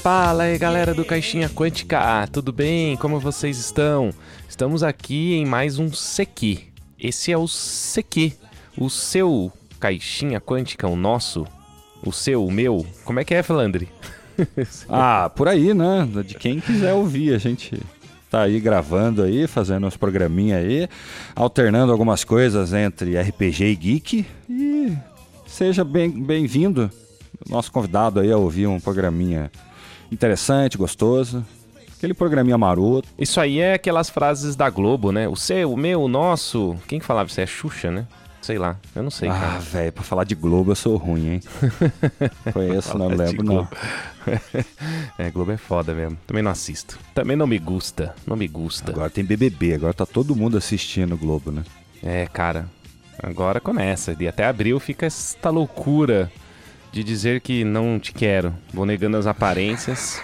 Fala 0.00 0.44
aí 0.44 0.56
galera 0.56 0.94
do 0.94 1.04
Caixinha 1.04 1.48
Quântica, 1.48 2.28
tudo 2.28 2.52
bem? 2.52 2.96
Como 2.96 3.18
vocês 3.18 3.58
estão? 3.58 4.10
Estamos 4.48 4.84
aqui 4.84 5.34
em 5.34 5.44
mais 5.44 5.80
um 5.80 5.92
Sequi. 5.92 6.68
Esse 6.96 7.32
é 7.32 7.38
o 7.38 7.48
Sequi, 7.48 8.34
o 8.78 8.88
seu 8.88 9.52
Caixinha 9.80 10.40
Quântica, 10.40 10.86
o 10.86 10.94
nosso, 10.94 11.44
o 12.04 12.12
seu, 12.12 12.46
o 12.46 12.52
meu. 12.52 12.86
Como 13.04 13.18
é 13.18 13.24
que 13.24 13.34
é, 13.34 13.42
Flandre? 13.42 13.88
ah, 14.88 15.28
por 15.34 15.48
aí, 15.48 15.74
né? 15.74 16.08
De 16.24 16.36
quem 16.36 16.60
quiser 16.60 16.92
ouvir, 16.92 17.34
a 17.34 17.38
gente 17.38 17.76
tá 18.30 18.42
aí 18.42 18.60
gravando 18.60 19.22
aí, 19.22 19.46
fazendo 19.46 19.86
uns 19.86 19.96
programinha 19.96 20.58
aí, 20.58 20.88
alternando 21.34 21.92
algumas 21.92 22.24
coisas 22.24 22.72
entre 22.72 23.18
RPG 23.20 23.64
e 23.64 23.76
geek 23.76 24.26
e 24.48 24.96
seja 25.46 25.84
bem-vindo, 25.84 26.90
bem 26.90 27.06
nosso 27.48 27.70
convidado 27.70 28.20
aí 28.20 28.30
a 28.30 28.36
ouvir 28.36 28.66
um 28.66 28.80
programinha 28.80 29.50
interessante, 30.10 30.76
gostoso. 30.76 31.44
Aquele 31.96 32.12
programinha 32.12 32.58
maroto. 32.58 33.08
Isso 33.18 33.40
aí 33.40 33.58
é 33.58 33.74
aquelas 33.74 34.10
frases 34.10 34.54
da 34.54 34.68
Globo, 34.68 35.10
né? 35.12 35.26
O 35.28 35.36
seu, 35.36 35.72
o 35.72 35.76
meu, 35.76 36.02
o 36.02 36.08
nosso. 36.08 36.76
Quem 36.86 36.98
que 37.00 37.06
falava 37.06 37.28
isso? 37.28 37.40
É 37.40 37.46
Xuxa, 37.46 37.90
né? 37.90 38.06
Sei 38.46 38.58
lá, 38.58 38.76
eu 38.94 39.02
não 39.02 39.10
sei. 39.10 39.28
Ah, 39.28 39.58
velho, 39.58 39.90
pra 39.90 40.04
falar 40.04 40.22
de 40.22 40.36
Globo 40.36 40.70
eu 40.70 40.76
sou 40.76 40.96
ruim, 40.96 41.30
hein? 41.30 41.40
Conheço, 42.54 42.96
não 42.96 43.08
lembro, 43.08 43.44
não. 43.44 43.68
é, 45.18 45.28
Globo 45.32 45.50
é 45.50 45.56
foda 45.56 45.92
mesmo. 45.92 46.16
Também 46.28 46.44
não 46.44 46.52
assisto. 46.52 46.96
Também 47.12 47.36
não 47.36 47.48
me 47.48 47.58
gusta. 47.58 48.14
Não 48.24 48.36
me 48.36 48.46
gusta. 48.46 48.92
Agora 48.92 49.10
tem 49.10 49.24
BBB, 49.24 49.74
agora 49.74 49.92
tá 49.92 50.06
todo 50.06 50.36
mundo 50.36 50.56
assistindo 50.56 51.16
Globo, 51.16 51.50
né? 51.50 51.64
É, 52.00 52.28
cara. 52.28 52.70
Agora 53.20 53.58
começa. 53.58 54.14
E 54.16 54.28
até 54.28 54.44
abril 54.44 54.78
fica 54.78 55.06
esta 55.06 55.50
loucura 55.50 56.30
de 56.92 57.02
dizer 57.02 57.40
que 57.40 57.64
não 57.64 57.98
te 57.98 58.12
quero. 58.12 58.54
Vou 58.72 58.86
negando 58.86 59.16
as 59.16 59.26
aparências. 59.26 60.22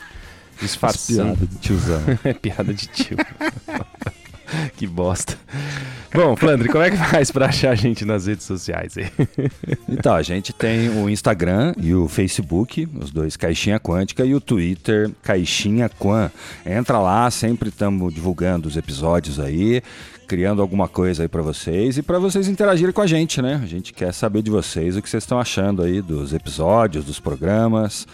disfarçando. 0.58 1.36
Piada 1.36 1.46
de 1.46 1.58
tiozão. 1.58 2.02
é 2.24 2.32
piada 2.32 2.72
de 2.72 2.86
tio. 2.86 3.18
que 4.76 4.86
bosta. 4.86 5.36
Bom, 6.14 6.34
Flandre, 6.36 6.68
como 6.68 6.82
é 6.82 6.90
que 6.90 6.96
faz 6.96 7.30
para 7.30 7.46
achar 7.46 7.70
a 7.70 7.74
gente 7.74 8.04
nas 8.04 8.26
redes 8.26 8.46
sociais 8.46 8.94
então, 9.88 10.14
a 10.14 10.22
gente 10.22 10.52
tem 10.52 10.88
o 10.88 11.08
Instagram 11.08 11.74
e 11.76 11.94
o 11.94 12.08
Facebook, 12.08 12.88
os 12.98 13.10
dois 13.10 13.36
Caixinha 13.36 13.78
Quântica, 13.78 14.24
e 14.24 14.34
o 14.34 14.40
Twitter 14.40 15.10
Caixinha 15.22 15.88
Quan. 15.88 16.30
Entra 16.64 16.98
lá, 16.98 17.30
sempre 17.30 17.68
estamos 17.68 18.12
divulgando 18.12 18.68
os 18.68 18.76
episódios 18.76 19.38
aí 19.38 19.82
criando 20.26 20.60
alguma 20.60 20.86
coisa 20.86 21.22
aí 21.22 21.28
para 21.28 21.40
vocês 21.40 21.96
e 21.96 22.02
para 22.02 22.18
vocês 22.18 22.48
interagirem 22.48 22.92
com 22.92 23.00
a 23.00 23.06
gente, 23.06 23.40
né? 23.40 23.58
A 23.62 23.66
gente 23.66 23.94
quer 23.94 24.12
saber 24.12 24.42
de 24.42 24.50
vocês 24.50 24.94
o 24.94 25.00
que 25.00 25.08
vocês 25.08 25.22
estão 25.22 25.40
achando 25.40 25.82
aí 25.82 26.02
dos 26.02 26.34
episódios, 26.34 27.02
dos 27.02 27.18
programas. 27.18 28.06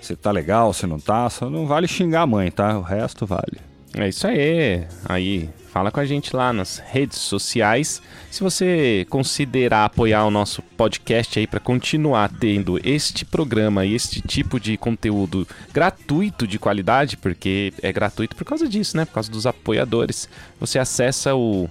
Se 0.00 0.14
tá 0.14 0.30
legal, 0.30 0.72
se 0.72 0.86
não 0.86 1.00
tá, 1.00 1.28
só 1.28 1.50
não 1.50 1.66
vale 1.66 1.88
xingar 1.88 2.22
a 2.22 2.26
mãe, 2.26 2.52
tá? 2.52 2.78
O 2.78 2.82
resto 2.82 3.26
vale. 3.26 3.75
É 3.96 4.08
isso 4.08 4.26
aí. 4.26 4.86
Aí, 5.06 5.48
fala 5.72 5.90
com 5.90 5.98
a 5.98 6.04
gente 6.04 6.36
lá 6.36 6.52
nas 6.52 6.78
redes 6.78 7.18
sociais. 7.18 8.02
Se 8.30 8.42
você 8.42 9.06
considerar 9.08 9.86
apoiar 9.86 10.26
o 10.26 10.30
nosso 10.30 10.60
podcast 10.60 11.38
aí 11.38 11.46
para 11.46 11.58
continuar 11.58 12.30
tendo 12.30 12.78
este 12.86 13.24
programa 13.24 13.86
e 13.86 13.94
este 13.94 14.20
tipo 14.20 14.60
de 14.60 14.76
conteúdo 14.76 15.48
gratuito 15.72 16.46
de 16.46 16.58
qualidade, 16.58 17.16
porque 17.16 17.72
é 17.82 17.90
gratuito 17.90 18.36
por 18.36 18.44
causa 18.44 18.68
disso, 18.68 18.98
né? 18.98 19.06
Por 19.06 19.14
causa 19.14 19.30
dos 19.30 19.46
apoiadores. 19.46 20.28
Você 20.60 20.78
acessa 20.78 21.34
o 21.34 21.66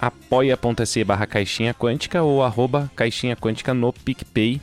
apoia.se 0.00 1.04
barra 1.04 1.26
caixinha 1.26 1.74
quântica 1.74 2.22
ou 2.22 2.42
arroba 2.42 2.90
caixinha 2.96 3.36
quântica 3.36 3.74
no 3.74 3.92
PicPay 3.92 4.62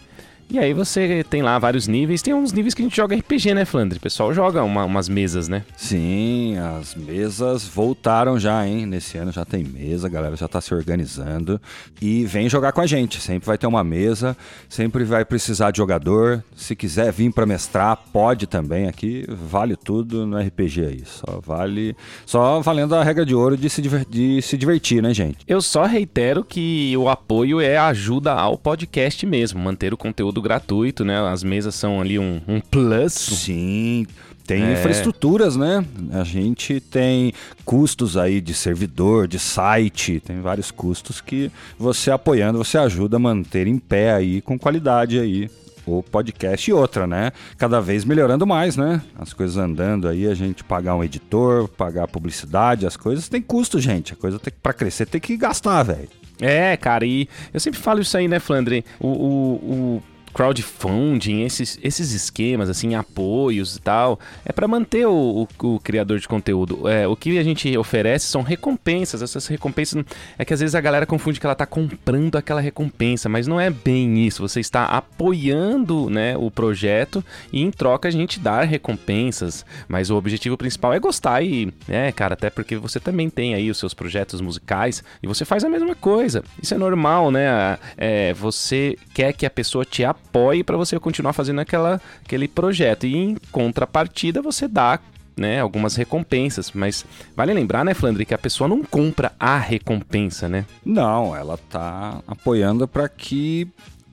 e 0.53 0.59
aí 0.59 0.73
você 0.73 1.23
tem 1.29 1.41
lá 1.41 1.59
vários 1.59 1.87
níveis. 1.87 2.21
Tem 2.21 2.33
uns 2.33 2.51
níveis 2.51 2.73
que 2.73 2.81
a 2.81 2.85
gente 2.85 2.95
joga 2.95 3.15
RPG, 3.15 3.53
né, 3.53 3.65
Flandre? 3.65 3.97
O 3.97 4.01
pessoal 4.01 4.33
joga 4.33 4.63
uma, 4.63 4.85
umas 4.85 5.09
mesas, 5.09 5.47
né? 5.47 5.63
Sim, 5.75 6.57
as 6.57 6.95
mesas 6.95 7.65
voltaram 7.65 8.39
já, 8.39 8.65
hein? 8.67 8.85
Nesse 8.85 9.17
ano 9.17 9.31
já 9.31 9.45
tem 9.45 9.63
mesa, 9.63 10.07
a 10.07 10.09
galera 10.09 10.35
já 10.35 10.47
tá 10.47 10.59
se 10.61 10.73
organizando. 10.73 11.59
E 12.01 12.25
vem 12.25 12.49
jogar 12.49 12.71
com 12.71 12.81
a 12.81 12.85
gente. 12.85 13.19
Sempre 13.21 13.47
vai 13.47 13.57
ter 13.57 13.67
uma 13.67 13.83
mesa, 13.83 14.35
sempre 14.67 15.03
vai 15.03 15.23
precisar 15.23 15.71
de 15.71 15.77
jogador. 15.77 16.43
Se 16.55 16.75
quiser 16.75 17.11
vir 17.11 17.31
para 17.31 17.45
mestrar, 17.45 17.97
pode 18.11 18.47
também 18.47 18.87
aqui. 18.87 19.25
Vale 19.27 19.75
tudo 19.75 20.25
no 20.25 20.37
RPG 20.37 20.85
aí. 20.85 21.03
Só 21.05 21.39
vale. 21.43 21.95
Só 22.25 22.61
valendo 22.61 22.95
a 22.95 23.03
regra 23.03 23.25
de 23.25 23.33
ouro 23.33 23.57
de 23.57 23.69
se, 23.69 23.81
diver... 23.81 24.05
de 24.09 24.41
se 24.41 24.57
divertir, 24.57 25.01
né, 25.01 25.13
gente? 25.13 25.37
Eu 25.47 25.61
só 25.61 25.85
reitero 25.85 26.43
que 26.43 26.95
o 26.97 27.09
apoio 27.09 27.61
é 27.61 27.77
ajuda 27.77 28.33
ao 28.33 28.57
podcast 28.57 29.25
mesmo, 29.25 29.59
manter 29.59 29.93
o 29.93 29.97
conteúdo 29.97 30.33
conteúdo 30.33 30.41
gratuito, 30.43 31.03
né? 31.03 31.19
As 31.27 31.43
mesas 31.43 31.73
são 31.73 31.99
ali 31.99 32.19
um, 32.19 32.39
um 32.47 32.59
plus. 32.59 33.13
Sim. 33.13 34.05
Tem 34.45 34.61
é. 34.61 34.73
infraestruturas, 34.73 35.55
né? 35.55 35.83
A 36.11 36.23
gente 36.23 36.79
tem 36.79 37.33
custos 37.63 38.17
aí 38.17 38.41
de 38.41 38.53
servidor, 38.53 39.27
de 39.27 39.39
site, 39.39 40.19
tem 40.19 40.41
vários 40.41 40.69
custos 40.69 41.21
que 41.21 41.49
você 41.79 42.11
apoiando, 42.11 42.57
você 42.57 42.77
ajuda 42.77 43.15
a 43.15 43.19
manter 43.19 43.67
em 43.67 43.77
pé 43.77 44.13
aí 44.13 44.41
com 44.41 44.59
qualidade 44.59 45.17
aí 45.17 45.49
o 45.85 46.01
podcast 46.01 46.69
e 46.69 46.73
outra, 46.73 47.05
né? 47.05 47.31
Cada 47.57 47.81
vez 47.81 48.05
melhorando 48.05 48.47
mais, 48.47 48.77
né? 48.77 49.01
As 49.17 49.33
coisas 49.33 49.57
andando 49.57 50.07
aí, 50.07 50.27
a 50.27 50.33
gente 50.33 50.63
pagar 50.63 50.95
um 50.95 51.03
editor, 51.03 51.67
pagar 51.67 52.07
publicidade, 52.07 52.85
as 52.85 52.95
coisas 52.95 53.27
tem 53.27 53.41
custo, 53.41 53.79
gente. 53.79 54.13
A 54.13 54.15
coisa 54.15 54.39
tem 54.39 54.53
para 54.61 54.73
crescer 54.73 55.05
tem 55.05 55.19
que 55.19 55.35
gastar, 55.35 55.83
velho. 55.83 56.09
É, 56.39 56.75
cara, 56.77 57.05
e 57.05 57.27
eu 57.53 57.59
sempre 57.59 57.79
falo 57.79 58.01
isso 58.01 58.17
aí, 58.17 58.27
né, 58.27 58.39
Flandre? 58.39 58.83
O, 58.99 59.07
o, 59.07 59.53
o 59.55 60.03
crowdfunding, 60.33 61.43
esses, 61.43 61.79
esses 61.83 62.11
esquemas, 62.11 62.69
assim, 62.69 62.95
apoios 62.95 63.75
e 63.75 63.81
tal, 63.81 64.19
é 64.43 64.51
para 64.51 64.67
manter 64.67 65.05
o, 65.05 65.47
o, 65.61 65.67
o, 65.67 65.79
criador 65.79 66.19
de 66.19 66.27
conteúdo. 66.27 66.87
É, 66.89 67.07
o 67.07 67.15
que 67.15 67.37
a 67.37 67.43
gente 67.43 67.77
oferece 67.77 68.25
são 68.25 68.41
recompensas. 68.41 69.21
Essas 69.21 69.47
recompensas 69.47 70.03
é 70.37 70.43
que 70.43 70.53
às 70.53 70.59
vezes 70.59 70.75
a 70.75 70.81
galera 70.81 71.05
confunde 71.05 71.39
que 71.39 71.45
ela 71.45 71.55
tá 71.55 71.65
comprando 71.65 72.35
aquela 72.37 72.59
recompensa, 72.59 73.29
mas 73.29 73.47
não 73.47 73.59
é 73.59 73.69
bem 73.69 74.25
isso. 74.25 74.41
Você 74.41 74.59
está 74.59 74.85
apoiando, 74.85 76.09
né, 76.09 76.35
o 76.35 76.49
projeto 76.49 77.23
e 77.51 77.61
em 77.61 77.69
troca 77.69 78.07
a 78.07 78.11
gente 78.11 78.39
dá 78.39 78.63
recompensas. 78.63 79.65
Mas 79.87 80.09
o 80.09 80.15
objetivo 80.15 80.57
principal 80.57 80.93
é 80.93 80.99
gostar 80.99 81.43
e, 81.43 81.71
é, 81.87 82.11
cara, 82.11 82.33
até 82.33 82.49
porque 82.49 82.75
você 82.75 82.99
também 82.99 83.29
tem 83.29 83.53
aí 83.53 83.69
os 83.69 83.77
seus 83.77 83.93
projetos 83.93 84.41
musicais 84.41 85.03
e 85.21 85.27
você 85.27 85.45
faz 85.45 85.63
a 85.63 85.69
mesma 85.69 85.93
coisa. 85.93 86.43
Isso 86.61 86.73
é 86.73 86.77
normal, 86.77 87.29
né? 87.29 87.77
É, 87.95 88.33
você 88.33 88.97
quer 89.13 89.33
que 89.33 89.45
a 89.45 89.49
pessoa 89.49 89.85
te 89.85 90.03
apoie 90.03 90.22
apoie 90.33 90.63
para 90.63 90.77
você 90.77 90.99
continuar 90.99 91.33
fazendo 91.33 91.59
aquela, 91.59 92.01
aquele 92.23 92.47
projeto. 92.47 93.05
E 93.05 93.15
em 93.15 93.37
contrapartida 93.51 94.41
você 94.41 94.67
dá 94.67 94.99
né, 95.35 95.59
algumas 95.59 95.95
recompensas, 95.95 96.71
mas 96.71 97.05
vale 97.35 97.53
lembrar, 97.53 97.83
né, 97.83 97.93
Flandre, 97.93 98.25
que 98.25 98.33
a 98.33 98.37
pessoa 98.37 98.67
não 98.67 98.83
compra 98.83 99.31
a 99.39 99.57
recompensa, 99.57 100.47
né? 100.47 100.65
Não, 100.85 101.35
ela 101.35 101.57
tá 101.57 102.21
apoiando 102.27 102.87
para 102.87 103.09
que 103.09 103.67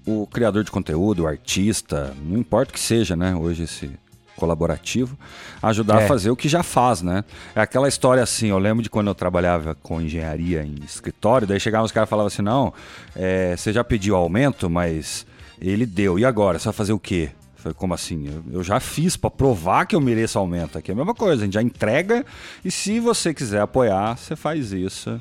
o 0.07 0.27
criador 0.27 0.65
de 0.65 0.71
conteúdo, 0.71 1.25
o 1.25 1.27
artista, 1.27 2.15
não 2.23 2.39
importa 2.39 2.71
o 2.71 2.75
que 2.75 2.81
seja, 2.81 3.15
né, 3.15 3.35
hoje 3.35 3.65
esse 3.65 3.91
colaborativo, 4.35 5.19
ajudar 5.63 6.01
é. 6.01 6.05
a 6.05 6.09
fazer 6.09 6.31
o 6.31 6.37
que 6.37 6.49
já 6.49 6.63
faz, 6.63 7.03
né? 7.03 7.23
É 7.55 7.61
aquela 7.61 7.87
história 7.87 8.23
assim, 8.23 8.49
eu 8.49 8.59
lembro 8.59 8.83
de 8.83 8.89
quando 8.89 9.09
eu 9.09 9.15
trabalhava 9.15 9.77
com 9.83 10.01
engenharia 10.01 10.63
em 10.63 10.77
escritório, 10.83 11.47
daí 11.47 11.61
chegavam 11.61 11.85
os 11.85 11.93
caras 11.93 12.09
e 12.09 12.11
falavam 12.11 12.29
assim, 12.29 12.41
não, 12.41 12.73
é, 13.15 13.55
você 13.55 13.71
já 13.71 13.85
pediu 13.85 14.17
aumento, 14.17 14.71
mas 14.71 15.27
ele 15.61 15.87
deu. 15.87 16.19
E 16.19 16.25
agora? 16.25 16.59
Você 16.59 16.65
vai 16.65 16.73
fazer 16.73 16.93
o 16.93 16.99
quê? 16.99 17.31
Foi 17.57 17.75
como 17.75 17.93
assim? 17.93 18.27
Eu, 18.27 18.59
eu 18.59 18.65
já 18.65 18.81
fiz 18.81 19.17
para 19.17 19.31
provar 19.31 19.85
que 19.85 19.95
eu 19.95 20.01
mereço 20.01 20.39
aumento. 20.39 20.79
Aqui 20.79 20.91
é 20.91 20.95
a 20.95 20.97
mesma 20.97 21.15
coisa, 21.15 21.43
a 21.43 21.45
gente 21.45 21.55
já 21.55 21.63
entrega. 21.63 22.25
E 22.65 22.71
se 22.71 22.99
você 22.99 23.35
quiser 23.35 23.61
apoiar, 23.61 24.17
você 24.17 24.35
faz 24.35 24.73
isso 24.73 25.21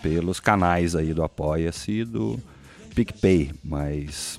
pelos 0.00 0.38
canais 0.38 0.94
aí 0.94 1.12
do 1.12 1.22
Apoia-se 1.22 1.90
e 1.90 2.04
do 2.04 2.38
PicPay. 2.94 3.52
Mas 3.64 4.38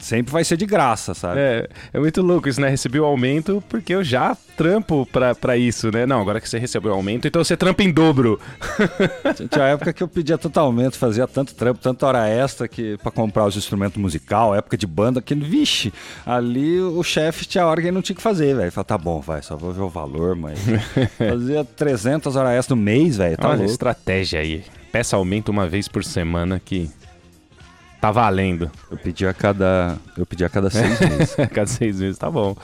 sempre 0.00 0.32
vai 0.32 0.44
ser 0.44 0.56
de 0.56 0.66
graça, 0.66 1.14
sabe? 1.14 1.40
É, 1.40 1.68
é 1.92 1.98
muito 1.98 2.22
louco 2.22 2.48
isso, 2.48 2.60
né? 2.60 2.68
Recebi 2.68 2.98
o 2.98 3.04
aumento 3.04 3.62
porque 3.68 3.94
eu 3.94 4.02
já 4.04 4.36
trampo 4.56 5.06
pra, 5.12 5.34
pra 5.34 5.56
isso, 5.56 5.90
né? 5.92 6.06
Não, 6.06 6.20
agora 6.20 6.40
que 6.40 6.48
você 6.48 6.58
recebeu 6.58 6.92
o 6.92 6.94
aumento, 6.94 7.28
então 7.28 7.44
você 7.44 7.56
trampa 7.56 7.82
em 7.82 7.92
dobro. 7.92 8.40
Tinha 9.50 9.64
a 9.64 9.68
época 9.68 9.92
que 9.92 10.02
eu 10.02 10.08
pedia 10.08 10.38
tanto 10.38 10.58
aumento, 10.58 10.96
fazia 10.96 11.26
tanto 11.26 11.54
trampo, 11.54 11.80
tanta 11.80 12.06
hora 12.06 12.28
extra 12.28 12.66
que 12.66 12.96
para 12.98 13.10
comprar 13.10 13.44
os 13.46 13.56
instrumentos 13.56 14.00
musical, 14.00 14.54
época 14.54 14.76
de 14.76 14.86
banda, 14.86 15.20
que, 15.20 15.34
vixe, 15.34 15.92
ali 16.24 16.80
o 16.80 17.02
chefe 17.02 17.44
tinha 17.44 17.66
hora 17.66 17.80
que 17.80 17.86
ele 17.88 17.94
não 17.94 18.02
tinha 18.02 18.16
que 18.16 18.22
fazer, 18.22 18.56
velho. 18.56 18.72
Falei, 18.72 18.86
tá 18.86 18.98
bom, 18.98 19.20
vai, 19.20 19.42
só 19.42 19.56
vou 19.56 19.72
ver 19.72 19.82
o 19.82 19.88
valor, 19.88 20.34
mas 20.34 20.58
fazia 21.18 21.64
300 21.64 22.34
horas 22.36 22.52
extra 22.52 22.74
no 22.74 22.82
mês, 22.82 23.18
velho, 23.18 23.36
tá 23.36 23.48
Olha 23.48 23.58
louco. 23.58 23.70
estratégia 23.70 24.40
aí. 24.40 24.64
Peça 24.90 25.16
aumento 25.16 25.50
uma 25.50 25.68
vez 25.68 25.88
por 25.88 26.02
semana 26.02 26.60
que 26.64 26.90
Tá 28.00 28.10
valendo. 28.10 28.70
Eu 28.90 28.96
pedi 28.96 29.26
a 29.26 29.32
cada. 29.32 29.96
Eu 30.16 30.26
pedi 30.26 30.44
a 30.44 30.48
cada 30.48 30.70
seis 30.70 30.98
meses. 31.00 31.34
cada 31.52 31.66
seis 31.66 32.00
meses, 32.00 32.18
tá 32.18 32.30
bom. 32.30 32.56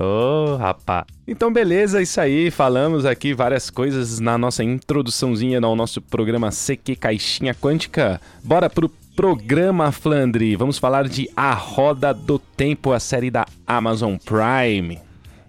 Ô, 0.00 0.04
oh, 0.04 0.56
rapá. 0.56 1.06
Então, 1.26 1.52
beleza, 1.52 2.02
isso 2.02 2.20
aí. 2.20 2.50
Falamos 2.50 3.06
aqui 3.06 3.32
várias 3.32 3.70
coisas 3.70 4.18
na 4.18 4.36
nossa 4.36 4.64
introduçãozinha 4.64 5.60
ao 5.62 5.76
nosso 5.76 6.00
programa 6.00 6.50
CQ 6.50 6.96
Caixinha 6.96 7.54
Quântica. 7.54 8.20
Bora 8.42 8.68
pro 8.68 8.88
programa, 9.14 9.92
Flandre. 9.92 10.56
Vamos 10.56 10.78
falar 10.78 11.08
de 11.08 11.28
A 11.36 11.52
Roda 11.52 12.12
do 12.12 12.38
Tempo, 12.38 12.92
a 12.92 13.00
série 13.00 13.30
da 13.30 13.46
Amazon 13.66 14.16
Prime. 14.16 14.98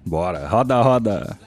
Bora, 0.05 0.47
roda, 0.47 0.81
roda. 0.81 1.39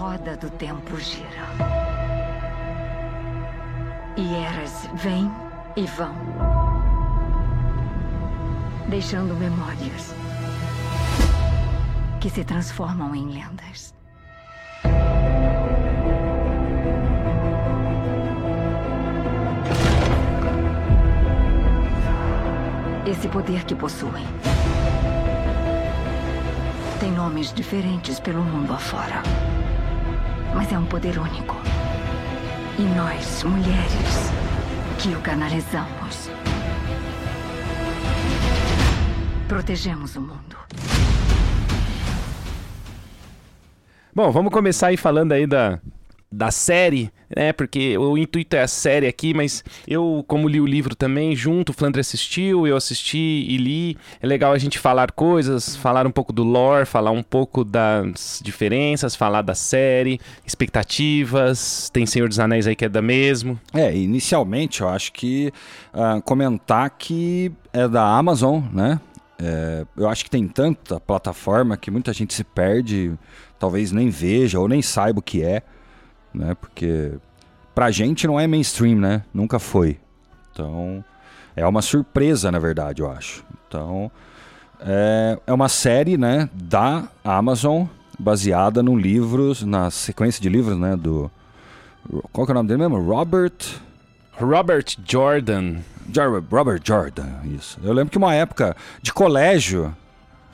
Roda 0.00 0.34
do 0.34 0.48
tempo 0.48 0.98
gira. 0.98 1.44
E 4.16 4.34
eras 4.34 4.88
vêm 4.94 5.30
e 5.76 5.84
vão, 5.84 6.14
deixando 8.88 9.34
memórias 9.34 10.14
que 12.18 12.30
se 12.30 12.42
transformam 12.44 13.14
em 13.14 13.26
lendas. 13.26 13.94
Esse 23.06 23.28
poder 23.28 23.64
que 23.64 23.74
possuem 23.74 24.24
tem 26.98 27.12
nomes 27.12 27.52
diferentes 27.52 28.18
pelo 28.18 28.42
mundo 28.42 28.72
afora. 28.72 29.22
Mas 30.54 30.72
é 30.72 30.78
um 30.78 30.86
poder 30.86 31.18
único. 31.18 31.56
E 32.78 32.82
nós, 32.82 33.42
mulheres, 33.44 34.32
que 34.98 35.14
o 35.14 35.20
canalizamos, 35.20 36.30
protegemos 39.48 40.16
o 40.16 40.20
mundo. 40.20 40.56
Bom, 44.14 44.30
vamos 44.30 44.52
começar 44.52 44.88
aí 44.88 44.96
falando 44.96 45.32
aí 45.32 45.46
da, 45.46 45.80
da 46.32 46.52
série, 46.52 47.10
né? 47.34 47.52
Porque 47.52 47.98
o 47.98 48.16
intuito 48.16 48.54
é 48.54 48.62
a 48.62 48.68
série 48.68 49.06
aqui, 49.06 49.34
mas 49.34 49.64
eu, 49.86 50.24
como 50.28 50.48
li 50.48 50.60
o 50.60 50.66
livro 50.66 50.94
também, 50.94 51.34
junto, 51.34 51.70
o 51.70 51.72
Flandre 51.72 52.00
assistiu, 52.00 52.66
eu 52.66 52.76
assisti 52.76 53.18
e 53.48 53.56
li. 53.56 53.96
É 54.22 54.26
legal 54.26 54.52
a 54.52 54.58
gente 54.58 54.78
falar 54.78 55.10
coisas, 55.10 55.74
falar 55.74 56.06
um 56.06 56.10
pouco 56.10 56.32
do 56.32 56.44
lore, 56.44 56.86
falar 56.86 57.10
um 57.10 57.22
pouco 57.22 57.64
das 57.64 58.40
diferenças, 58.44 59.16
falar 59.16 59.42
da 59.42 59.54
série, 59.54 60.20
expectativas. 60.46 61.90
Tem 61.92 62.06
Senhor 62.06 62.28
dos 62.28 62.38
Anéis 62.38 62.66
aí 62.66 62.76
que 62.76 62.84
é 62.84 62.88
da 62.88 63.02
mesmo. 63.02 63.58
É, 63.74 63.94
inicialmente 63.96 64.82
eu 64.82 64.88
acho 64.88 65.12
que 65.12 65.52
uh, 65.92 66.22
comentar 66.22 66.90
que 66.90 67.50
é 67.72 67.88
da 67.88 68.04
Amazon, 68.04 68.62
né? 68.72 69.00
É, 69.42 69.86
eu 69.96 70.08
acho 70.08 70.22
que 70.22 70.30
tem 70.30 70.46
tanta 70.46 71.00
plataforma 71.00 71.76
que 71.76 71.90
muita 71.90 72.12
gente 72.12 72.34
se 72.34 72.44
perde, 72.44 73.18
talvez 73.58 73.90
nem 73.90 74.10
veja 74.10 74.60
ou 74.60 74.68
nem 74.68 74.82
saiba 74.82 75.18
o 75.18 75.22
que 75.22 75.42
é 75.42 75.62
né? 76.32 76.54
Porque 76.54 77.12
pra 77.74 77.90
gente 77.90 78.26
não 78.26 78.38
é 78.38 78.46
mainstream, 78.46 78.98
né? 78.98 79.22
Nunca 79.32 79.58
foi. 79.58 79.98
Então, 80.52 81.04
é 81.54 81.66
uma 81.66 81.82
surpresa, 81.82 82.50
na 82.50 82.58
verdade, 82.58 83.02
eu 83.02 83.10
acho. 83.10 83.44
Então, 83.66 84.10
é, 84.80 85.38
é 85.46 85.52
uma 85.52 85.68
série, 85.68 86.16
né, 86.16 86.48
da 86.52 87.04
Amazon, 87.24 87.84
baseada 88.18 88.82
num 88.82 88.96
livro, 88.96 89.52
na 89.64 89.90
sequência 89.90 90.42
de 90.42 90.48
livros, 90.48 90.78
né, 90.78 90.96
do... 90.96 91.30
Qual 92.32 92.46
que 92.46 92.52
é 92.52 92.54
o 92.54 92.56
nome 92.56 92.68
dele 92.68 92.80
mesmo? 92.80 93.00
Robert... 93.00 93.54
Robert 94.32 94.96
Jordan. 95.06 95.76
Robert 96.50 96.80
Jordan, 96.82 97.28
isso. 97.44 97.78
Eu 97.82 97.92
lembro 97.92 98.10
que 98.10 98.18
uma 98.18 98.34
época 98.34 98.74
de 99.02 99.12
colégio, 99.12 99.94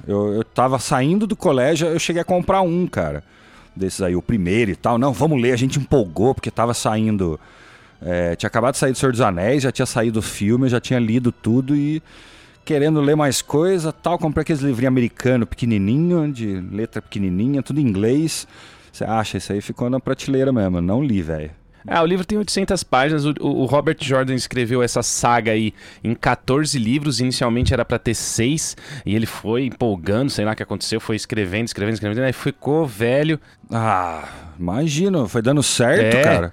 eu, 0.06 0.34
eu 0.34 0.44
tava 0.44 0.79
saindo 0.79 1.25
do 1.26 1.37
colégio, 1.37 1.87
eu 1.87 1.99
cheguei 1.99 2.20
a 2.20 2.25
comprar 2.25 2.62
um, 2.62 2.87
cara 2.87 3.22
desses 3.76 4.00
aí, 4.00 4.17
o 4.17 4.23
primeiro 4.23 4.70
e 4.70 4.76
tal. 4.76 4.99
Não, 4.99 5.12
vamos 5.12 5.40
ler, 5.40 5.52
a 5.52 5.56
gente 5.56 5.78
empolgou, 5.78 6.34
porque 6.34 6.50
tava 6.50 6.75
saindo. 6.75 7.38
É, 8.00 8.37
tinha 8.37 8.49
acabado 8.49 8.75
de 8.75 8.78
sair 8.78 8.93
do 8.93 8.99
Senhor 8.99 9.12
dos 9.12 9.20
Anéis, 9.20 9.62
já 9.62 9.73
tinha 9.73 9.87
saído 9.87 10.19
o 10.19 10.23
filme, 10.23 10.69
já 10.69 10.81
tinha 10.81 10.99
lido 10.99 11.32
tudo 11.32 11.75
e 11.75 12.02
querendo 12.64 13.00
ler 13.00 13.17
mais 13.17 13.40
coisa 13.40 13.93
tal. 13.93 14.19
Comprei 14.19 14.43
aqueles 14.43 14.62
livrinhos 14.62 14.88
americanos 14.88 15.49
pequenininho, 15.49 16.31
de 16.32 16.61
letra 16.73 17.00
pequenininha, 17.00 17.62
tudo 17.62 17.81
em 17.81 17.84
inglês. 17.84 18.46
Você 18.93 19.05
acha, 19.05 19.38
isso 19.38 19.52
aí 19.52 19.61
ficou 19.61 19.90
na 19.90 20.00
prateleira 20.00 20.52
mesmo. 20.52 20.81
Não 20.81 21.02
li, 21.02 21.22
velho. 21.22 21.50
Ah, 21.86 22.02
o 22.02 22.06
livro 22.06 22.24
tem 22.24 22.36
800 22.36 22.82
páginas. 22.82 23.24
O, 23.24 23.34
o, 23.40 23.64
Robert 23.64 23.96
Jordan 24.00 24.34
escreveu 24.34 24.82
essa 24.82 25.02
saga 25.02 25.52
aí 25.52 25.72
em 26.02 26.14
14 26.14 26.78
livros. 26.78 27.20
Inicialmente 27.20 27.72
era 27.72 27.84
para 27.84 27.98
ter 27.98 28.14
seis. 28.14 28.76
E 29.04 29.14
ele 29.14 29.26
foi 29.26 29.66
empolgando, 29.66 30.30
sei 30.30 30.44
lá 30.44 30.52
o 30.52 30.56
que 30.56 30.62
aconteceu. 30.62 31.00
Foi 31.00 31.16
escrevendo, 31.16 31.66
escrevendo, 31.66 31.94
escrevendo. 31.94 32.24
Aí 32.24 32.32
ficou 32.32 32.86
velho. 32.86 33.40
Ah, 33.70 34.28
imagina. 34.58 35.26
Foi 35.28 35.42
dando 35.42 35.62
certo, 35.62 36.16
é. 36.16 36.22
cara. 36.22 36.52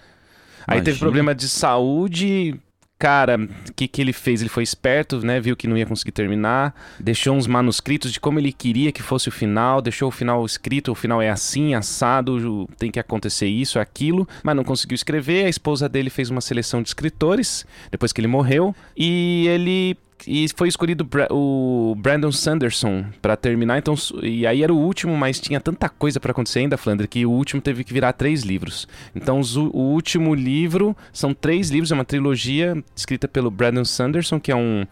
Aí 0.67 0.81
teve 0.81 0.97
problema 0.97 1.35
de 1.35 1.49
saúde, 1.49 2.59
cara, 3.03 3.37
o 3.37 3.73
que, 3.73 3.85
que 3.85 4.01
ele 4.01 4.13
fez? 4.13 4.39
Ele 4.39 4.49
foi 4.49 4.63
esperto, 4.63 5.19
né? 5.25 5.37
Viu 5.37 5.57
que 5.57 5.67
não 5.67 5.77
ia 5.77 5.85
conseguir 5.85 6.13
terminar, 6.13 6.73
deixou 6.97 7.35
uns 7.35 7.45
manuscritos 7.45 8.13
de 8.13 8.17
como 8.17 8.39
ele 8.39 8.53
queria 8.53 8.93
que 8.93 9.03
fosse 9.03 9.27
o 9.27 9.31
final, 9.31 9.81
deixou 9.81 10.07
o 10.07 10.11
final 10.11 10.45
escrito, 10.45 10.93
o 10.93 10.95
final 10.95 11.21
é 11.21 11.29
assim, 11.29 11.75
assado, 11.75 12.65
tem 12.77 12.89
que 12.89 13.01
acontecer 13.01 13.47
isso, 13.47 13.77
aquilo, 13.77 14.25
mas 14.41 14.55
não 14.55 14.63
conseguiu 14.63 14.95
escrever. 14.95 15.43
A 15.43 15.49
esposa 15.49 15.89
dele 15.89 16.09
fez 16.09 16.29
uma 16.29 16.39
seleção 16.39 16.81
de 16.81 16.87
escritores 16.87 17.65
depois 17.91 18.13
que 18.13 18.21
ele 18.21 18.27
morreu 18.29 18.73
e 18.95 19.47
ele 19.49 19.97
e 20.27 20.47
foi 20.55 20.67
escolhido 20.67 21.07
o 21.31 21.95
Brandon 21.97 22.31
Sanderson 22.31 23.05
para 23.21 23.35
terminar. 23.35 23.77
Então, 23.77 23.95
e 24.21 24.45
aí 24.47 24.63
era 24.63 24.73
o 24.73 24.77
último, 24.77 25.15
mas 25.17 25.39
tinha 25.39 25.59
tanta 25.59 25.89
coisa 25.89 26.19
para 26.19 26.31
acontecer 26.31 26.59
ainda, 26.59 26.77
Flandre, 26.77 27.07
que 27.07 27.25
o 27.25 27.31
último 27.31 27.61
teve 27.61 27.83
que 27.83 27.93
virar 27.93 28.13
três 28.13 28.43
livros. 28.43 28.87
Então, 29.15 29.41
o 29.73 29.79
último 29.79 30.33
livro 30.33 30.95
são 31.11 31.33
três 31.33 31.69
livros, 31.69 31.91
é 31.91 31.95
uma 31.95 32.05
trilogia 32.05 32.81
escrita 32.95 33.27
pelo 33.27 33.51
Brandon 33.51 33.85
Sanderson, 33.85 34.39
que 34.39 34.51
é 34.51 34.55
um 34.55 34.85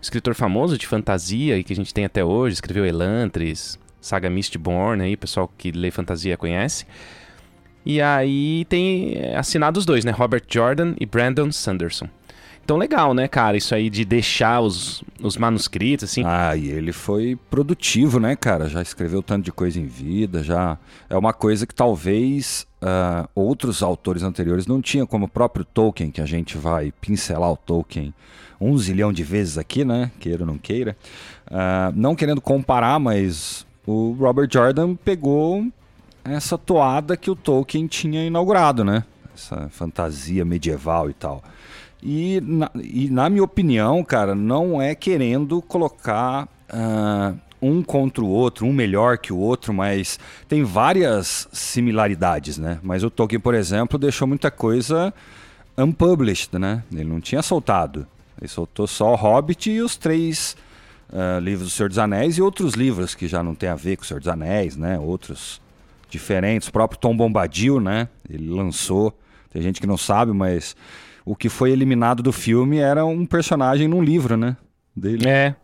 escritor 0.00 0.34
famoso 0.34 0.78
de 0.78 0.86
fantasia 0.86 1.58
e 1.58 1.64
que 1.64 1.72
a 1.72 1.76
gente 1.76 1.92
tem 1.92 2.04
até 2.04 2.24
hoje. 2.24 2.54
Escreveu 2.54 2.86
Elantris, 2.86 3.78
Saga 4.00 4.30
Mistborn, 4.30 5.02
aí, 5.02 5.16
pessoal 5.16 5.50
que 5.58 5.72
lê 5.72 5.90
fantasia 5.90 6.36
conhece. 6.36 6.86
E 7.84 8.00
aí 8.00 8.64
tem 8.68 9.14
é, 9.14 9.36
assinado 9.36 9.78
os 9.78 9.86
dois, 9.86 10.04
né? 10.04 10.10
Robert 10.10 10.42
Jordan 10.48 10.94
e 10.98 11.06
Brandon 11.06 11.52
Sanderson. 11.52 12.08
Então, 12.66 12.76
legal, 12.76 13.14
né, 13.14 13.28
cara? 13.28 13.56
Isso 13.56 13.76
aí 13.76 13.88
de 13.88 14.04
deixar 14.04 14.60
os, 14.60 15.00
os 15.22 15.36
manuscritos, 15.36 16.10
assim. 16.10 16.24
Ah, 16.26 16.56
e 16.56 16.68
ele 16.68 16.90
foi 16.90 17.38
produtivo, 17.48 18.18
né, 18.18 18.34
cara? 18.34 18.68
Já 18.68 18.82
escreveu 18.82 19.22
tanto 19.22 19.44
de 19.44 19.52
coisa 19.52 19.78
em 19.78 19.86
vida, 19.86 20.42
já. 20.42 20.76
É 21.08 21.16
uma 21.16 21.32
coisa 21.32 21.64
que 21.64 21.72
talvez 21.72 22.66
uh, 22.82 23.28
outros 23.36 23.84
autores 23.84 24.24
anteriores 24.24 24.66
não 24.66 24.82
tinham, 24.82 25.06
como 25.06 25.26
o 25.26 25.28
próprio 25.28 25.64
Tolkien, 25.64 26.10
que 26.10 26.20
a 26.20 26.26
gente 26.26 26.58
vai 26.58 26.92
pincelar 27.00 27.52
o 27.52 27.56
Tolkien 27.56 28.12
um 28.60 28.76
zilhão 28.76 29.12
de 29.12 29.22
vezes 29.22 29.56
aqui, 29.56 29.84
né? 29.84 30.10
Queira 30.18 30.42
ou 30.42 30.46
não 30.48 30.58
queira. 30.58 30.96
Uh, 31.46 31.94
não 31.94 32.16
querendo 32.16 32.40
comparar, 32.40 32.98
mas 32.98 33.64
o 33.86 34.16
Robert 34.18 34.48
Jordan 34.52 34.96
pegou 34.96 35.64
essa 36.24 36.58
toada 36.58 37.16
que 37.16 37.30
o 37.30 37.36
Tolkien 37.36 37.86
tinha 37.86 38.26
inaugurado, 38.26 38.82
né? 38.82 39.04
Essa 39.32 39.68
fantasia 39.68 40.44
medieval 40.44 41.08
e 41.08 41.14
tal. 41.14 41.44
E 42.02 42.40
na, 42.40 42.70
e 42.74 43.10
na 43.10 43.28
minha 43.30 43.44
opinião, 43.44 44.04
cara, 44.04 44.34
não 44.34 44.80
é 44.80 44.94
querendo 44.94 45.60
colocar 45.62 46.48
uh, 46.70 47.36
um 47.60 47.82
contra 47.82 48.22
o 48.22 48.28
outro, 48.28 48.66
um 48.66 48.72
melhor 48.72 49.18
que 49.18 49.32
o 49.32 49.38
outro, 49.38 49.72
mas 49.72 50.18
tem 50.48 50.62
várias 50.62 51.48
similaridades, 51.52 52.58
né? 52.58 52.78
Mas 52.82 53.02
o 53.02 53.10
Tolkien, 53.10 53.40
por 53.40 53.54
exemplo, 53.54 53.98
deixou 53.98 54.28
muita 54.28 54.50
coisa 54.50 55.12
unpublished, 55.76 56.58
né? 56.58 56.82
Ele 56.92 57.04
não 57.04 57.20
tinha 57.20 57.42
soltado. 57.42 58.06
Ele 58.40 58.48
soltou 58.48 58.86
só 58.86 59.12
o 59.12 59.16
Hobbit 59.16 59.70
e 59.70 59.80
os 59.80 59.96
três 59.96 60.56
uh, 61.10 61.40
livros 61.40 61.68
do 61.68 61.74
Senhor 61.74 61.88
dos 61.88 61.98
Anéis 61.98 62.36
e 62.36 62.42
outros 62.42 62.74
livros 62.74 63.14
que 63.14 63.26
já 63.26 63.42
não 63.42 63.54
tem 63.54 63.68
a 63.68 63.74
ver 63.74 63.96
com 63.96 64.02
o 64.02 64.06
Senhor 64.06 64.20
dos 64.20 64.28
Anéis, 64.28 64.76
né? 64.76 64.98
Outros 64.98 65.60
diferentes. 66.10 66.68
O 66.68 66.72
próprio 66.72 67.00
Tom 67.00 67.16
Bombadil, 67.16 67.80
né? 67.80 68.08
Ele 68.28 68.48
lançou. 68.48 69.16
Tem 69.50 69.62
gente 69.62 69.80
que 69.80 69.86
não 69.86 69.96
sabe, 69.96 70.32
mas 70.32 70.76
o 71.26 71.34
que 71.34 71.48
foi 71.48 71.72
eliminado 71.72 72.22
do 72.22 72.32
filme 72.32 72.78
era 72.78 73.04
um 73.04 73.26
personagem 73.26 73.88
num 73.88 74.02
livro, 74.02 74.36
né? 74.36 74.56
Dele. 74.94 75.28
É. 75.28 75.56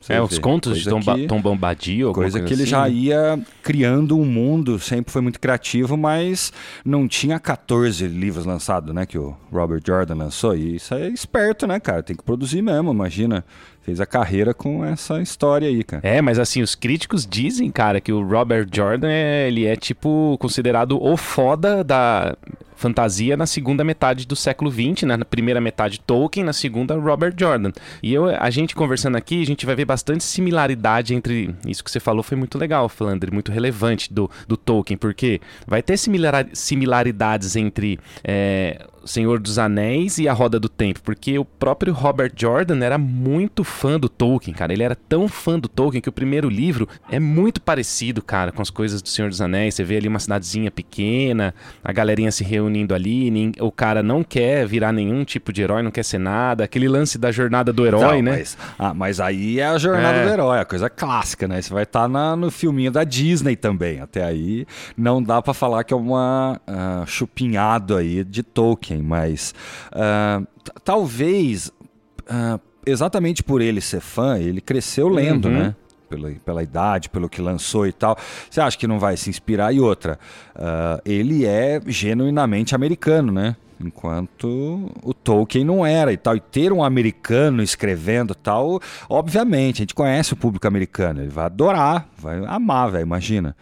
Você 0.00 0.14
é, 0.14 0.22
os 0.22 0.38
contos 0.38 0.78
de 0.78 0.88
Tom, 0.88 1.00
que, 1.00 1.26
Tom 1.26 1.42
Bombadil. 1.42 2.12
Coisa 2.12 2.40
que 2.40 2.54
ele 2.54 2.62
assim. 2.62 2.70
já 2.70 2.88
ia 2.88 3.38
criando 3.62 4.18
um 4.18 4.24
mundo, 4.24 4.78
sempre 4.78 5.12
foi 5.12 5.20
muito 5.20 5.38
criativo, 5.38 5.94
mas 5.94 6.50
não 6.82 7.06
tinha 7.06 7.38
14 7.38 8.06
livros 8.06 8.46
lançados, 8.46 8.94
né? 8.94 9.04
Que 9.04 9.18
o 9.18 9.36
Robert 9.52 9.82
Jordan 9.86 10.14
lançou. 10.14 10.56
E 10.56 10.76
isso 10.76 10.94
é 10.94 11.06
esperto, 11.08 11.66
né, 11.66 11.78
cara? 11.78 12.02
Tem 12.02 12.16
que 12.16 12.22
produzir 12.22 12.62
mesmo, 12.62 12.90
imagina. 12.90 13.44
Fez 13.82 14.00
a 14.00 14.06
carreira 14.06 14.52
com 14.52 14.84
essa 14.84 15.20
história 15.20 15.68
aí, 15.68 15.82
cara. 15.82 16.06
É, 16.06 16.20
mas 16.20 16.38
assim, 16.38 16.62
os 16.62 16.74
críticos 16.74 17.26
dizem, 17.26 17.70
cara, 17.70 18.00
que 18.00 18.12
o 18.12 18.22
Robert 18.22 18.68
Jordan, 18.70 19.08
é, 19.10 19.48
ele 19.48 19.64
é 19.64 19.74
tipo 19.74 20.36
considerado 20.38 21.02
o 21.02 21.16
foda 21.16 21.82
da 21.82 22.36
fantasia 22.80 23.36
na 23.36 23.46
segunda 23.46 23.84
metade 23.84 24.26
do 24.26 24.34
século 24.34 24.70
XX, 24.70 25.02
né? 25.02 25.16
na 25.18 25.24
primeira 25.24 25.60
metade 25.60 26.00
Tolkien, 26.00 26.44
na 26.44 26.54
segunda 26.54 26.96
Robert 26.96 27.34
Jordan. 27.38 27.72
E 28.02 28.12
eu, 28.12 28.26
a 28.26 28.48
gente 28.48 28.74
conversando 28.74 29.16
aqui, 29.16 29.42
a 29.42 29.46
gente 29.46 29.66
vai 29.66 29.76
ver 29.76 29.84
bastante 29.84 30.24
similaridade 30.24 31.14
entre 31.14 31.54
isso 31.66 31.84
que 31.84 31.90
você 31.90 32.00
falou, 32.00 32.22
foi 32.22 32.38
muito 32.38 32.56
legal, 32.56 32.88
Flandre, 32.88 33.30
muito 33.30 33.52
relevante 33.52 34.12
do, 34.12 34.30
do 34.48 34.56
Tolkien, 34.56 34.96
porque 34.96 35.40
vai 35.66 35.82
ter 35.82 35.98
similar, 35.98 36.46
similaridades 36.54 37.54
entre 37.54 38.00
é, 38.24 38.86
Senhor 39.10 39.40
dos 39.40 39.58
Anéis 39.58 40.18
e 40.18 40.28
A 40.28 40.32
Roda 40.32 40.60
do 40.60 40.68
Tempo, 40.68 41.00
porque 41.02 41.38
o 41.38 41.44
próprio 41.44 41.92
Robert 41.92 42.32
Jordan 42.36 42.84
era 42.84 42.96
muito 42.96 43.64
fã 43.64 43.98
do 43.98 44.08
Tolkien, 44.08 44.54
cara. 44.54 44.72
Ele 44.72 44.82
era 44.82 44.94
tão 44.94 45.26
fã 45.26 45.58
do 45.58 45.68
Tolkien 45.68 46.00
que 46.00 46.08
o 46.08 46.12
primeiro 46.12 46.48
livro 46.48 46.88
é 47.10 47.18
muito 47.18 47.60
parecido, 47.60 48.22
cara, 48.22 48.52
com 48.52 48.62
as 48.62 48.70
coisas 48.70 49.02
do 49.02 49.08
Senhor 49.08 49.28
dos 49.28 49.40
Anéis. 49.40 49.74
Você 49.74 49.84
vê 49.84 49.96
ali 49.96 50.06
uma 50.06 50.18
cidadezinha 50.18 50.70
pequena, 50.70 51.54
a 51.82 51.92
galerinha 51.92 52.30
se 52.30 52.44
reunindo 52.44 52.94
ali, 52.94 53.52
o 53.60 53.72
cara 53.72 54.02
não 54.02 54.22
quer 54.22 54.66
virar 54.66 54.92
nenhum 54.92 55.24
tipo 55.24 55.52
de 55.52 55.62
herói, 55.62 55.82
não 55.82 55.90
quer 55.90 56.04
ser 56.04 56.18
nada. 56.18 56.64
Aquele 56.64 56.88
lance 56.88 57.18
da 57.18 57.32
jornada 57.32 57.72
do 57.72 57.84
herói, 57.86 58.22
não, 58.22 58.30
né? 58.30 58.38
Mas, 58.38 58.58
ah, 58.78 58.94
mas 58.94 59.20
aí 59.20 59.58
é 59.58 59.66
a 59.66 59.78
jornada 59.78 60.18
é. 60.18 60.24
do 60.24 60.32
herói, 60.32 60.60
a 60.60 60.64
coisa 60.64 60.88
clássica, 60.88 61.48
né? 61.48 61.60
Você 61.60 61.72
vai 61.72 61.82
estar 61.82 62.08
tá 62.08 62.36
no 62.36 62.50
filminho 62.50 62.92
da 62.92 63.02
Disney 63.02 63.56
também. 63.56 64.00
Até 64.00 64.24
aí 64.24 64.66
não 64.96 65.22
dá 65.22 65.42
para 65.42 65.52
falar 65.52 65.82
que 65.84 65.92
é 65.92 65.96
uma 65.96 66.60
uh, 66.68 67.06
chupinhado 67.06 67.96
aí 67.96 68.22
de 68.22 68.42
Tolkien. 68.42 68.99
Tolkien, 69.00 69.02
mas 69.02 69.54
uh, 69.92 70.46
talvez 70.84 71.68
uh, 71.68 72.60
exatamente 72.86 73.42
por 73.42 73.60
ele 73.60 73.80
ser 73.80 74.00
fã, 74.00 74.38
ele 74.38 74.60
cresceu 74.60 75.08
lendo, 75.08 75.46
uhum. 75.46 75.58
né? 75.58 75.76
Pela, 76.08 76.30
pela 76.44 76.62
idade, 76.62 77.08
pelo 77.08 77.28
que 77.28 77.40
lançou 77.40 77.86
e 77.86 77.92
tal. 77.92 78.16
Você 78.50 78.60
acha 78.60 78.76
que 78.76 78.88
não 78.88 78.98
vai 78.98 79.16
se 79.16 79.30
inspirar? 79.30 79.72
E 79.72 79.78
outra, 79.78 80.18
uh, 80.56 81.00
ele 81.04 81.46
é 81.46 81.80
genuinamente 81.86 82.74
americano, 82.74 83.32
né? 83.32 83.56
enquanto 83.82 84.92
o 85.02 85.14
Tolkien 85.14 85.64
não 85.64 85.86
era 85.86 86.12
e 86.12 86.16
tal. 86.16 86.36
E 86.36 86.40
ter 86.40 86.70
um 86.72 86.82
americano 86.82 87.62
escrevendo 87.62 88.34
tal, 88.34 88.80
obviamente, 89.08 89.76
a 89.76 89.82
gente 89.84 89.94
conhece 89.94 90.34
o 90.34 90.36
público 90.36 90.66
americano, 90.66 91.22
ele 91.22 91.30
vai 91.30 91.46
adorar, 91.46 92.06
vai 92.18 92.44
amar, 92.44 92.90
velho, 92.90 93.04
imagina. 93.04 93.56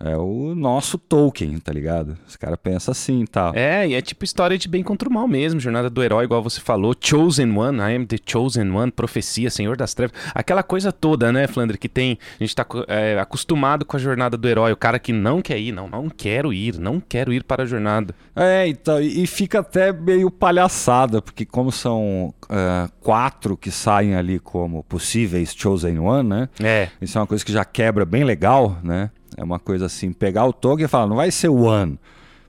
É 0.00 0.16
o 0.16 0.54
nosso 0.54 0.96
Tolkien, 0.96 1.58
tá 1.58 1.72
ligado? 1.72 2.16
Os 2.26 2.36
caras 2.36 2.58
pensam 2.62 2.92
assim 2.92 3.22
e 3.22 3.26
tal. 3.26 3.52
É, 3.54 3.88
e 3.88 3.94
é 3.94 4.00
tipo 4.00 4.24
história 4.24 4.56
de 4.56 4.68
bem 4.68 4.82
contra 4.82 5.08
o 5.08 5.12
mal 5.12 5.26
mesmo. 5.26 5.58
Jornada 5.58 5.90
do 5.90 6.02
herói, 6.02 6.24
igual 6.24 6.40
você 6.40 6.60
falou. 6.60 6.94
Chosen 6.98 7.50
One, 7.56 7.78
I 7.78 7.96
am 7.96 8.06
the 8.06 8.16
Chosen 8.24 8.70
One, 8.70 8.92
profecia, 8.92 9.50
Senhor 9.50 9.76
das 9.76 9.94
Trevas. 9.94 10.16
Aquela 10.32 10.62
coisa 10.62 10.92
toda, 10.92 11.32
né, 11.32 11.48
Flandre, 11.48 11.76
que 11.76 11.88
tem. 11.88 12.16
A 12.38 12.44
gente 12.44 12.54
tá 12.54 12.64
é, 12.86 13.18
acostumado 13.18 13.84
com 13.84 13.96
a 13.96 14.00
jornada 14.00 14.36
do 14.36 14.48
herói. 14.48 14.70
O 14.70 14.76
cara 14.76 15.00
que 15.00 15.12
não 15.12 15.42
quer 15.42 15.58
ir, 15.58 15.72
não, 15.72 15.88
não 15.88 16.08
quero 16.08 16.52
ir, 16.52 16.78
não 16.78 17.00
quero 17.00 17.32
ir 17.32 17.42
para 17.42 17.64
a 17.64 17.66
jornada. 17.66 18.14
É, 18.36 18.68
então, 18.68 19.00
e 19.00 19.26
fica 19.26 19.58
até 19.60 19.92
meio 19.92 20.30
palhaçada, 20.30 21.20
porque 21.20 21.44
como 21.44 21.72
são 21.72 22.32
uh, 22.44 22.88
quatro 23.00 23.56
que 23.56 23.72
saem 23.72 24.14
ali 24.14 24.38
como 24.38 24.84
possíveis 24.84 25.52
Chosen 25.56 25.98
One, 25.98 26.28
né? 26.28 26.48
É. 26.62 26.88
Isso 27.02 27.18
é 27.18 27.20
uma 27.20 27.26
coisa 27.26 27.44
que 27.44 27.52
já 27.52 27.64
quebra 27.64 28.04
bem 28.04 28.22
legal, 28.22 28.78
né? 28.80 29.10
É 29.38 29.44
uma 29.44 29.60
coisa 29.60 29.86
assim, 29.86 30.12
pegar 30.12 30.44
o 30.46 30.52
token 30.52 30.84
e 30.84 30.88
falar, 30.88 31.06
não 31.06 31.14
vai 31.14 31.30
ser 31.30 31.48
one, 31.48 31.96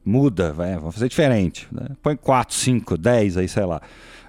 muda, 0.03 0.51
vai, 0.51 0.75
vamos 0.75 0.95
fazer 0.95 1.07
diferente. 1.07 1.67
Né? 1.71 1.89
Põe 2.01 2.15
4, 2.15 2.55
5, 2.55 2.97
10 2.97 3.37
aí, 3.37 3.47
sei 3.47 3.63
lá. 3.63 3.79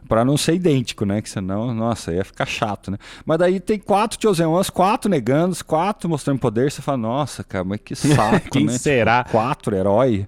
Para 0.07 0.25
não 0.25 0.37
ser 0.37 0.55
idêntico, 0.55 1.07
né? 1.07 1.23
Que 1.23 1.31
senão, 1.31 1.73
nossa, 1.73 2.13
ia 2.13 2.25
ficar 2.25 2.45
chato, 2.45 2.91
né? 2.91 2.99
Mas 3.25 3.39
daí 3.39 3.61
tem 3.61 3.79
quatro 3.79 4.19
Chosen 4.21 4.47
Ones, 4.47 4.69
quatro 4.69 5.09
negando, 5.09 5.57
quatro 5.65 6.09
mostrando 6.09 6.39
poder. 6.41 6.71
Você 6.71 6.83
fala, 6.83 6.99
nossa, 6.99 7.45
cara, 7.45 7.65
mas 7.65 7.81
que 7.83 7.95
saco, 7.97 8.51
Quem 8.51 8.67
né? 8.67 8.77
será? 8.77 9.23
Tipo, 9.23 9.31
quatro 9.31 9.75
herói. 9.75 10.27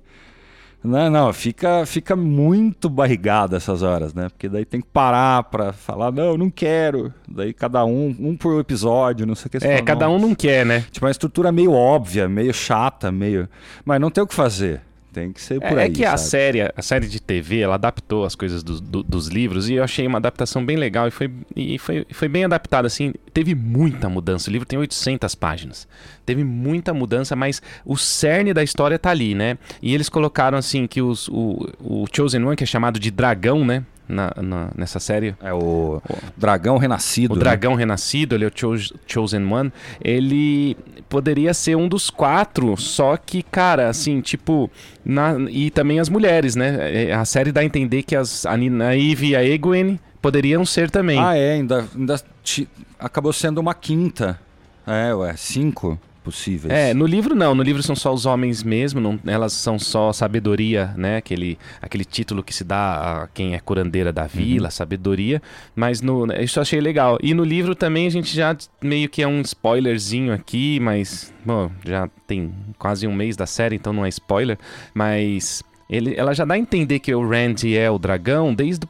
Não, 0.85 1.09
não, 1.09 1.33
fica, 1.33 1.87
fica 1.87 2.17
muito 2.17 2.89
barrigado 2.89 3.55
essas 3.55 3.83
horas, 3.83 4.13
né? 4.13 4.29
Porque 4.29 4.49
daí 4.49 4.65
tem 4.65 4.81
que 4.81 4.89
parar 4.89 5.45
pra 5.45 5.73
falar, 5.73 6.11
não, 6.11 6.37
não 6.37 6.51
quero. 6.51 7.13
Daí 7.29 7.53
cada 7.53 7.85
um, 7.85 8.15
um 8.19 8.37
por 8.37 8.59
episódio, 8.59 9.25
não 9.25 9.35
sei 9.35 9.47
o 9.47 9.51
que. 9.51 9.57
É, 9.59 9.61
fala, 9.61 9.83
cada 9.83 10.09
um 10.09 10.19
não 10.19 10.35
quer, 10.35 10.67
né? 10.67 10.85
Tipo, 10.91 11.07
uma 11.07 11.13
estrutura 11.13 11.53
meio 11.53 11.73
óbvia, 11.73 12.29
meio 12.29 12.53
chata, 12.53 13.13
meio. 13.13 13.49
Mas 13.85 14.01
não 14.01 14.11
tem 14.11 14.25
o 14.25 14.27
que 14.27 14.35
fazer. 14.35 14.81
Tem 15.13 15.31
que 15.31 15.43
ser 15.43 15.61
por 15.61 15.77
é, 15.79 15.83
aí. 15.83 15.89
É 15.89 15.91
que 15.91 16.03
sabe? 16.03 16.15
a 16.15 16.17
série, 16.17 16.61
a 16.75 16.83
série 16.83 17.07
de 17.07 17.21
TV, 17.21 17.61
ela 17.61 17.75
adaptou 17.75 18.25
as 18.25 18.35
coisas 18.35 18.63
do, 18.63 18.81
do, 18.81 19.03
dos 19.03 19.29
livros 19.29 19.69
e 19.69 19.75
eu 19.75 19.85
achei 19.85 20.07
uma 20.07 20.19
adaptação 20.19 20.65
bem 20.65 20.77
legal 20.77 21.07
e 21.07 21.11
foi, 21.11 21.31
e 21.55 21.79
foi, 21.79 22.07
foi 22.11 22.29
bem 22.29 22.45
adaptada, 22.45 22.87
assim. 22.87 23.13
Teve 23.35 23.55
muita 23.55 24.09
mudança. 24.09 24.49
O 24.49 24.53
livro 24.53 24.67
tem 24.67 24.79
800 24.79 25.35
páginas. 25.35 25.87
Teve 26.25 26.43
muita 26.43 26.95
mudança, 26.95 27.37
mas 27.37 27.61
o 27.85 27.97
cerne 27.97 28.55
da 28.55 28.63
história 28.63 28.99
tá 28.99 29.11
ali, 29.11 29.35
né? 29.35 29.59
E 29.83 29.95
eles 29.95 30.09
colocaram, 30.09 30.57
assim, 30.57 30.87
que 30.87 31.03
os, 31.03 31.29
o, 31.29 31.69
o 31.81 32.05
Chosen 32.11 32.45
One, 32.45 32.57
que 32.57 32.65
é 32.65 32.67
chamado 32.67 32.99
de 32.99 33.11
dragão, 33.11 33.65
né? 33.65 33.85
Na, 34.09 34.33
na, 34.41 34.69
nessa 34.77 35.01
série. 35.01 35.35
É 35.43 35.53
o, 35.53 36.03
o 36.09 36.19
Dragão 36.37 36.77
Renascido. 36.77 37.35
O 37.35 37.37
né? 37.37 37.41
Dragão 37.41 37.75
Renascido, 37.75 38.35
ele 38.35 38.45
é 38.45 38.49
o 38.49 38.53
Cho 38.55 38.75
Chosen 39.07 39.45
One. 39.45 39.73
Ele 40.01 40.77
poderia 41.09 41.55
ser 41.55 41.77
um 41.77 41.89
dos 41.89 42.11
quatro, 42.11 42.77
só 42.77 43.17
que, 43.17 43.43
cara, 43.43 43.89
assim, 43.89 44.21
tipo. 44.21 44.71
Na, 45.05 45.35
e 45.51 45.71
também 45.71 45.99
as 45.99 46.09
mulheres, 46.09 46.55
né? 46.55 47.09
É, 47.09 47.13
a 47.13 47.25
série 47.25 47.53
dá 47.53 47.61
a 47.61 47.65
entender 47.65 48.03
que 48.03 48.15
as, 48.15 48.47
a 48.47 48.57
Naive 48.57 49.31
e 49.31 49.37
a 49.37 49.45
Egwene 49.45 50.01
poderiam 50.21 50.65
ser 50.65 50.91
também. 50.91 51.19
Ah, 51.19 51.37
é, 51.37 51.55
ainda, 51.55 51.87
ainda 51.95 52.21
acabou 52.99 53.33
sendo 53.33 53.59
uma 53.59 53.75
quinta. 53.75 54.39
É, 54.87 55.15
ué, 55.15 55.35
cinco 55.37 55.99
possíveis. 56.23 56.73
É, 56.73 56.95
no 56.95 57.07
livro 57.07 57.35
não, 57.35 57.55
no 57.55 57.63
livro 57.63 57.83
são 57.83 57.97
só 57.97 58.13
os 58.13 58.27
homens 58.27 58.63
mesmo, 58.63 59.01
não, 59.01 59.19
elas 59.27 59.53
são 59.53 59.79
só 59.79 60.13
sabedoria, 60.13 60.95
né? 60.97 61.17
Aquele, 61.17 61.59
aquele 61.81 62.05
título 62.05 62.43
que 62.43 62.55
se 62.55 62.65
dá 62.65 63.23
a 63.23 63.29
quem 63.29 63.55
é 63.55 63.61
curandeira 63.61 64.13
da 64.13 64.27
vila, 64.27 64.67
uhum. 64.67 64.71
sabedoria. 64.71 65.43
Mas 65.75 66.01
no, 66.01 66.27
isso 66.35 66.59
eu 66.59 66.63
achei 66.63 66.81
legal. 66.81 67.19
E 67.23 67.35
no 67.35 67.45
livro 67.45 67.75
também 67.75 68.07
a 68.07 68.11
gente 68.11 68.35
já 68.35 68.57
meio 68.83 69.09
que 69.09 69.23
é 69.23 69.29
um 69.29 69.41
spoilerzinho 69.41 70.33
aqui, 70.33 70.79
mas 70.81 71.33
bom, 71.45 71.71
já 71.85 72.09
tem 72.27 72.53
quase 72.79 73.07
um 73.07 73.15
mês 73.15 73.37
da 73.37 73.47
série, 73.47 73.77
então 73.77 73.93
não 73.93 74.07
é 74.07 74.09
spoiler. 74.09 74.59
Mas 74.95 75.63
ele, 75.93 76.15
ela 76.17 76.33
já 76.33 76.47
dá 76.47 76.55
a 76.55 76.59
entender 76.59 77.01
que 77.01 77.15
o 77.15 77.29
Randy 77.29 77.77
é 77.77 77.91
o 77.91 77.99
dragão 77.99 78.55
desde 78.55 78.87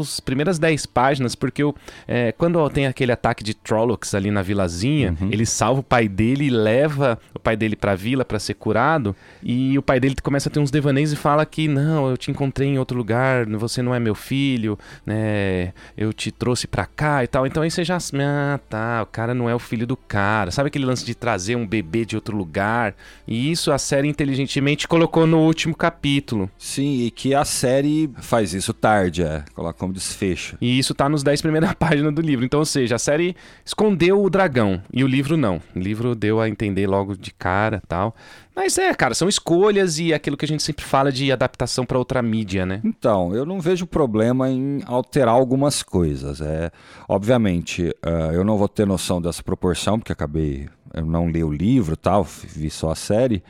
as 0.00 0.20
primeiras 0.20 0.58
10 0.58 0.86
páginas, 0.86 1.34
porque 1.34 1.62
o, 1.62 1.74
é, 2.08 2.32
quando 2.32 2.68
tem 2.70 2.86
aquele 2.86 3.12
ataque 3.12 3.44
de 3.44 3.52
Trollocs 3.52 4.14
ali 4.14 4.30
na 4.30 4.40
vilazinha, 4.40 5.14
uhum. 5.20 5.28
ele 5.30 5.44
salva 5.44 5.80
o 5.80 5.82
pai 5.82 6.08
dele 6.08 6.46
e 6.46 6.50
leva 6.50 7.18
o 7.34 7.38
pai 7.38 7.58
dele 7.58 7.76
pra 7.76 7.94
vila 7.94 8.24
para 8.24 8.38
ser 8.38 8.54
curado, 8.54 9.14
e 9.42 9.76
o 9.76 9.82
pai 9.82 10.00
dele 10.00 10.14
começa 10.22 10.48
a 10.48 10.52
ter 10.52 10.60
uns 10.60 10.70
devaneios 10.70 11.12
e 11.12 11.16
fala 11.16 11.44
que 11.44 11.68
não, 11.68 12.08
eu 12.08 12.16
te 12.16 12.30
encontrei 12.30 12.68
em 12.68 12.78
outro 12.78 12.96
lugar, 12.96 13.44
você 13.46 13.82
não 13.82 13.94
é 13.94 14.00
meu 14.00 14.14
filho, 14.14 14.78
né, 15.04 15.74
eu 15.94 16.10
te 16.10 16.30
trouxe 16.30 16.66
pra 16.66 16.86
cá 16.86 17.22
e 17.22 17.26
tal. 17.26 17.46
Então 17.46 17.62
aí 17.62 17.70
você 17.70 17.84
já, 17.84 17.98
ah 17.98 18.58
tá, 18.66 19.02
o 19.02 19.06
cara 19.06 19.34
não 19.34 19.50
é 19.50 19.54
o 19.54 19.58
filho 19.58 19.86
do 19.86 19.96
cara. 19.96 20.50
Sabe 20.50 20.68
aquele 20.68 20.86
lance 20.86 21.04
de 21.04 21.14
trazer 21.14 21.54
um 21.54 21.66
bebê 21.66 22.06
de 22.06 22.16
outro 22.16 22.34
lugar? 22.34 22.94
E 23.28 23.50
isso 23.50 23.70
a 23.70 23.78
série 23.78 24.08
inteligentemente 24.08 24.88
colocou 24.88 25.26
no 25.26 25.40
último 25.40 25.74
capítulo 25.74 26.29
capítulo. 26.30 26.50
Sim, 26.58 27.02
e 27.02 27.10
que 27.10 27.34
a 27.34 27.44
série 27.44 28.10
faz 28.18 28.54
isso 28.54 28.72
tarde, 28.72 29.22
é, 29.22 29.44
coloca 29.54 29.78
como 29.78 29.92
desfecho. 29.92 30.56
E 30.60 30.78
isso 30.78 30.94
tá 30.94 31.08
nos 31.08 31.22
10 31.22 31.42
primeiras 31.42 31.74
páginas 31.78 32.14
do 32.14 32.22
livro. 32.22 32.44
Então, 32.44 32.60
ou 32.60 32.66
seja, 32.66 32.96
a 32.96 32.98
série 32.98 33.34
escondeu 33.64 34.22
o 34.22 34.30
dragão 34.30 34.82
e 34.92 35.02
o 35.02 35.06
livro 35.06 35.36
não. 35.36 35.60
O 35.74 35.78
livro 35.78 36.14
deu 36.14 36.40
a 36.40 36.48
entender 36.48 36.86
logo 36.86 37.16
de 37.16 37.32
cara 37.32 37.82
tal. 37.88 38.14
Mas 38.54 38.76
é, 38.78 38.92
cara, 38.94 39.14
são 39.14 39.28
escolhas 39.28 39.98
e 39.98 40.12
aquilo 40.12 40.36
que 40.36 40.44
a 40.44 40.48
gente 40.48 40.62
sempre 40.62 40.84
fala 40.84 41.10
de 41.10 41.30
adaptação 41.32 41.86
para 41.86 41.98
outra 41.98 42.20
mídia, 42.20 42.66
né? 42.66 42.80
Então, 42.84 43.34
eu 43.34 43.46
não 43.46 43.60
vejo 43.60 43.86
problema 43.86 44.50
em 44.50 44.82
alterar 44.86 45.34
algumas 45.34 45.82
coisas. 45.82 46.40
É, 46.40 46.70
obviamente, 47.08 47.88
uh, 48.04 48.32
eu 48.32 48.44
não 48.44 48.58
vou 48.58 48.68
ter 48.68 48.86
noção 48.86 49.22
dessa 49.22 49.42
proporção, 49.42 49.98
porque 49.98 50.12
acabei 50.12 50.68
eu 50.94 51.06
não 51.06 51.28
li 51.28 51.42
o 51.44 51.52
livro 51.52 51.96
tal, 51.96 52.24
vi 52.24 52.70
só 52.70 52.90
a 52.90 52.94
série, 52.94 53.42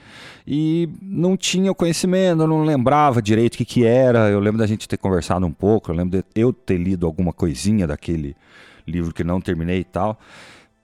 e 0.46 0.88
não 1.00 1.36
tinha 1.36 1.70
o 1.70 1.74
conhecimento, 1.74 2.42
eu 2.42 2.46
não 2.46 2.64
lembrava 2.64 3.22
direito 3.22 3.54
o 3.54 3.58
que, 3.58 3.64
que 3.64 3.84
era. 3.84 4.28
Eu 4.30 4.40
lembro 4.40 4.58
da 4.58 4.66
gente 4.66 4.88
ter 4.88 4.96
conversado 4.96 5.46
um 5.46 5.52
pouco, 5.52 5.90
eu 5.90 5.94
lembro 5.94 6.18
de 6.18 6.24
eu 6.34 6.52
ter 6.52 6.76
lido 6.76 7.06
alguma 7.06 7.32
coisinha 7.32 7.86
daquele 7.86 8.36
livro 8.86 9.14
que 9.14 9.24
não 9.24 9.40
terminei 9.40 9.80
e 9.80 9.84
tal, 9.84 10.18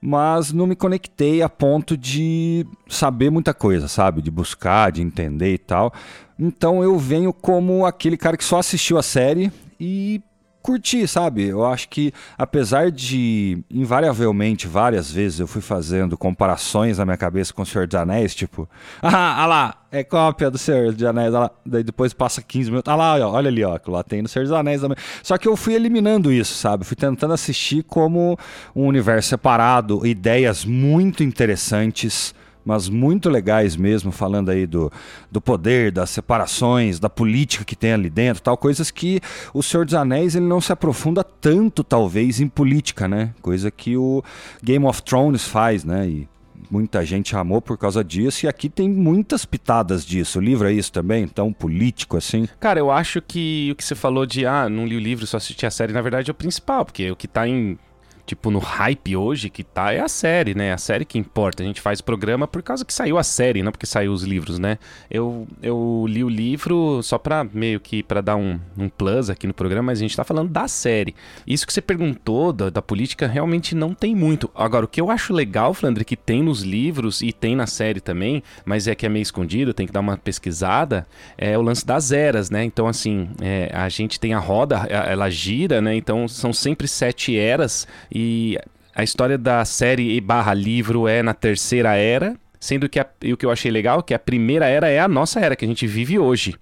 mas 0.01 0.53
não 0.53 0.67
me 0.67 0.77
conectei 0.77 1.43
a 1.43 1.49
ponto 1.49 1.97
de 1.97 2.67
saber 2.89 3.31
muita 3.31 3.53
coisa, 3.53 3.89
sabe? 3.89 4.23
De 4.23 4.31
buscar, 4.31 4.93
de 4.93 5.03
entender 5.03 5.55
e 5.55 5.59
tal. 5.59 5.93
Então 6.39 6.83
eu 6.83 6.99
venho 6.99 7.33
como 7.33 7.85
aquele 7.85 8.17
cara 8.17 8.37
que 8.37 8.45
só 8.45 8.59
assistiu 8.59 8.99
a 8.99 9.03
série 9.03 9.51
e 9.81 10.21
curti, 10.67 11.07
sabe? 11.07 11.45
Eu 11.45 11.65
acho 11.65 11.89
que, 11.89 12.13
apesar 12.37 12.91
de, 12.91 13.63
invariavelmente, 13.71 14.67
várias 14.67 15.09
vezes 15.09 15.39
eu 15.39 15.47
fui 15.47 15.63
fazendo 15.63 16.19
comparações 16.19 16.99
na 16.99 17.05
minha 17.05 17.17
cabeça 17.17 17.55
com 17.55 17.63
o 17.63 17.67
Senhor 17.67 17.87
dos 17.87 17.95
Anéis, 17.95 18.35
tipo, 18.35 18.69
ah, 19.01 19.43
ah 19.43 19.47
lá, 19.47 19.75
é 19.93 20.03
cópia 20.03 20.51
do 20.51 20.59
Senhor 20.59 20.93
dos 20.93 21.05
Anéis, 21.05 21.33
ah 21.33 21.41
lá. 21.41 21.51
daí 21.65 21.85
depois 21.85 22.13
passa 22.13 22.43
15 22.43 22.71
minutos, 22.71 22.93
ah 22.93 22.97
lá, 22.97 23.29
olha 23.29 23.47
ali, 23.47 23.63
ó, 23.63 23.79
lá 23.87 24.03
tem 24.03 24.23
no 24.23 24.29
Senhor 24.29 24.43
dos 24.43 24.53
Anéis 24.53 24.81
também. 24.81 24.99
Só 25.23 25.39
que 25.39 25.47
eu 25.47 25.57
fui 25.57 25.75
eliminando 25.75 26.33
isso, 26.33 26.55
sabe? 26.55 26.85
Fui 26.85 26.97
tentando 26.97 27.33
assistir 27.33 27.85
como 27.85 28.37
um 28.75 28.87
universo 28.87 29.29
separado, 29.29 30.05
ideias 30.05 30.65
muito 30.65 31.23
interessantes 31.23 32.35
mas 32.67 32.89
muito 32.89 33.31
legais 33.31 33.77
mesmo, 33.77 34.11
falando 34.11 34.51
aí 34.51 34.67
do, 34.67 34.93
do 35.31 35.41
poder, 35.41 35.93
das 35.93 36.11
separações, 36.11 36.99
da 36.99 37.09
política 37.09 37.65
que 37.65 37.77
tem 37.77 37.93
ali 37.93 38.11
dentro, 38.11 38.43
tal, 38.43 38.57
coisas 38.57 38.91
que 38.91 39.21
o 39.55 39.63
Senhor 39.63 39.87
dos 39.87 39.95
Anéis 39.95 40.35
ele 40.35 40.47
não 40.47 40.61
se 40.61 40.73
aprofunda 40.73 41.23
tanto, 41.23 41.85
talvez, 41.85 42.41
em 42.41 42.49
política, 42.49 43.07
né? 43.07 43.33
Coisa 43.41 43.71
que 43.71 43.97
o 43.97 44.21
Game 44.61 44.85
of 44.85 45.01
Thrones 45.03 45.47
faz, 45.47 45.85
né? 45.85 46.09
E 46.09 46.29
muita 46.69 47.05
gente 47.05 47.37
amou 47.37 47.63
por 47.63 47.79
causa 47.79 48.03
disso, 48.03 48.47
e 48.47 48.49
aqui 48.49 48.69
tem 48.69 48.89
muitas 48.89 49.45
pitadas 49.45 50.05
disso. 50.05 50.41
O 50.41 50.43
livro 50.43 50.67
é 50.69 50.73
isso 50.73 50.91
também, 50.91 51.29
tão 51.29 51.53
político 51.53 52.17
assim? 52.17 52.49
Cara, 52.59 52.81
eu 52.81 52.91
acho 52.91 53.23
que 53.23 53.69
o 53.71 53.77
que 53.77 53.85
você 53.85 53.95
falou 53.95 54.27
de, 54.27 54.45
ah, 54.45 54.69
não 54.69 54.85
li 54.85 54.97
o 54.97 55.01
livro, 55.01 55.25
só 55.25 55.37
assisti 55.37 55.65
a 55.65 55.71
série, 55.71 55.93
na 55.93 56.03
verdade 56.03 56.31
é 56.31 56.33
o 56.33 56.35
principal, 56.35 56.85
porque 56.85 57.09
o 57.13 57.15
que 57.15 57.29
tá 57.29 57.47
em 57.47 57.79
tipo, 58.27 58.51
no 58.51 58.59
hype 58.59 59.17
hoje 59.17 59.49
que 59.49 59.63
tá 59.63 59.93
é 59.93 60.01
a 60.01 60.09
série, 60.09 60.55
né? 60.55 60.73
A 60.73 60.79
série 60.79 61.05
que 61.05 61.17
importa. 61.17 61.63
A 61.63 61.67
gente 61.67 61.81
faz 61.81 62.01
o 62.01 62.05
programa 62.05 62.49
por 62.49 62.63
causa 62.63 62.85
que 62.85 62.93
saiu 62.93 63.17
a 63.17 63.23
série, 63.23 63.63
não 63.63 63.71
porque 63.71 63.87
saiu 63.87 64.13
os 64.13 64.25
livros, 64.25 64.59
né? 64.59 64.79
Eu, 65.09 65.47
eu 65.63 66.05
li 66.09 66.25
o 66.25 66.29
livro 66.29 67.01
só 67.03 67.17
pra 67.19 67.45
meio 67.45 67.79
que 67.79 68.03
para 68.03 68.21
dar 68.21 68.37
um, 68.37 68.59
um 68.77 68.89
plus 68.89 69.31
aqui 69.31 69.47
no 69.47 69.55
programa, 69.55 69.87
mas 69.87 69.99
a 69.99 70.03
gente 70.03 70.17
tá 70.17 70.25
falando 70.25 70.51
da 70.51 70.67
série. 70.67 71.15
Isso 71.47 71.67
que 71.67 71.73
você 71.73 71.81
perguntou 71.81 72.53
da, 72.53 72.69
da 72.69 72.83
política 72.83 73.29
realmente 73.29 73.75
não 73.75 73.95
tem 73.95 74.15
muito. 74.15 74.51
Agora, 74.55 74.85
o 74.85 74.89
que 74.89 75.01
eu 75.01 75.11
acho 75.11 75.33
legal, 75.33 75.73
Flandre, 75.73 76.05
que 76.05 76.17
tem 76.17 76.43
nos 76.43 76.63
livros 76.63 77.23
e 77.23 77.33
tem 77.33 77.55
na 77.55 77.67
série 77.67 78.01
também, 78.01 78.43
mas 78.65 78.89
é 78.89 78.95
que 78.95 79.07
é 79.07 79.09
meio 79.09 79.23
escondido, 79.23 79.73
tem 79.73 79.87
que 79.87 79.93
dar 79.93 80.01
uma 80.01 80.17
pesquisada, 80.17 81.07
é 81.39 81.57
o 81.57 81.63
lance 81.63 81.87
das 81.87 82.11
eras, 82.11 82.51
né? 82.51 82.65
Então, 82.65 82.89
assim, 82.89 83.29
é, 83.41 83.71
a 83.73 83.89
gente 83.89 84.19
tem 84.19 84.35
a 84.35 84.39
roda, 84.39 84.79
ela 84.89 85.31
gira, 85.31 85.81
né? 85.81 85.95
Então, 85.95 86.27
são 86.27 86.53
sempre 86.53 86.89
sete 86.89 87.37
eras 87.39 87.87
e 88.19 88.59
a 88.95 89.05
história 89.05 89.37
da 89.37 89.63
série 89.67 90.19
barra 90.23 90.55
livro 90.55 91.07
é 91.07 91.23
na 91.23 91.35
terceira 91.35 91.97
era, 91.97 92.35
sendo 92.59 92.89
que 92.89 92.99
a, 92.99 93.07
e 93.21 93.31
o 93.31 93.37
que 93.37 93.45
eu 93.45 93.51
achei 93.51 93.71
legal 93.71 93.99
é 93.99 94.03
que 94.03 94.15
a 94.15 94.19
primeira 94.19 94.65
era 94.65 94.89
é 94.89 94.99
a 94.99 95.07
nossa 95.07 95.39
era 95.39 95.55
que 95.55 95.67
a 95.67 95.69
gente 95.69 95.87
vive 95.87 96.19
hoje. 96.19 96.55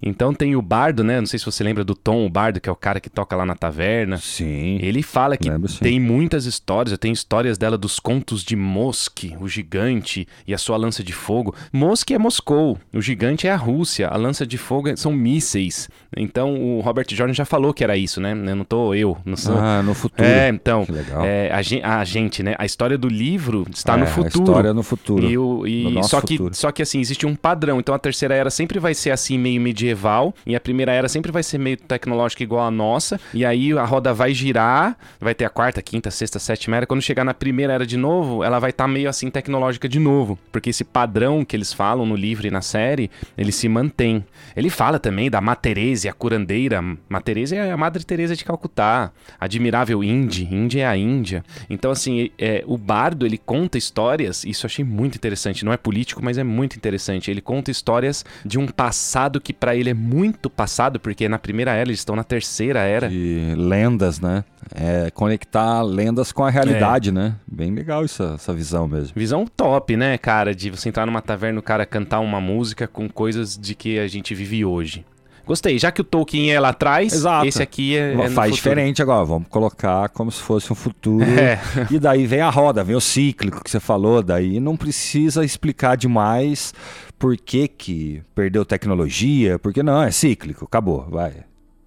Então 0.00 0.32
tem 0.32 0.54
o 0.54 0.62
Bardo, 0.62 1.02
né? 1.02 1.18
Não 1.20 1.26
sei 1.26 1.38
se 1.38 1.44
você 1.44 1.64
lembra 1.64 1.82
do 1.84 1.94
Tom, 1.94 2.24
o 2.24 2.30
Bardo, 2.30 2.60
que 2.60 2.68
é 2.68 2.72
o 2.72 2.76
cara 2.76 3.00
que 3.00 3.10
toca 3.10 3.34
lá 3.34 3.44
na 3.44 3.54
taverna. 3.56 4.16
Sim. 4.18 4.78
Ele 4.80 5.02
fala 5.02 5.36
que 5.36 5.50
Lembro, 5.50 5.72
tem 5.80 5.98
muitas 5.98 6.44
histórias, 6.46 6.96
tem 6.98 7.12
histórias 7.12 7.58
dela 7.58 7.76
dos 7.76 7.98
contos 7.98 8.44
de 8.44 8.54
Mosque, 8.54 9.36
o 9.40 9.48
gigante 9.48 10.26
e 10.46 10.54
a 10.54 10.58
sua 10.58 10.76
lança 10.76 11.02
de 11.02 11.12
fogo. 11.12 11.54
Mosque 11.72 12.14
é 12.14 12.18
Moscou, 12.18 12.78
o 12.94 13.00
gigante 13.00 13.46
é 13.46 13.50
a 13.50 13.56
Rússia, 13.56 14.08
a 14.08 14.16
lança 14.16 14.46
de 14.46 14.56
fogo 14.56 14.96
são 14.96 15.12
mísseis. 15.12 15.88
Então 16.16 16.54
o 16.54 16.80
Robert 16.80 17.06
Jordan 17.10 17.34
já 17.34 17.44
falou 17.44 17.74
que 17.74 17.82
era 17.84 17.96
isso, 17.96 18.20
né? 18.20 18.32
Eu 18.32 18.56
não 18.56 18.64
tô 18.64 18.94
eu, 18.94 19.16
não 19.24 19.36
sou. 19.36 19.56
Ah, 19.58 19.82
no 19.82 19.94
futuro. 19.94 20.26
É, 20.28 20.48
então, 20.48 20.86
Que 20.86 20.92
legal. 20.92 21.24
é, 21.24 21.50
a, 21.52 21.60
gen- 21.60 21.82
a 21.82 22.04
gente, 22.04 22.42
né? 22.42 22.54
A 22.58 22.64
história 22.64 22.96
do 22.96 23.08
livro 23.08 23.66
está 23.72 23.96
no 23.96 24.04
É, 24.04 24.06
futuro. 24.06 24.26
A 24.26 24.44
história 24.44 24.74
no 24.74 24.82
futuro. 24.82 25.28
E, 25.28 25.36
o, 25.36 25.66
e 25.66 25.90
No 25.90 26.02
só, 26.04 26.20
que, 26.20 26.36
futuro. 26.36 26.54
só 26.54 26.70
que 26.72 26.82
assim, 26.82 27.00
existe 27.00 27.26
um 27.26 27.34
padrão. 27.34 27.78
Então 27.80 27.94
a 27.94 27.98
terceira 27.98 28.34
era 28.34 28.48
sempre 28.50 28.78
vai 28.78 28.94
ser 28.94 29.10
assim, 29.10 29.36
meio 29.38 29.60
medieval. 29.88 30.34
E 30.46 30.54
a 30.54 30.60
primeira 30.60 30.92
era 30.92 31.08
sempre 31.08 31.32
vai 31.32 31.42
ser 31.42 31.58
meio 31.58 31.76
tecnológica 31.76 32.42
igual 32.42 32.66
a 32.66 32.70
nossa. 32.70 33.20
E 33.32 33.44
aí 33.44 33.72
a 33.72 33.84
roda 33.84 34.12
vai 34.12 34.34
girar. 34.34 34.96
Vai 35.20 35.34
ter 35.34 35.44
a 35.44 35.50
quarta, 35.50 35.80
quinta, 35.82 36.10
sexta, 36.10 36.38
sétima 36.38 36.76
era. 36.76 36.86
Quando 36.86 37.02
chegar 37.02 37.24
na 37.24 37.34
primeira 37.34 37.72
era 37.72 37.86
de 37.86 37.96
novo, 37.96 38.44
ela 38.44 38.58
vai 38.58 38.70
estar 38.70 38.86
meio 38.86 39.08
assim 39.08 39.30
tecnológica 39.30 39.88
de 39.88 39.98
novo. 39.98 40.38
Porque 40.52 40.70
esse 40.70 40.84
padrão 40.84 41.44
que 41.44 41.56
eles 41.56 41.72
falam 41.72 42.06
no 42.06 42.16
livro 42.16 42.46
e 42.46 42.50
na 42.50 42.60
série, 42.60 43.10
ele 43.36 43.52
se 43.52 43.68
mantém. 43.68 44.24
Ele 44.56 44.70
fala 44.70 44.98
também 44.98 45.30
da 45.30 45.40
Materese, 45.40 46.08
a 46.08 46.12
curandeira. 46.12 46.82
Materese 47.08 47.56
é 47.56 47.70
a 47.70 47.76
Madre 47.76 48.04
Teresa 48.04 48.36
de 48.36 48.44
Calcutá. 48.44 49.12
Admirável 49.40 50.02
Indy. 50.02 50.48
Indy 50.50 50.80
é 50.80 50.86
a 50.86 50.96
Índia. 50.96 51.44
Então, 51.70 51.90
assim, 51.90 52.30
é, 52.38 52.62
o 52.66 52.76
bardo, 52.76 53.24
ele 53.24 53.38
conta 53.38 53.78
histórias, 53.78 54.44
isso 54.44 54.66
eu 54.66 54.68
achei 54.68 54.84
muito 54.84 55.16
interessante. 55.16 55.64
Não 55.64 55.72
é 55.72 55.76
político, 55.76 56.22
mas 56.22 56.38
é 56.38 56.44
muito 56.44 56.76
interessante. 56.76 57.30
Ele 57.30 57.40
conta 57.40 57.70
histórias 57.70 58.24
de 58.44 58.58
um 58.58 58.66
passado 58.66 59.40
que 59.40 59.52
pra 59.52 59.74
ele 59.78 59.90
é 59.90 59.94
muito 59.94 60.50
passado, 60.50 60.98
porque 61.00 61.28
na 61.28 61.38
primeira 61.38 61.72
era 61.72 61.88
eles 61.88 62.00
estão 62.00 62.14
na 62.16 62.24
terceira 62.24 62.80
era. 62.80 63.08
de 63.08 63.54
lendas, 63.56 64.20
né? 64.20 64.44
É 64.74 65.10
conectar 65.10 65.82
lendas 65.82 66.30
com 66.32 66.44
a 66.44 66.48
É. 66.48 66.52
realidade, 66.52 67.10
né? 67.12 67.34
Bem 67.46 67.70
legal 67.72 68.04
essa, 68.04 68.32
essa 68.34 68.52
visão 68.52 68.86
mesmo. 68.88 69.12
Visão 69.16 69.46
top, 69.46 69.96
né, 69.96 70.18
cara? 70.18 70.54
De 70.54 70.70
você 70.70 70.88
entrar 70.88 71.06
numa 71.06 71.22
taverna 71.22 71.58
e 71.58 71.60
o 71.60 71.62
cara 71.62 71.86
cantar 71.86 72.20
uma 72.20 72.40
música 72.40 72.86
com 72.86 73.08
coisas 73.08 73.56
de 73.56 73.74
que 73.74 73.98
a 73.98 74.06
gente 74.08 74.34
vive 74.34 74.64
hoje. 74.64 75.04
Gostei. 75.48 75.78
Já 75.78 75.90
que 75.90 76.00
o 76.00 76.04
Tolkien 76.04 76.52
é 76.52 76.60
lá 76.60 76.68
atrás, 76.68 77.12
Exato. 77.12 77.46
esse 77.46 77.62
aqui 77.62 77.96
é. 77.96 78.12
é 78.14 78.30
Faz 78.30 78.54
diferente 78.54 79.02
agora, 79.02 79.24
vamos 79.24 79.48
colocar 79.48 80.08
como 80.10 80.30
se 80.30 80.40
fosse 80.40 80.70
um 80.72 80.76
futuro. 80.76 81.24
É. 81.38 81.58
E 81.90 81.98
daí 81.98 82.26
vem 82.26 82.40
a 82.40 82.50
roda, 82.50 82.84
vem 82.84 82.94
o 82.94 83.00
cíclico 83.00 83.64
que 83.64 83.70
você 83.70 83.80
falou, 83.80 84.22
daí 84.22 84.60
não 84.60 84.76
precisa 84.76 85.44
explicar 85.44 85.96
demais 85.96 86.74
por 87.18 87.36
que 87.36 87.66
que 87.66 88.22
perdeu 88.34 88.64
tecnologia, 88.64 89.58
porque 89.58 89.82
não, 89.82 90.02
é 90.02 90.10
cíclico, 90.10 90.64
acabou, 90.66 91.06
vai. 91.08 91.32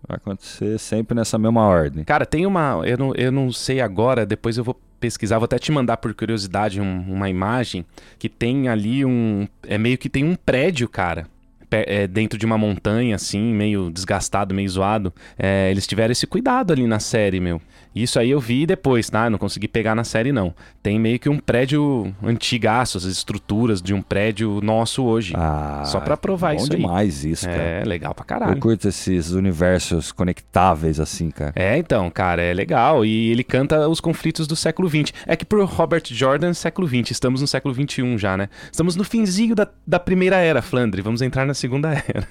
Vai 0.08 0.18
acontecer 0.18 0.80
sempre 0.80 1.16
nessa 1.16 1.38
mesma 1.38 1.62
ordem. 1.62 2.04
Cara, 2.04 2.26
tem 2.26 2.46
uma. 2.46 2.82
Eu 2.86 2.98
não, 2.98 3.16
eu 3.16 3.32
não 3.32 3.52
sei 3.52 3.80
agora, 3.82 4.26
depois 4.26 4.58
eu 4.58 4.64
vou 4.64 4.78
pesquisar, 5.00 5.38
vou 5.38 5.46
até 5.46 5.58
te 5.60 5.72
mandar 5.72 5.98
por 5.98 6.14
curiosidade 6.14 6.82
um- 6.82 7.06
uma 7.08 7.30
imagem 7.30 7.86
que 8.18 8.28
tem 8.28 8.68
ali 8.68 9.06
um. 9.06 9.48
É 9.68 9.78
meio 9.78 9.98
que 9.98 10.10
tem 10.10 10.24
um 10.24 10.36
prédio, 10.36 10.90
cara. 10.90 11.28
É, 11.72 12.08
dentro 12.08 12.38
de 12.38 12.46
uma 12.46 12.58
montanha, 12.58 13.16
assim, 13.16 13.54
meio 13.54 13.90
desgastado, 13.90 14.54
meio 14.54 14.70
zoado. 14.70 15.14
É, 15.38 15.70
eles 15.72 15.88
tiveram 15.88 16.12
esse 16.12 16.28
cuidado 16.28 16.72
ali 16.74 16.86
na 16.86 17.00
série, 17.00 17.40
meu. 17.40 17.62
Isso 17.94 18.18
aí 18.20 18.30
eu 18.32 18.40
vi 18.40 18.66
depois, 18.66 19.10
tá? 19.10 19.30
Não 19.30 19.38
consegui 19.38 19.68
pegar 19.68 19.94
na 19.96 20.06
série, 20.06 20.32
não. 20.32 20.54
Tem 20.82 20.98
meio 20.98 21.20
que 21.20 21.28
um 21.28 21.38
prédio 21.38 22.14
antigaço, 22.24 22.98
as 22.98 23.04
estruturas 23.04 23.82
de 23.82 23.94
um 23.94 24.02
prédio 24.02 24.62
nosso 24.64 25.04
hoje. 25.04 25.34
Ah, 25.36 25.84
Só 25.86 26.00
pra 26.00 26.16
provar 26.16 26.56
bom 26.56 26.62
isso 26.64 26.72
aí. 26.72 26.80
demais 26.80 27.26
isso, 27.26 27.46
cara. 27.46 27.62
É, 27.62 27.84
legal 27.84 28.14
pra 28.16 28.24
Eu 28.24 28.28
caralho. 28.28 28.60
curto 28.62 28.88
esses 28.88 29.32
universos 29.32 30.12
conectáveis 30.14 31.00
assim, 31.02 31.30
cara. 31.32 31.52
É, 31.54 31.78
então, 31.78 32.10
cara, 32.10 32.42
é 32.42 32.54
legal. 32.54 33.04
E 33.06 33.30
ele 33.30 33.44
canta 33.44 33.88
os 33.90 34.00
conflitos 34.00 34.48
do 34.48 34.56
século 34.56 34.88
XX. 34.90 35.12
É 35.28 35.36
que 35.36 35.44
pro 35.46 35.66
Robert 35.66 36.04
Jordan, 36.06 36.54
século 36.54 36.88
XX. 36.88 37.12
Estamos 37.12 37.42
no 37.42 37.48
século 37.48 37.74
XXI 37.76 38.18
já, 38.18 38.38
né? 38.38 38.48
Estamos 38.72 38.96
no 38.96 39.04
finzinho 39.04 39.54
da, 39.54 39.68
da 39.86 40.00
primeira 40.00 40.38
era, 40.38 40.62
Flandre. 40.62 41.02
Vamos 41.02 41.22
entrar 41.22 41.46
na 41.46 41.54
segunda 41.62 41.94
era. 41.94 42.28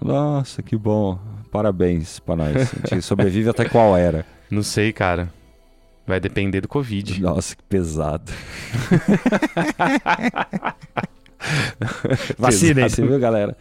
Nossa, 0.00 0.62
que 0.62 0.76
bom. 0.76 1.18
Parabéns 1.50 2.20
pra 2.20 2.36
nós. 2.36 2.72
A 2.84 2.94
gente 2.94 3.02
sobrevive 3.02 3.48
até 3.48 3.64
qual 3.64 3.96
era. 3.96 4.24
Não 4.50 4.62
sei, 4.62 4.92
cara. 4.92 5.32
Vai 6.06 6.20
depender 6.20 6.60
do 6.60 6.68
Covid. 6.68 7.20
Nossa, 7.20 7.56
que 7.56 7.62
pesado. 7.62 8.30
Vacinem-se, 12.38 13.02
viu, 13.02 13.18
galera? 13.18 13.56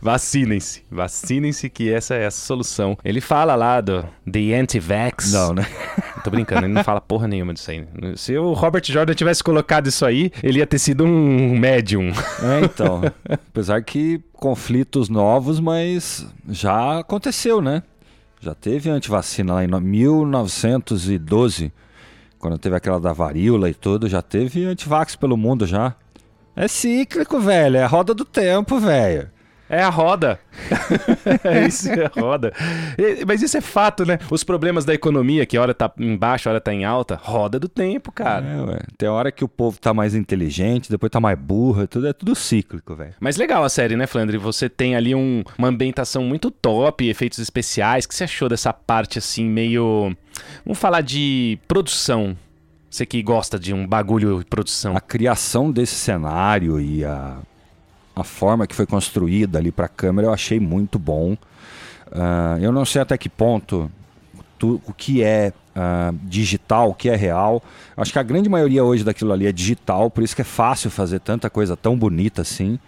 Vacinem-se. 0.00 0.82
Vacinem-se 0.90 1.68
que 1.68 1.92
essa 1.92 2.14
é 2.14 2.26
a 2.26 2.30
solução. 2.30 2.96
Ele 3.04 3.20
fala 3.20 3.54
lá 3.54 3.80
do 3.80 4.02
The 4.30 4.54
Anti-Vax. 4.58 5.32
Não, 5.32 5.52
né? 5.54 5.66
Tô 6.24 6.30
brincando, 6.30 6.66
ele 6.66 6.72
não 6.74 6.82
fala 6.84 7.00
porra 7.00 7.28
nenhuma 7.28 7.52
disso 7.54 7.70
aí. 7.70 7.86
Se 8.16 8.36
o 8.36 8.52
Robert 8.54 8.82
Jordan 8.84 9.14
tivesse 9.14 9.42
colocado 9.44 9.86
isso 9.88 10.04
aí, 10.04 10.30
ele 10.42 10.58
ia 10.58 10.66
ter 10.66 10.78
sido 10.78 11.04
um 11.04 11.58
médium. 11.58 12.08
É, 12.42 12.64
então. 12.64 13.02
Apesar 13.28 13.82
que 13.82 14.20
conflitos 14.32 15.08
novos, 15.08 15.60
mas 15.60 16.26
já 16.48 16.98
aconteceu, 17.00 17.60
né? 17.60 17.82
Já 18.40 18.54
teve 18.54 18.88
antivacina 18.88 19.54
lá 19.54 19.64
em 19.64 19.66
no- 19.66 19.80
1912, 19.80 21.72
quando 22.38 22.56
teve 22.58 22.76
aquela 22.76 23.00
da 23.00 23.12
varíola 23.12 23.68
e 23.68 23.74
tudo, 23.74 24.08
já 24.08 24.22
teve 24.22 24.64
antivax 24.64 25.16
pelo 25.16 25.36
mundo 25.36 25.66
já. 25.66 25.94
É 26.54 26.66
cíclico, 26.68 27.38
velho. 27.40 27.76
É 27.76 27.82
a 27.84 27.86
roda 27.86 28.14
do 28.14 28.24
tempo, 28.24 28.78
velho. 28.78 29.28
É 29.70 29.82
a 29.82 29.90
roda. 29.90 30.40
é 31.44 31.66
isso, 31.66 31.90
é 31.90 32.06
a 32.06 32.20
roda. 32.20 32.52
Mas 33.26 33.42
isso 33.42 33.56
é 33.56 33.60
fato, 33.60 34.04
né? 34.06 34.18
Os 34.30 34.42
problemas 34.42 34.84
da 34.84 34.94
economia, 34.94 35.44
que 35.44 35.58
hora 35.58 35.74
tá 35.74 35.92
embaixo, 35.98 36.48
hora 36.48 36.60
tá 36.60 36.72
em 36.72 36.84
alta, 36.84 37.16
roda 37.22 37.58
do 37.58 37.68
tempo, 37.68 38.10
cara. 38.10 38.46
É, 38.46 38.60
ué. 38.62 38.78
Tem 38.96 39.08
hora 39.08 39.30
que 39.30 39.44
o 39.44 39.48
povo 39.48 39.78
tá 39.78 39.92
mais 39.92 40.14
inteligente, 40.14 40.90
depois 40.90 41.10
tá 41.10 41.20
mais 41.20 41.38
burro, 41.38 41.82
é 41.82 41.86
tudo, 41.86 42.06
é 42.08 42.12
tudo 42.12 42.34
cíclico, 42.34 42.94
velho. 42.94 43.14
Mas 43.20 43.36
legal 43.36 43.62
a 43.64 43.68
série, 43.68 43.96
né, 43.96 44.06
Flandre? 44.06 44.38
Você 44.38 44.68
tem 44.68 44.96
ali 44.96 45.14
um- 45.14 45.42
uma 45.58 45.68
ambientação 45.68 46.22
muito 46.24 46.50
top, 46.50 47.06
efeitos 47.08 47.38
especiais. 47.38 48.04
O 48.04 48.08
que 48.08 48.14
você 48.14 48.24
achou 48.24 48.48
dessa 48.48 48.72
parte, 48.72 49.18
assim, 49.18 49.44
meio... 49.44 50.16
Vamos 50.64 50.78
falar 50.78 51.00
de 51.02 51.58
produção. 51.68 52.36
Você 52.90 53.04
que 53.04 53.22
gosta 53.22 53.58
de 53.58 53.74
um 53.74 53.86
bagulho 53.86 54.38
de 54.38 54.44
produção. 54.46 54.96
A 54.96 55.00
criação 55.00 55.70
desse 55.70 55.94
cenário 55.94 56.80
e 56.80 57.04
a, 57.04 57.36
a 58.20 58.24
forma 58.24 58.66
que 58.66 58.74
foi 58.74 58.86
construída 58.86 59.58
ali 59.58 59.70
pra 59.70 59.88
câmera 59.88 60.28
eu 60.28 60.32
achei 60.32 60.58
muito 60.60 60.98
bom. 60.98 61.36
Ah, 62.12 62.56
eu 62.60 62.72
não 62.72 62.84
sei 62.84 63.02
até 63.02 63.16
que 63.18 63.28
ponto 63.28 63.90
tu- 64.58 64.80
o 64.86 64.92
que 64.92 65.22
é 65.22 65.52
ah, 65.76 66.12
digital, 66.24 66.90
o 66.90 66.94
que 66.94 67.08
é 67.08 67.14
real. 67.16 67.62
Acho 67.96 68.12
que 68.12 68.18
a 68.18 68.22
grande 68.22 68.48
maioria 68.48 68.82
hoje 68.84 69.04
daquilo 69.04 69.32
ali 69.32 69.46
é 69.46 69.52
digital, 69.52 70.10
por 70.10 70.22
isso 70.24 70.34
que 70.34 70.42
é 70.42 70.44
fácil 70.44 70.90
fazer 70.90 71.20
tanta 71.20 71.48
coisa 71.48 71.76
tão 71.76 71.96
bonita 71.96 72.42
assim. 72.42 72.78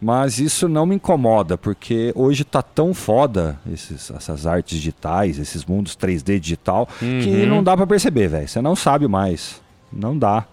Mas 0.00 0.38
isso 0.38 0.68
não 0.68 0.86
me 0.86 0.94
incomoda, 0.94 1.58
porque 1.58 2.12
hoje 2.14 2.44
tá 2.44 2.62
tão 2.62 2.94
foda 2.94 3.58
esses, 3.72 4.10
essas 4.12 4.46
artes 4.46 4.78
digitais, 4.78 5.38
esses 5.40 5.64
mundos 5.64 5.96
3D 5.96 6.38
digital, 6.38 6.88
que 7.00 7.04
Uhum. 7.42 7.46
não 7.48 7.64
dá 7.64 7.76
pra 7.76 7.84
perceber, 7.84 8.28
velho. 8.28 8.46
Você 8.46 8.60
não 8.62 8.76
sabe 8.76 9.08
mais. 9.08 9.60
Não 9.92 10.16
dá. 10.16 10.46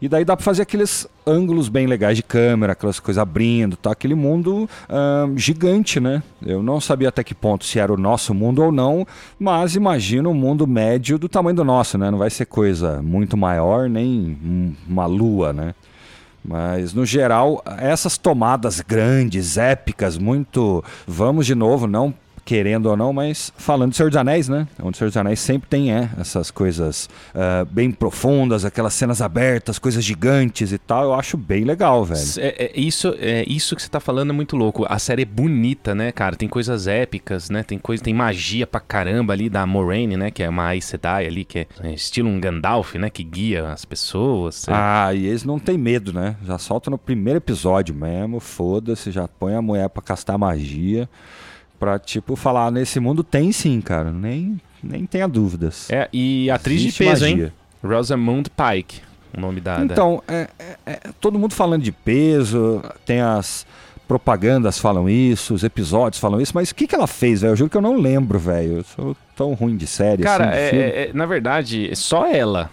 E 0.00 0.08
daí 0.08 0.24
dá 0.24 0.34
pra 0.34 0.42
fazer 0.42 0.62
aqueles 0.62 1.06
ângulos 1.26 1.68
bem 1.68 1.86
legais 1.86 2.16
de 2.16 2.22
câmera, 2.22 2.72
aquelas 2.72 2.98
coisas 2.98 3.20
abrindo, 3.20 3.76
tá? 3.76 3.92
Aquele 3.92 4.14
mundo 4.14 4.68
gigante, 5.36 6.00
né? 6.00 6.22
Eu 6.44 6.62
não 6.62 6.80
sabia 6.80 7.10
até 7.10 7.22
que 7.22 7.34
ponto 7.34 7.64
se 7.64 7.78
era 7.78 7.92
o 7.92 7.98
nosso 7.98 8.32
mundo 8.32 8.62
ou 8.62 8.72
não, 8.72 9.06
mas 9.38 9.76
imagino 9.76 10.30
um 10.30 10.34
mundo 10.34 10.66
médio 10.66 11.18
do 11.18 11.28
tamanho 11.28 11.56
do 11.56 11.64
nosso, 11.64 11.98
né? 11.98 12.10
Não 12.10 12.18
vai 12.18 12.30
ser 12.30 12.46
coisa 12.46 13.02
muito 13.02 13.36
maior, 13.36 13.90
nem 13.90 14.74
uma 14.88 15.04
lua, 15.04 15.52
né? 15.52 15.74
Mas, 16.42 16.94
no 16.94 17.04
geral, 17.04 17.62
essas 17.78 18.16
tomadas 18.16 18.80
grandes, 18.80 19.58
épicas, 19.58 20.16
muito. 20.16 20.82
Vamos 21.06 21.44
de 21.44 21.54
novo, 21.54 21.86
não 21.86 22.14
querendo 22.50 22.86
ou 22.86 22.96
não, 22.96 23.12
mas 23.12 23.52
falando 23.56 23.92
de 23.92 23.96
Senhor 23.96 24.08
dos 24.08 24.16
Anéis, 24.16 24.48
né? 24.48 24.66
Onde 24.82 24.98
Senhor 24.98 25.08
dos 25.08 25.16
Anéis 25.16 25.38
sempre 25.38 25.68
tem 25.68 25.92
é, 25.92 26.10
essas 26.18 26.50
coisas 26.50 27.08
uh, 27.32 27.64
bem 27.66 27.92
profundas, 27.92 28.64
aquelas 28.64 28.92
cenas 28.92 29.22
abertas, 29.22 29.78
coisas 29.78 30.04
gigantes 30.04 30.72
e 30.72 30.78
tal. 30.78 31.04
Eu 31.04 31.14
acho 31.14 31.36
bem 31.36 31.62
legal, 31.62 32.04
velho. 32.04 32.20
É, 32.38 32.64
é 32.64 32.72
isso, 32.74 33.14
é, 33.20 33.44
isso 33.46 33.76
que 33.76 33.82
você 33.82 33.88
tá 33.88 34.00
falando 34.00 34.30
é 34.30 34.32
muito 34.32 34.56
louco. 34.56 34.84
A 34.88 34.98
série 34.98 35.22
é 35.22 35.24
bonita, 35.24 35.94
né, 35.94 36.10
cara? 36.10 36.34
Tem 36.34 36.48
coisas 36.48 36.88
épicas, 36.88 37.50
né? 37.50 37.62
Tem 37.62 37.78
coisa, 37.78 38.02
tem 38.02 38.12
magia 38.12 38.66
pra 38.66 38.80
caramba 38.80 39.32
ali 39.32 39.48
da 39.48 39.64
Moraine, 39.64 40.16
né? 40.16 40.32
Que 40.32 40.42
é 40.42 40.48
uma 40.48 40.70
Aes 40.70 40.86
Sedai 40.86 41.28
ali, 41.28 41.44
que 41.44 41.60
é, 41.60 41.66
é 41.84 41.92
estilo 41.92 42.28
um 42.28 42.40
Gandalf, 42.40 42.96
né? 42.96 43.10
Que 43.10 43.22
guia 43.22 43.68
as 43.68 43.84
pessoas. 43.84 44.66
Ah, 44.68 45.14
e 45.14 45.24
eles 45.24 45.44
não 45.44 45.60
têm 45.60 45.78
medo, 45.78 46.12
né? 46.12 46.34
Já 46.44 46.58
solta 46.58 46.90
no 46.90 46.98
primeiro 46.98 47.36
episódio 47.36 47.94
mesmo, 47.94 48.40
foda-se, 48.40 49.12
já 49.12 49.28
põe 49.28 49.54
a 49.54 49.62
mulher 49.62 49.88
pra 49.88 50.02
castar 50.02 50.36
magia. 50.36 51.08
Pra, 51.80 51.98
tipo, 51.98 52.36
falar, 52.36 52.70
nesse 52.70 53.00
mundo 53.00 53.24
tem 53.24 53.50
sim, 53.50 53.80
cara. 53.80 54.12
Nem, 54.12 54.60
nem 54.84 55.06
tenha 55.06 55.26
dúvidas. 55.26 55.90
É, 55.90 56.08
e 56.12 56.50
atriz 56.50 56.80
Existe 56.82 57.02
de 57.02 57.10
peso, 57.10 57.24
magia. 57.28 57.44
hein? 57.46 57.52
Rosamund 57.82 58.50
Pike, 58.50 59.00
o 59.36 59.40
nome 59.40 59.60
da... 59.62 59.80
Então, 59.80 60.22
é, 60.28 60.48
é, 60.58 60.76
é, 60.84 61.00
todo 61.18 61.38
mundo 61.38 61.54
falando 61.54 61.82
de 61.82 61.90
peso, 61.90 62.82
tem 63.06 63.22
as 63.22 63.66
propagandas 64.06 64.76
falam 64.76 65.08
isso, 65.08 65.54
os 65.54 65.62
episódios 65.62 66.20
falam 66.20 66.40
isso, 66.40 66.50
mas 66.52 66.70
o 66.70 66.74
que, 66.74 66.86
que 66.86 66.94
ela 66.96 67.06
fez, 67.06 67.42
velho? 67.42 67.52
Eu 67.52 67.56
juro 67.56 67.70
que 67.70 67.76
eu 67.76 67.80
não 67.80 67.96
lembro, 67.96 68.40
velho. 68.40 68.78
Eu 68.78 68.84
sou 68.84 69.16
tão 69.36 69.54
ruim 69.54 69.76
de 69.76 69.86
série. 69.86 70.24
Cara, 70.24 70.50
assim, 70.50 70.76
é, 70.76 71.08
é, 71.08 71.10
na 71.14 71.26
verdade, 71.26 71.94
só 71.94 72.26
ela. 72.26 72.68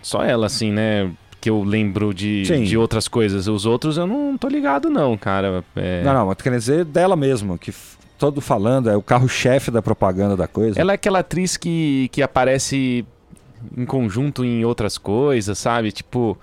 Só 0.00 0.24
ela, 0.24 0.46
assim, 0.46 0.72
né? 0.72 1.10
Que 1.42 1.50
eu 1.50 1.62
lembro 1.62 2.14
de, 2.14 2.42
de 2.64 2.76
outras 2.78 3.06
coisas. 3.06 3.46
Os 3.46 3.66
outros 3.66 3.98
eu 3.98 4.06
não 4.06 4.36
tô 4.38 4.48
ligado, 4.48 4.88
não, 4.88 5.16
cara. 5.16 5.62
É... 5.76 6.02
Não, 6.02 6.14
não, 6.14 6.26
mas 6.26 6.38
quer 6.38 6.50
dizer 6.52 6.84
dela 6.86 7.14
mesmo, 7.14 7.58
que 7.58 7.70
todo 8.18 8.40
falando, 8.40 8.90
é 8.90 8.96
o 8.96 9.02
carro-chefe 9.02 9.70
da 9.70 9.80
propaganda 9.80 10.36
da 10.36 10.48
coisa. 10.48 10.78
Ela 10.78 10.92
é 10.92 10.96
aquela 10.96 11.20
atriz 11.20 11.56
que, 11.56 12.08
que 12.12 12.20
aparece 12.20 13.06
em 13.76 13.86
conjunto 13.86 14.44
em 14.44 14.64
outras 14.64 14.98
coisas, 14.98 15.56
sabe? 15.58 15.92
Tipo, 15.92 16.36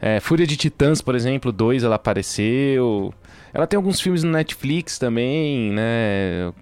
é, 0.00 0.18
Fúria 0.20 0.46
de 0.46 0.56
Titãs, 0.56 1.00
por 1.00 1.14
exemplo, 1.14 1.52
dois 1.52 1.84
ela 1.84 1.96
apareceu. 1.96 3.14
Ela 3.52 3.66
tem 3.66 3.76
alguns 3.76 4.00
filmes 4.00 4.22
no 4.22 4.30
Netflix 4.30 4.98
também, 4.98 5.70
né? 5.72 6.52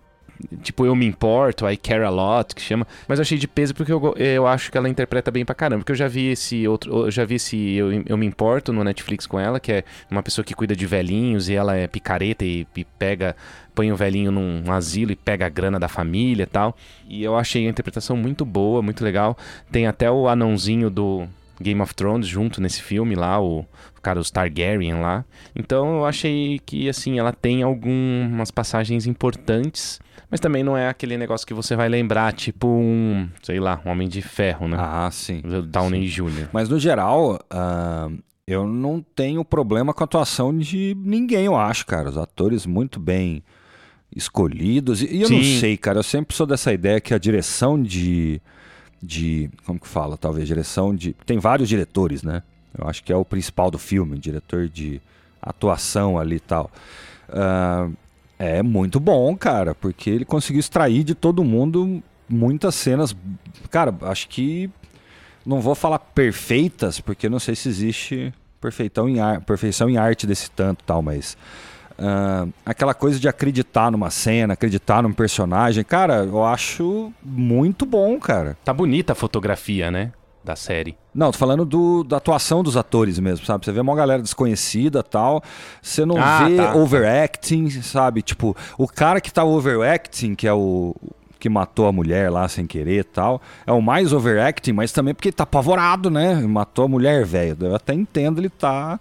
Tipo, 0.62 0.86
Eu 0.86 0.94
Me 0.94 1.06
Importo, 1.06 1.68
I 1.68 1.76
Care 1.76 2.04
A 2.04 2.10
Lot, 2.10 2.54
que 2.54 2.62
chama. 2.62 2.86
Mas 3.06 3.18
eu 3.18 3.22
achei 3.22 3.38
de 3.38 3.48
peso 3.48 3.74
porque 3.74 3.92
eu, 3.92 4.14
eu 4.16 4.46
acho 4.46 4.70
que 4.70 4.78
ela 4.78 4.88
interpreta 4.88 5.30
bem 5.30 5.44
pra 5.44 5.54
caramba. 5.54 5.80
Porque 5.80 5.92
eu 5.92 5.96
já 5.96 6.08
vi 6.08 6.30
esse 6.30 6.66
outro. 6.68 7.06
Eu 7.06 7.10
já 7.10 7.24
vi 7.24 7.36
esse 7.36 7.74
Eu, 7.74 8.02
eu 8.06 8.16
Me 8.16 8.26
Importo 8.26 8.72
no 8.72 8.84
Netflix 8.84 9.26
com 9.26 9.38
ela, 9.38 9.58
que 9.58 9.72
é 9.72 9.84
uma 10.10 10.22
pessoa 10.22 10.44
que 10.44 10.54
cuida 10.54 10.76
de 10.76 10.86
velhinhos 10.86 11.48
e 11.48 11.54
ela 11.54 11.76
é 11.76 11.86
picareta 11.86 12.44
e, 12.44 12.66
e 12.76 12.84
pega. 12.84 13.34
Põe 13.74 13.92
o 13.92 13.96
velhinho 13.96 14.32
num 14.32 14.72
asilo 14.72 15.12
e 15.12 15.16
pega 15.16 15.46
a 15.46 15.48
grana 15.48 15.78
da 15.78 15.88
família 15.88 16.42
e 16.42 16.46
tal. 16.46 16.76
E 17.08 17.22
eu 17.22 17.36
achei 17.36 17.66
a 17.66 17.70
interpretação 17.70 18.16
muito 18.16 18.44
boa, 18.44 18.82
muito 18.82 19.04
legal. 19.04 19.36
Tem 19.70 19.86
até 19.86 20.10
o 20.10 20.28
anãozinho 20.28 20.90
do, 20.90 21.28
Game 21.60 21.80
of 21.80 21.94
Thrones 21.94 22.26
junto 22.26 22.60
nesse 22.60 22.82
filme 22.82 23.14
lá, 23.14 23.40
o, 23.40 23.60
o 23.60 24.00
cara, 24.00 24.20
os 24.20 24.30
Targaryen 24.30 25.00
lá. 25.00 25.24
Então 25.54 25.98
eu 25.98 26.04
achei 26.06 26.60
que, 26.64 26.88
assim, 26.88 27.18
ela 27.18 27.32
tem 27.32 27.62
algumas 27.62 28.50
passagens 28.50 29.06
importantes 29.06 30.00
mas 30.30 30.40
também 30.40 30.62
não 30.62 30.76
é 30.76 30.88
aquele 30.88 31.16
negócio 31.16 31.46
que 31.46 31.54
você 31.54 31.74
vai 31.74 31.88
lembrar, 31.88 32.32
tipo 32.32 32.68
um, 32.68 33.28
sei 33.42 33.58
lá, 33.58 33.80
um 33.84 33.90
Homem 33.90 34.08
de 34.08 34.20
Ferro, 34.20 34.68
né? 34.68 34.76
Ah, 34.78 35.08
sim. 35.10 35.42
Downey 35.66 36.06
Jr. 36.06 36.48
Mas 36.52 36.68
no 36.68 36.78
geral, 36.78 37.38
uh, 37.52 38.18
eu 38.46 38.66
não 38.66 39.04
tenho 39.14 39.44
problema 39.44 39.94
com 39.94 40.02
a 40.02 40.06
atuação 40.06 40.56
de 40.56 40.96
ninguém, 40.98 41.46
eu 41.46 41.56
acho, 41.56 41.86
cara. 41.86 42.08
Os 42.08 42.18
atores 42.18 42.66
muito 42.66 43.00
bem 43.00 43.42
escolhidos. 44.14 45.02
E, 45.02 45.16
e 45.16 45.22
eu 45.22 45.28
sim. 45.28 45.36
não 45.36 45.60
sei, 45.60 45.76
cara, 45.76 45.98
eu 45.98 46.02
sempre 46.02 46.36
sou 46.36 46.46
dessa 46.46 46.72
ideia 46.72 47.00
que 47.00 47.14
a 47.14 47.18
direção 47.18 47.80
de. 47.82 48.40
de 49.02 49.50
como 49.64 49.80
que 49.80 49.88
fala? 49.88 50.16
Talvez 50.16 50.46
direção 50.46 50.94
de. 50.94 51.14
Tem 51.24 51.38
vários 51.38 51.68
diretores, 51.68 52.22
né? 52.22 52.42
Eu 52.76 52.86
acho 52.86 53.02
que 53.02 53.12
é 53.12 53.16
o 53.16 53.24
principal 53.24 53.70
do 53.70 53.78
filme, 53.78 54.18
diretor 54.18 54.68
de 54.68 55.00
atuação 55.40 56.18
ali 56.18 56.36
e 56.36 56.40
tal. 56.40 56.70
Uh, 57.28 57.94
é 58.38 58.62
muito 58.62 59.00
bom, 59.00 59.36
cara, 59.36 59.74
porque 59.74 60.08
ele 60.08 60.24
conseguiu 60.24 60.60
extrair 60.60 61.02
de 61.02 61.14
todo 61.14 61.42
mundo 61.42 62.02
muitas 62.28 62.74
cenas. 62.74 63.16
Cara, 63.70 63.94
acho 64.02 64.28
que. 64.28 64.70
Não 65.44 65.60
vou 65.60 65.74
falar 65.74 65.98
perfeitas, 65.98 67.00
porque 67.00 67.28
não 67.28 67.38
sei 67.38 67.56
se 67.56 67.68
existe 67.68 68.34
perfeição 68.60 69.08
em, 69.08 69.18
ar, 69.18 69.40
perfeição 69.40 69.88
em 69.88 69.96
arte 69.96 70.26
desse 70.26 70.50
tanto 70.50 70.84
tal, 70.84 71.02
mas. 71.02 71.36
Uh, 71.98 72.52
aquela 72.64 72.94
coisa 72.94 73.18
de 73.18 73.26
acreditar 73.26 73.90
numa 73.90 74.08
cena, 74.08 74.52
acreditar 74.52 75.02
num 75.02 75.12
personagem, 75.12 75.82
cara, 75.82 76.18
eu 76.24 76.44
acho 76.44 77.12
muito 77.24 77.84
bom, 77.84 78.20
cara. 78.20 78.56
Tá 78.64 78.72
bonita 78.72 79.14
a 79.14 79.16
fotografia, 79.16 79.90
né? 79.90 80.12
Da 80.48 80.56
série. 80.56 80.96
Não, 81.14 81.30
tô 81.30 81.36
falando 81.36 81.64
do, 81.64 82.02
da 82.02 82.16
atuação 82.16 82.62
dos 82.62 82.76
atores 82.76 83.18
mesmo, 83.18 83.44
sabe? 83.44 83.64
Você 83.64 83.72
vê 83.72 83.80
uma 83.80 83.94
galera 83.94 84.22
desconhecida 84.22 85.02
tal, 85.02 85.42
você 85.82 86.06
não 86.06 86.16
ah, 86.16 86.48
vê 86.48 86.56
tá. 86.56 86.74
overacting, 86.74 87.70
sabe? 87.82 88.22
Tipo, 88.22 88.56
o 88.78 88.88
cara 88.88 89.20
que 89.20 89.30
tá 89.30 89.44
overacting, 89.44 90.34
que 90.34 90.46
é 90.48 90.52
o 90.52 90.94
que 91.38 91.48
matou 91.48 91.86
a 91.86 91.92
mulher 91.92 92.30
lá 92.30 92.48
sem 92.48 92.66
querer 92.66 93.04
tal, 93.04 93.40
é 93.64 93.72
o 93.72 93.80
mais 93.80 94.12
overacting, 94.12 94.72
mas 94.72 94.90
também 94.90 95.14
porque 95.14 95.28
ele 95.28 95.36
tá 95.36 95.44
apavorado, 95.44 96.10
né? 96.10 96.34
Matou 96.34 96.86
a 96.86 96.88
mulher, 96.88 97.24
velho. 97.24 97.56
Eu 97.60 97.76
até 97.76 97.92
entendo 97.94 98.40
ele 98.40 98.48
tá 98.48 98.98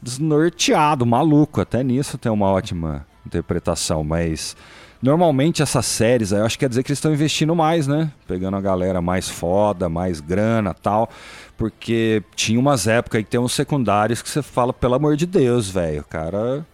desnorteado, 0.00 1.04
maluco. 1.04 1.60
Até 1.60 1.82
nisso 1.82 2.16
tem 2.16 2.30
uma 2.30 2.46
ótima 2.46 3.04
interpretação, 3.26 4.04
mas 4.04 4.56
Normalmente 5.02 5.62
essas 5.62 5.86
séries, 5.86 6.32
eu 6.32 6.44
acho 6.44 6.56
que 6.56 6.64
quer 6.64 6.68
dizer 6.68 6.82
que 6.82 6.90
eles 6.90 6.98
estão 6.98 7.12
investindo 7.12 7.54
mais, 7.54 7.86
né? 7.86 8.10
Pegando 8.26 8.56
a 8.56 8.60
galera 8.60 9.00
mais 9.00 9.28
foda, 9.28 9.88
mais 9.88 10.20
grana 10.20 10.74
tal. 10.74 11.10
Porque 11.56 12.22
tinha 12.34 12.58
umas 12.58 12.86
épocas 12.86 13.18
aí 13.18 13.24
que 13.24 13.30
tem 13.30 13.40
uns 13.40 13.52
secundários 13.52 14.22
que 14.22 14.28
você 14.28 14.42
fala, 14.42 14.72
pelo 14.72 14.94
amor 14.94 15.16
de 15.16 15.26
Deus, 15.26 15.70
velho, 15.70 16.00
o 16.00 16.04
cara. 16.04 16.64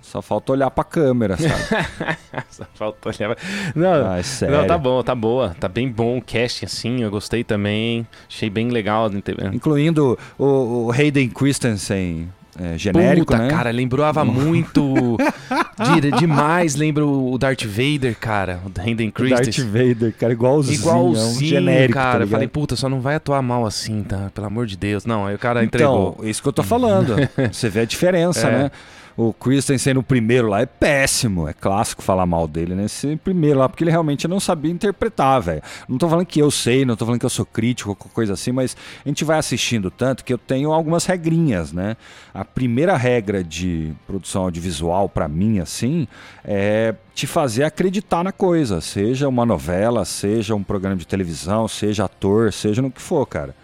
Só 0.00 0.20
falta 0.20 0.52
olhar 0.52 0.70
pra 0.70 0.82
câmera, 0.84 1.36
sabe? 1.36 1.86
Só 2.50 2.66
falta 2.74 3.08
olhar 3.08 3.34
pra... 3.34 3.44
Não, 3.74 4.10
ah, 4.10 4.18
é 4.18 4.50
não, 4.50 4.66
tá 4.66 4.76
bom, 4.76 5.02
tá 5.02 5.14
boa. 5.14 5.56
Tá 5.58 5.68
bem 5.68 5.88
bom 5.88 6.18
o 6.18 6.22
casting, 6.22 6.66
assim. 6.66 7.02
Eu 7.02 7.10
gostei 7.10 7.44
também. 7.44 8.06
Achei 8.28 8.50
bem 8.50 8.68
legal. 8.68 9.10
Incluindo 9.52 10.18
o, 10.38 10.86
o 10.86 10.92
Hayden 10.92 11.28
Christensen 11.28 12.28
é, 12.60 12.76
genérico, 12.76 13.32
Puta, 13.32 13.38
né? 13.38 13.48
cara, 13.48 13.70
lembrava 13.70 14.24
muito 14.24 15.16
de, 16.00 16.10
demais, 16.18 16.74
lembra 16.74 17.06
o 17.06 17.38
Darth 17.38 17.64
Vader, 17.64 18.14
cara, 18.18 18.60
o 18.64 18.80
Hayden 18.80 19.10
Christensen. 19.10 19.64
Darth 19.64 19.72
Vader, 19.72 20.14
cara, 20.18 20.32
igualzinho, 20.32 20.78
igualzinho, 20.78 21.56
é 21.56 21.60
um 21.60 21.64
genérico, 21.64 21.94
tá 21.94 22.02
cara. 22.02 22.24
Tá 22.26 22.30
falei, 22.30 22.48
puta, 22.48 22.76
só 22.76 22.88
não 22.88 23.00
vai 23.00 23.14
atuar 23.14 23.40
mal 23.40 23.64
assim, 23.64 24.02
tá? 24.02 24.30
Pelo 24.34 24.46
amor 24.46 24.66
de 24.66 24.76
Deus. 24.76 25.06
Não, 25.06 25.26
aí 25.26 25.34
o 25.34 25.38
cara 25.38 25.64
entregou. 25.64 26.14
Então, 26.18 26.28
isso 26.28 26.42
que 26.42 26.48
eu 26.48 26.52
tô 26.52 26.62
falando. 26.62 27.16
Você 27.50 27.70
vê 27.70 27.80
a 27.80 27.84
diferença, 27.86 28.48
é. 28.48 28.50
né? 28.50 28.70
O 29.16 29.32
Christensen 29.32 29.94
no 29.94 30.02
primeiro 30.02 30.48
lá 30.48 30.60
é 30.60 30.66
péssimo. 30.66 31.48
É 31.48 31.52
clássico 31.52 32.02
falar 32.02 32.26
mal 32.26 32.48
dele 32.48 32.74
nesse 32.74 33.16
primeiro 33.16 33.58
lá, 33.58 33.68
porque 33.68 33.84
ele 33.84 33.90
realmente 33.90 34.26
não 34.26 34.40
sabia 34.40 34.70
interpretar, 34.70 35.40
velho. 35.40 35.62
Não 35.88 35.98
tô 35.98 36.08
falando 36.08 36.26
que 36.26 36.40
eu 36.40 36.50
sei, 36.50 36.84
não 36.84 36.96
tô 36.96 37.04
falando 37.04 37.20
que 37.20 37.26
eu 37.26 37.30
sou 37.30 37.44
crítico, 37.44 37.94
coisa 37.94 38.32
assim, 38.32 38.52
mas 38.52 38.76
a 39.04 39.08
gente 39.08 39.24
vai 39.24 39.38
assistindo 39.38 39.90
tanto 39.90 40.24
que 40.24 40.32
eu 40.32 40.38
tenho 40.38 40.72
algumas 40.72 41.04
regrinhas, 41.04 41.72
né? 41.72 41.96
A 42.32 42.44
primeira 42.44 42.96
regra 42.96 43.44
de 43.44 43.92
produção 44.06 44.44
audiovisual, 44.44 45.08
para 45.08 45.28
mim, 45.28 45.58
assim, 45.58 46.08
é 46.44 46.94
te 47.14 47.26
fazer 47.26 47.64
acreditar 47.64 48.24
na 48.24 48.32
coisa. 48.32 48.80
Seja 48.80 49.28
uma 49.28 49.44
novela, 49.44 50.04
seja 50.04 50.54
um 50.54 50.62
programa 50.62 50.96
de 50.96 51.06
televisão, 51.06 51.68
seja 51.68 52.04
ator, 52.04 52.52
seja 52.52 52.80
no 52.80 52.90
que 52.90 53.00
for, 53.00 53.26
cara 53.26 53.54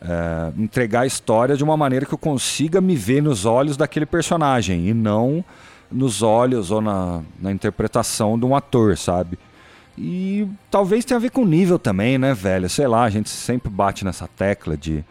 é, 0.00 0.52
entregar 0.56 1.00
a 1.00 1.06
história 1.06 1.56
de 1.56 1.64
uma 1.64 1.76
maneira 1.76 2.06
que 2.06 2.14
eu 2.14 2.18
consiga 2.18 2.80
me 2.80 2.94
ver 2.94 3.22
nos 3.22 3.44
olhos 3.44 3.76
daquele 3.76 4.06
personagem 4.06 4.88
e 4.88 4.94
não 4.94 5.44
nos 5.90 6.22
olhos 6.22 6.70
ou 6.70 6.80
na, 6.80 7.22
na 7.40 7.50
interpretação 7.50 8.38
de 8.38 8.44
um 8.44 8.54
ator, 8.54 8.96
sabe? 8.96 9.38
E 9.96 10.46
talvez 10.70 11.04
tenha 11.04 11.16
a 11.18 11.20
ver 11.20 11.30
com 11.30 11.42
o 11.42 11.46
nível 11.46 11.78
também, 11.78 12.18
né, 12.18 12.32
velho? 12.32 12.68
Sei 12.68 12.86
lá, 12.86 13.02
a 13.02 13.10
gente 13.10 13.28
sempre 13.28 13.68
bate 13.68 14.04
nessa 14.04 14.28
tecla 14.28 14.76
de, 14.76 15.04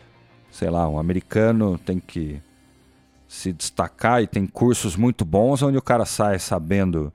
sei 0.50 0.70
lá, 0.70 0.88
um 0.88 0.98
americano 0.98 1.78
tem 1.78 2.00
que 2.00 2.40
se 3.28 3.52
destacar 3.52 4.24
e 4.24 4.28
tem 4.28 4.48
cursos 4.48 4.96
muito 4.96 5.26
bons 5.26 5.62
onde 5.62 5.78
o 5.78 5.82
cara 5.82 6.06
sai 6.06 6.40
sabendo 6.40 7.12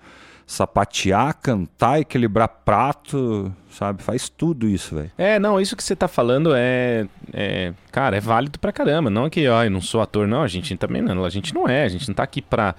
sapatear, 0.52 1.34
cantar, 1.40 2.00
equilibrar 2.00 2.46
prato, 2.46 3.50
sabe? 3.70 4.02
Faz 4.02 4.28
tudo 4.28 4.68
isso, 4.68 4.94
velho. 4.94 5.10
É, 5.16 5.38
não, 5.38 5.58
isso 5.58 5.74
que 5.74 5.82
você 5.82 5.96
tá 5.96 6.06
falando 6.06 6.52
é, 6.54 7.06
é, 7.32 7.72
Cara, 7.90 8.18
é 8.18 8.20
válido 8.20 8.58
pra 8.58 8.70
caramba. 8.70 9.08
Não 9.08 9.30
que, 9.30 9.48
ó, 9.48 9.64
eu 9.64 9.70
não 9.70 9.80
sou 9.80 10.02
ator, 10.02 10.28
não. 10.28 10.42
A 10.42 10.48
gente 10.48 10.76
também 10.76 11.00
não. 11.00 11.24
A 11.24 11.30
gente 11.30 11.54
não 11.54 11.66
é. 11.66 11.84
A 11.84 11.88
gente 11.88 12.06
não 12.06 12.14
tá 12.14 12.22
aqui 12.22 12.42
pra 12.42 12.74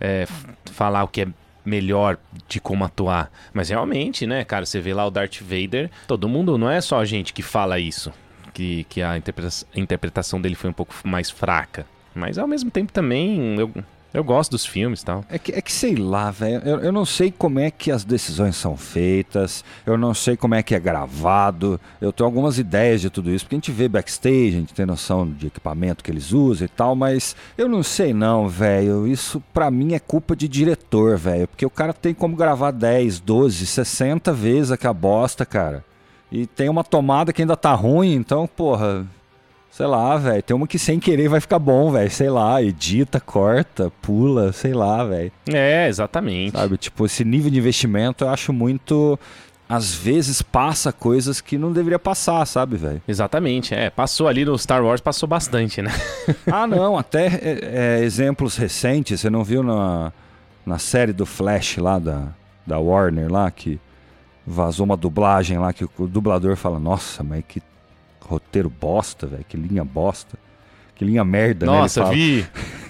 é, 0.00 0.26
falar 0.72 1.04
o 1.04 1.08
que 1.08 1.22
é 1.22 1.28
melhor 1.64 2.16
de 2.48 2.60
como 2.60 2.82
atuar. 2.82 3.30
Mas 3.52 3.68
realmente, 3.68 4.26
né, 4.26 4.42
cara, 4.42 4.64
você 4.64 4.80
vê 4.80 4.94
lá 4.94 5.06
o 5.06 5.10
Darth 5.10 5.42
Vader, 5.42 5.90
todo 6.06 6.28
mundo, 6.30 6.56
não 6.56 6.70
é 6.70 6.80
só 6.80 6.98
a 6.98 7.04
gente 7.04 7.34
que 7.34 7.42
fala 7.42 7.78
isso. 7.78 8.10
Que, 8.54 8.84
que 8.84 9.02
a 9.02 9.20
interpretação 9.76 10.40
dele 10.40 10.54
foi 10.54 10.70
um 10.70 10.72
pouco 10.72 10.94
mais 11.04 11.30
fraca. 11.30 11.86
Mas 12.14 12.38
ao 12.38 12.48
mesmo 12.48 12.70
tempo 12.70 12.90
também 12.90 13.56
eu, 13.60 13.70
eu 14.12 14.24
gosto 14.24 14.52
dos 14.52 14.64
filmes 14.64 15.02
e 15.02 15.04
tal. 15.04 15.24
É 15.28 15.38
que, 15.38 15.52
é 15.52 15.60
que 15.60 15.70
sei 15.70 15.94
lá, 15.94 16.30
velho. 16.30 16.62
Eu, 16.64 16.80
eu 16.80 16.92
não 16.92 17.04
sei 17.04 17.30
como 17.30 17.58
é 17.58 17.70
que 17.70 17.90
as 17.90 18.04
decisões 18.04 18.56
são 18.56 18.76
feitas. 18.76 19.62
Eu 19.84 19.98
não 19.98 20.14
sei 20.14 20.36
como 20.36 20.54
é 20.54 20.62
que 20.62 20.74
é 20.74 20.80
gravado. 20.80 21.78
Eu 22.00 22.10
tenho 22.10 22.26
algumas 22.26 22.58
ideias 22.58 23.02
de 23.02 23.10
tudo 23.10 23.30
isso. 23.30 23.44
Porque 23.44 23.56
a 23.56 23.58
gente 23.58 23.70
vê 23.70 23.86
backstage, 23.86 24.56
a 24.56 24.60
gente 24.60 24.72
tem 24.72 24.86
noção 24.86 25.28
de 25.28 25.48
equipamento 25.48 26.02
que 26.02 26.10
eles 26.10 26.32
usam 26.32 26.64
e 26.64 26.68
tal. 26.68 26.96
Mas 26.96 27.36
eu 27.56 27.68
não 27.68 27.82
sei 27.82 28.14
não, 28.14 28.48
velho. 28.48 29.06
Isso 29.06 29.42
pra 29.52 29.70
mim 29.70 29.92
é 29.92 29.98
culpa 29.98 30.34
de 30.34 30.48
diretor, 30.48 31.18
velho. 31.18 31.46
Porque 31.46 31.66
o 31.66 31.70
cara 31.70 31.92
tem 31.92 32.14
como 32.14 32.34
gravar 32.34 32.70
10, 32.70 33.20
12, 33.20 33.66
60 33.66 34.32
vezes 34.32 34.72
aquela 34.72 34.94
bosta, 34.94 35.44
cara. 35.44 35.84
E 36.32 36.46
tem 36.46 36.68
uma 36.68 36.84
tomada 36.84 37.32
que 37.32 37.42
ainda 37.42 37.56
tá 37.56 37.74
ruim. 37.74 38.14
Então, 38.14 38.46
porra, 38.46 39.06
Sei 39.70 39.86
lá, 39.86 40.16
velho. 40.16 40.42
Tem 40.42 40.56
uma 40.56 40.66
que 40.66 40.78
sem 40.78 40.98
querer 40.98 41.28
vai 41.28 41.40
ficar 41.40 41.58
bom, 41.58 41.90
velho. 41.92 42.10
Sei 42.10 42.28
lá, 42.28 42.62
edita, 42.62 43.20
corta, 43.20 43.92
pula, 44.02 44.52
sei 44.52 44.72
lá, 44.74 45.04
velho. 45.04 45.30
É, 45.48 45.88
exatamente. 45.88 46.52
Sabe, 46.52 46.76
tipo, 46.76 47.06
esse 47.06 47.24
nível 47.24 47.50
de 47.50 47.58
investimento 47.58 48.24
eu 48.24 48.30
acho 48.30 48.52
muito 48.52 49.18
às 49.68 49.94
vezes 49.94 50.40
passa 50.40 50.90
coisas 50.90 51.42
que 51.42 51.58
não 51.58 51.70
deveria 51.70 51.98
passar, 51.98 52.44
sabe, 52.46 52.76
velho? 52.78 53.02
Exatamente, 53.06 53.74
é. 53.74 53.90
Passou 53.90 54.26
ali 54.26 54.44
no 54.44 54.58
Star 54.58 54.82
Wars, 54.82 55.00
passou 55.00 55.28
bastante, 55.28 55.82
né? 55.82 55.90
ah, 56.50 56.66
não, 56.66 56.96
até 56.96 57.26
é, 57.26 57.58
é, 57.62 58.02
exemplos 58.02 58.56
recentes, 58.56 59.20
você 59.20 59.28
não 59.28 59.44
viu 59.44 59.62
na, 59.62 60.10
na 60.64 60.78
série 60.78 61.12
do 61.12 61.26
Flash 61.26 61.76
lá 61.76 61.98
da, 61.98 62.28
da 62.66 62.78
Warner 62.78 63.30
lá, 63.30 63.50
que 63.50 63.78
vazou 64.46 64.86
uma 64.86 64.96
dublagem 64.96 65.58
lá, 65.58 65.70
que 65.74 65.84
o 65.84 66.06
dublador 66.06 66.56
fala, 66.56 66.78
nossa, 66.78 67.22
mas 67.22 67.44
que 67.46 67.60
roteiro 68.28 68.68
bosta, 68.68 69.26
velho. 69.26 69.44
Que 69.48 69.56
linha 69.56 69.84
bosta. 69.84 70.38
Que 70.94 71.04
linha 71.04 71.24
merda, 71.24 71.66
Nossa, 71.66 72.00
né? 72.00 72.06
Nossa, 72.06 72.14
vi. 72.14 72.46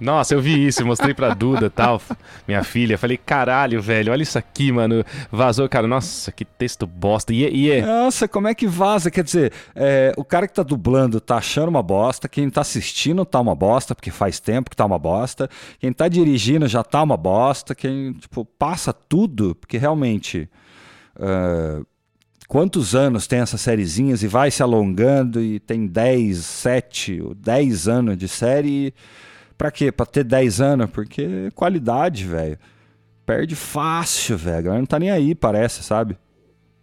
Nossa, 0.00 0.34
eu 0.34 0.40
vi 0.40 0.64
isso, 0.64 0.86
mostrei 0.86 1.12
pra 1.12 1.34
Duda 1.34 1.66
e 1.66 1.70
tal, 1.70 2.00
minha 2.46 2.62
filha. 2.62 2.96
Falei, 2.96 3.16
caralho, 3.16 3.82
velho, 3.82 4.12
olha 4.12 4.22
isso 4.22 4.38
aqui, 4.38 4.70
mano. 4.70 5.04
Vazou, 5.30 5.68
cara, 5.68 5.88
nossa, 5.88 6.30
que 6.30 6.44
texto 6.44 6.86
bosta. 6.86 7.32
E, 7.32 7.42
e 7.48 7.70
é. 7.70 7.82
Nossa, 7.82 8.28
como 8.28 8.46
é 8.46 8.54
que 8.54 8.66
vaza? 8.66 9.10
Quer 9.10 9.24
dizer, 9.24 9.52
é, 9.74 10.12
o 10.16 10.24
cara 10.24 10.46
que 10.46 10.54
tá 10.54 10.62
dublando 10.62 11.20
tá 11.20 11.36
achando 11.38 11.68
uma 11.68 11.82
bosta, 11.82 12.28
quem 12.28 12.48
tá 12.48 12.60
assistindo 12.60 13.24
tá 13.24 13.40
uma 13.40 13.56
bosta, 13.56 13.92
porque 13.92 14.12
faz 14.12 14.38
tempo 14.38 14.70
que 14.70 14.76
tá 14.76 14.84
uma 14.84 14.98
bosta, 14.98 15.50
quem 15.80 15.92
tá 15.92 16.06
dirigindo 16.06 16.68
já 16.68 16.84
tá 16.84 17.02
uma 17.02 17.16
bosta, 17.16 17.74
quem, 17.74 18.12
tipo, 18.12 18.44
passa 18.44 18.92
tudo, 18.92 19.56
porque 19.56 19.78
realmente. 19.78 20.48
Uh, 21.16 21.84
quantos 22.48 22.96
anos 22.96 23.26
tem 23.26 23.40
essas 23.40 23.60
sériezinhas 23.60 24.22
e 24.22 24.26
vai 24.26 24.50
se 24.50 24.62
alongando 24.62 25.40
e 25.40 25.60
tem 25.60 25.86
10, 25.86 26.38
7, 26.38 27.22
10 27.36 27.86
anos 27.86 28.16
de 28.16 28.26
série. 28.26 28.94
Pra 29.56 29.70
quê? 29.70 29.92
Pra 29.92 30.06
ter 30.06 30.24
10 30.24 30.60
anos? 30.60 30.90
Porque 30.90 31.50
qualidade, 31.54 32.24
velho. 32.24 32.58
Perde 33.26 33.54
fácil, 33.54 34.38
velho. 34.38 34.58
A 34.58 34.62
galera 34.62 34.80
não 34.80 34.86
tá 34.86 34.98
nem 34.98 35.10
aí, 35.10 35.34
parece, 35.34 35.82
sabe? 35.82 36.16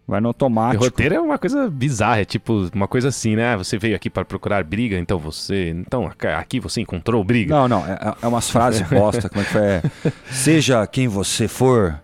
Vai 0.06 0.20
no 0.20 0.28
automático. 0.28 0.84
O 0.84 0.86
roteiro 0.86 1.16
é 1.16 1.20
uma 1.20 1.36
coisa 1.36 1.68
bizarra, 1.68 2.20
é 2.20 2.24
tipo 2.24 2.70
uma 2.72 2.86
coisa 2.86 3.08
assim, 3.08 3.34
né? 3.34 3.56
Você 3.56 3.76
veio 3.76 3.96
aqui 3.96 4.08
para 4.08 4.24
procurar 4.24 4.62
briga, 4.62 4.96
então 4.96 5.18
você. 5.18 5.70
Então 5.70 6.08
aqui 6.38 6.60
você 6.60 6.80
encontrou 6.80 7.24
briga. 7.24 7.52
Não, 7.52 7.66
não. 7.66 7.84
É, 7.84 8.14
é 8.22 8.26
umas 8.28 8.48
frases 8.48 8.88
bosta. 8.88 9.28
Como 9.28 9.42
é 9.42 9.44
que 9.44 9.58
é? 9.58 9.82
Seja 10.30 10.86
quem 10.86 11.08
você 11.08 11.48
for, 11.48 12.00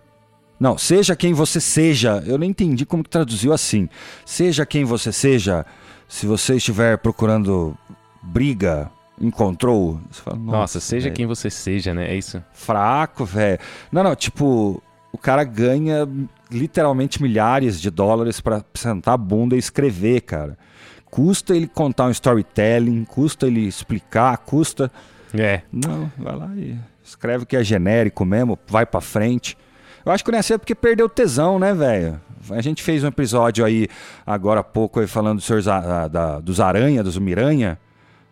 não, 0.63 0.77
seja 0.77 1.13
quem 1.13 1.33
você 1.33 1.59
seja. 1.59 2.23
Eu 2.25 2.37
não 2.37 2.45
entendi 2.45 2.85
como 2.85 3.03
que 3.03 3.09
traduziu 3.09 3.51
assim. 3.51 3.89
Seja 4.25 4.65
quem 4.65 4.85
você 4.85 5.11
seja, 5.11 5.65
se 6.07 6.25
você 6.25 6.55
estiver 6.55 6.97
procurando 6.99 7.77
briga, 8.21 8.89
encontrou. 9.19 9.99
Fala, 10.09 10.37
Nossa, 10.37 10.57
Nossa, 10.57 10.79
seja 10.79 11.07
véio. 11.07 11.15
quem 11.15 11.25
você 11.25 11.49
seja, 11.49 11.93
né? 11.93 12.09
É 12.09 12.15
isso. 12.15 12.41
Fraco, 12.53 13.25
velho. 13.25 13.59
Não, 13.91 14.03
não, 14.03 14.15
tipo, 14.15 14.81
o 15.11 15.17
cara 15.17 15.43
ganha 15.43 16.07
literalmente 16.49 17.21
milhares 17.21 17.77
de 17.81 17.91
dólares 17.91 18.39
para 18.39 18.63
sentar 18.73 19.15
a 19.15 19.17
bunda 19.17 19.57
e 19.57 19.59
escrever, 19.59 20.21
cara. 20.21 20.57
Custa 21.11 21.53
ele 21.53 21.67
contar 21.67 22.05
um 22.05 22.11
storytelling, 22.11 23.03
custa 23.03 23.47
ele 23.47 23.67
explicar, 23.67 24.37
custa. 24.37 24.89
É. 25.37 25.63
Não, 25.69 26.09
vai 26.17 26.35
lá 26.37 26.49
e 26.55 26.79
escreve 27.03 27.45
que 27.45 27.57
é 27.57 27.63
genérico 27.65 28.23
mesmo, 28.23 28.57
vai 28.65 28.85
para 28.85 29.01
frente. 29.01 29.57
Eu 30.05 30.11
acho 30.11 30.23
que 30.23 30.29
o 30.29 30.33
Nessie 30.33 30.55
é 30.55 30.57
porque 30.57 30.75
perdeu 30.75 31.07
tesão, 31.07 31.57
né, 31.57 31.73
velho? 31.73 32.19
A 32.49 32.61
gente 32.61 32.83
fez 32.83 33.03
um 33.03 33.07
episódio 33.07 33.63
aí, 33.63 33.87
agora 34.25 34.59
há 34.59 34.63
pouco, 34.63 34.99
aí, 34.99 35.07
falando 35.07 35.37
do 35.37 35.41
senhor, 35.41 35.61
da, 35.61 36.07
da, 36.07 36.39
dos 36.39 36.59
Aranha, 36.59 37.01
dos 37.01 37.17
Miranha. 37.17 37.79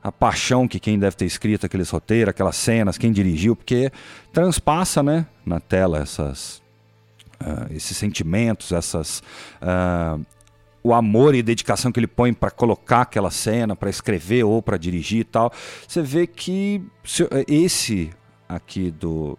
A 0.03 0.12
paixão 0.12 0.67
que 0.67 0.79
quem 0.79 0.97
deve 0.97 1.15
ter 1.15 1.25
escrito 1.25 1.65
aqueles 1.65 1.89
roteiros, 1.89 2.31
aquelas 2.31 2.55
cenas, 2.55 2.97
quem 2.97 3.12
dirigiu, 3.12 3.55
porque 3.55 3.91
transpassa, 4.34 5.03
né, 5.03 5.27
na 5.45 5.60
tela 5.60 5.99
essas, 5.99 6.62
uh, 7.39 7.71
esses 7.71 7.95
sentimentos, 7.95 8.71
essas. 8.71 9.21
Uh, 9.62 10.25
o 10.84 10.95
amor 10.95 11.36
e 11.36 11.43
dedicação 11.43 11.91
que 11.91 11.99
ele 11.99 12.07
põe 12.07 12.34
para 12.34 12.49
colocar 12.49 13.01
aquela 13.01 13.29
cena, 13.29 13.75
para 13.75 13.89
escrever 13.89 14.43
ou 14.43 14.63
para 14.63 14.77
dirigir 14.77 15.19
e 15.19 15.23
tal. 15.23 15.53
Você 15.88 16.01
vê 16.01 16.25
que 16.25 16.81
esse 17.47 18.10
aqui 18.49 18.89
do 18.89 19.38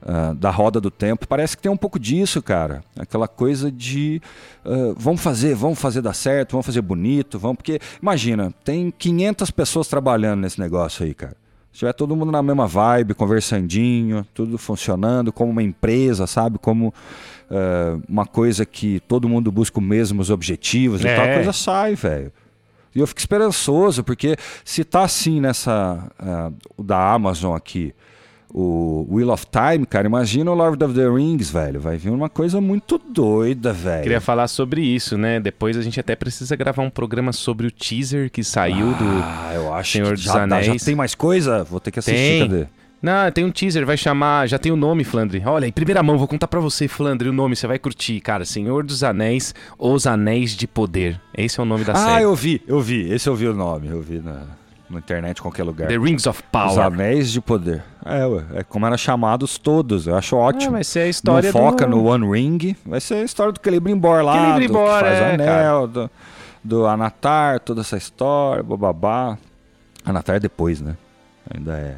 Uh, 0.00 0.32
da 0.36 0.48
roda 0.48 0.80
do 0.80 0.92
tempo. 0.92 1.26
Parece 1.26 1.56
que 1.56 1.62
tem 1.62 1.72
um 1.72 1.76
pouco 1.76 1.98
disso, 1.98 2.40
cara. 2.40 2.84
Aquela 2.96 3.26
coisa 3.26 3.70
de 3.70 4.22
uh, 4.64 4.94
vamos 4.96 5.20
fazer, 5.20 5.56
vamos 5.56 5.78
fazer 5.78 6.00
dar 6.00 6.14
certo, 6.14 6.52
vamos 6.52 6.66
fazer 6.66 6.80
bonito, 6.80 7.36
vamos. 7.36 7.56
Porque, 7.56 7.80
imagina, 8.00 8.54
tem 8.62 8.92
500 8.96 9.50
pessoas 9.50 9.88
trabalhando 9.88 10.40
nesse 10.40 10.60
negócio 10.60 11.04
aí, 11.04 11.14
cara. 11.14 11.36
Se 11.72 11.80
tiver 11.80 11.92
todo 11.92 12.16
mundo 12.16 12.30
na 12.30 12.42
mesma 12.42 12.66
vibe, 12.66 13.14
conversandinho, 13.14 14.26
tudo 14.32 14.56
funcionando, 14.56 15.32
como 15.32 15.50
uma 15.50 15.62
empresa, 15.62 16.26
sabe? 16.26 16.58
Como 16.58 16.88
uh, 17.50 18.02
uma 18.08 18.24
coisa 18.24 18.64
que 18.64 19.00
todo 19.00 19.28
mundo 19.28 19.50
busca 19.50 19.78
os 19.78 19.84
mesmos 19.84 20.30
objetivos 20.30 21.04
é. 21.04 21.12
e 21.12 21.16
tal, 21.16 21.24
a 21.24 21.34
coisa 21.34 21.52
sai, 21.52 21.94
velho. 21.94 22.32
E 22.94 23.00
eu 23.00 23.06
fico 23.06 23.20
esperançoso, 23.20 24.02
porque 24.02 24.36
se 24.64 24.82
tá 24.82 25.02
assim 25.02 25.40
nessa. 25.40 26.10
da 26.78 27.12
Amazon 27.12 27.54
aqui 27.54 27.94
o 28.52 29.06
Wheel 29.10 29.30
of 29.30 29.46
Time, 29.46 29.84
cara, 29.84 30.06
imagina 30.06 30.50
o 30.50 30.54
Lord 30.54 30.82
of 30.82 30.94
the 30.94 31.06
Rings, 31.08 31.50
velho. 31.50 31.80
Vai 31.80 31.96
vir 31.96 32.10
uma 32.10 32.28
coisa 32.28 32.60
muito 32.60 32.98
doida, 32.98 33.72
velho. 33.72 34.02
Queria 34.02 34.20
falar 34.20 34.48
sobre 34.48 34.80
isso, 34.80 35.18
né? 35.18 35.38
Depois 35.38 35.76
a 35.76 35.82
gente 35.82 36.00
até 36.00 36.16
precisa 36.16 36.56
gravar 36.56 36.82
um 36.82 36.90
programa 36.90 37.32
sobre 37.32 37.66
o 37.66 37.70
teaser 37.70 38.30
que 38.30 38.42
saiu 38.42 38.90
ah, 38.90 39.50
do 39.52 39.54
eu 39.54 39.74
acho 39.74 39.92
Senhor 39.92 40.14
dos 40.14 40.22
já, 40.22 40.42
Anéis. 40.42 40.66
já 40.66 40.74
tem 40.84 40.94
mais 40.94 41.14
coisa? 41.14 41.62
Vou 41.64 41.78
ter 41.78 41.90
que 41.90 41.98
assistir, 41.98 42.16
tem. 42.16 42.48
cadê? 42.48 42.66
Não, 43.00 43.30
tem 43.30 43.44
um 43.44 43.50
teaser, 43.50 43.86
vai 43.86 43.96
chamar. 43.96 44.48
Já 44.48 44.58
tem 44.58 44.72
o 44.72 44.76
nome, 44.76 45.04
Flandre. 45.04 45.40
Olha, 45.46 45.66
em 45.66 45.72
primeira 45.72 46.02
mão, 46.02 46.18
vou 46.18 46.26
contar 46.26 46.48
para 46.48 46.58
você, 46.58 46.88
Flandre, 46.88 47.28
o 47.28 47.32
nome, 47.32 47.54
você 47.54 47.66
vai 47.66 47.78
curtir, 47.78 48.20
cara. 48.20 48.44
Senhor 48.44 48.82
dos 48.82 49.04
Anéis, 49.04 49.54
Os 49.78 50.06
Anéis 50.06 50.56
de 50.56 50.66
Poder. 50.66 51.20
Esse 51.36 51.60
é 51.60 51.62
o 51.62 51.66
nome 51.66 51.84
da 51.84 51.92
ah, 51.92 51.96
série. 51.96 52.10
Ah, 52.12 52.22
eu 52.22 52.34
vi, 52.34 52.60
eu 52.66 52.80
vi. 52.80 53.12
Esse 53.12 53.28
eu 53.28 53.36
vi 53.36 53.46
o 53.46 53.54
nome, 53.54 53.88
eu 53.88 54.00
vi 54.02 54.18
na 54.18 54.42
na 54.90 54.98
internet, 54.98 55.38
em 55.38 55.42
qualquer 55.42 55.64
lugar. 55.64 55.88
The 55.88 55.98
Rings 55.98 56.26
of 56.26 56.42
Power. 56.50 56.70
Os 56.70 56.78
Anéis 56.78 57.30
de 57.30 57.40
Poder. 57.40 57.82
É, 58.04 58.24
ué, 58.26 58.42
é 58.54 58.62
como 58.62 58.86
eram 58.86 58.96
chamados 58.96 59.58
todos. 59.58 60.06
Eu 60.06 60.16
acho 60.16 60.36
ótimo. 60.36 60.72
É, 60.72 60.74
vai 60.74 60.84
ser 60.84 61.00
a 61.00 61.08
história 61.08 61.52
Não 61.52 61.60
foca 61.60 61.86
do... 61.86 61.96
no 61.96 62.04
One 62.06 62.30
Ring. 62.30 62.76
Vai 62.84 63.00
ser 63.00 63.14
a 63.14 63.22
história 63.22 63.52
do 63.52 63.60
Celebrimbor 63.62 64.22
lá. 64.22 64.54
Celebrimbor, 64.54 64.88
do 64.88 64.94
que 64.94 65.00
faz 65.00 65.18
é, 65.18 65.34
anel, 65.34 65.86
do, 65.86 66.10
do, 66.64 66.86
Anatar, 66.86 67.60
toda 67.60 67.82
essa 67.82 67.96
história, 67.96 68.62
bababá. 68.62 69.36
Anatar 70.04 70.36
é 70.36 70.40
depois, 70.40 70.80
né? 70.80 70.96
Ainda 71.54 71.76
é 71.76 71.96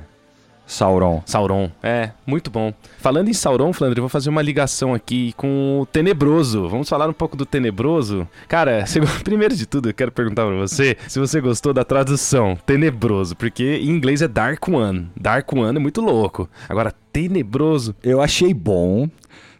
Sauron. 0.70 1.20
Sauron, 1.26 1.68
é, 1.82 2.10
muito 2.24 2.48
bom. 2.48 2.72
Falando 2.98 3.28
em 3.28 3.32
Sauron, 3.32 3.72
Flandre, 3.72 3.98
eu 3.98 4.04
vou 4.04 4.08
fazer 4.08 4.30
uma 4.30 4.40
ligação 4.40 4.94
aqui 4.94 5.32
com 5.36 5.80
o 5.80 5.86
Tenebroso. 5.86 6.68
Vamos 6.68 6.88
falar 6.88 7.08
um 7.08 7.12
pouco 7.12 7.36
do 7.36 7.44
Tenebroso? 7.44 8.26
Cara, 8.46 8.84
primeiro 9.24 9.56
de 9.56 9.66
tudo, 9.66 9.88
eu 9.88 9.94
quero 9.94 10.12
perguntar 10.12 10.46
pra 10.46 10.54
você 10.54 10.96
se 11.08 11.18
você 11.18 11.40
gostou 11.40 11.74
da 11.74 11.84
tradução 11.84 12.56
Tenebroso, 12.64 13.34
porque 13.34 13.80
em 13.82 13.90
inglês 13.90 14.22
é 14.22 14.28
Dark 14.28 14.66
One. 14.68 15.10
Dark 15.20 15.52
One 15.52 15.76
é 15.76 15.80
muito 15.80 16.00
louco. 16.00 16.48
Agora, 16.68 16.94
Tenebroso. 17.12 17.96
Eu 18.00 18.22
achei 18.22 18.54
bom. 18.54 19.08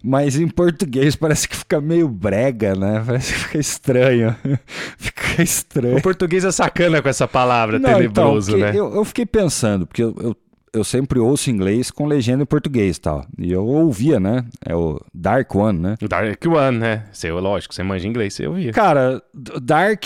Mas 0.02 0.38
em 0.38 0.48
português 0.48 1.14
parece 1.14 1.46
que 1.46 1.54
fica 1.54 1.78
meio 1.78 2.08
brega, 2.08 2.74
né? 2.74 3.02
Parece 3.04 3.34
que 3.34 3.38
fica 3.40 3.58
estranho. 3.58 4.34
fica 4.96 5.42
estranho. 5.42 5.98
O 5.98 6.02
português 6.02 6.42
é 6.42 6.50
sacana 6.50 7.02
com 7.02 7.08
essa 7.08 7.28
palavra, 7.28 7.78
Não, 7.78 7.90
então, 7.90 7.98
tenebroso, 7.98 8.56
então, 8.56 8.72
né? 8.72 8.78
Eu, 8.78 8.94
eu, 8.94 9.04
fiquei 9.04 9.26
pensando, 9.26 9.86
porque 9.86 10.02
eu, 10.02 10.14
eu 10.20 10.34
eu 10.72 10.84
sempre 10.84 11.18
ouço 11.18 11.50
inglês 11.50 11.90
com 11.90 12.06
legenda 12.06 12.42
em 12.42 12.46
português 12.46 12.96
e 12.96 13.00
tal. 13.00 13.26
E 13.38 13.50
eu 13.50 13.64
ouvia, 13.66 14.20
né? 14.20 14.44
É 14.64 14.74
o 14.74 15.00
Dark 15.12 15.54
One, 15.54 15.78
né? 15.78 15.94
Dark 16.08 16.44
One, 16.46 16.78
né? 16.78 17.06
Você, 17.12 17.30
lógico, 17.30 17.74
você 17.74 17.82
manja 17.82 18.06
inglês, 18.06 18.34
você 18.34 18.46
ouvia. 18.46 18.72
Cara, 18.72 19.22
Dark 19.34 20.04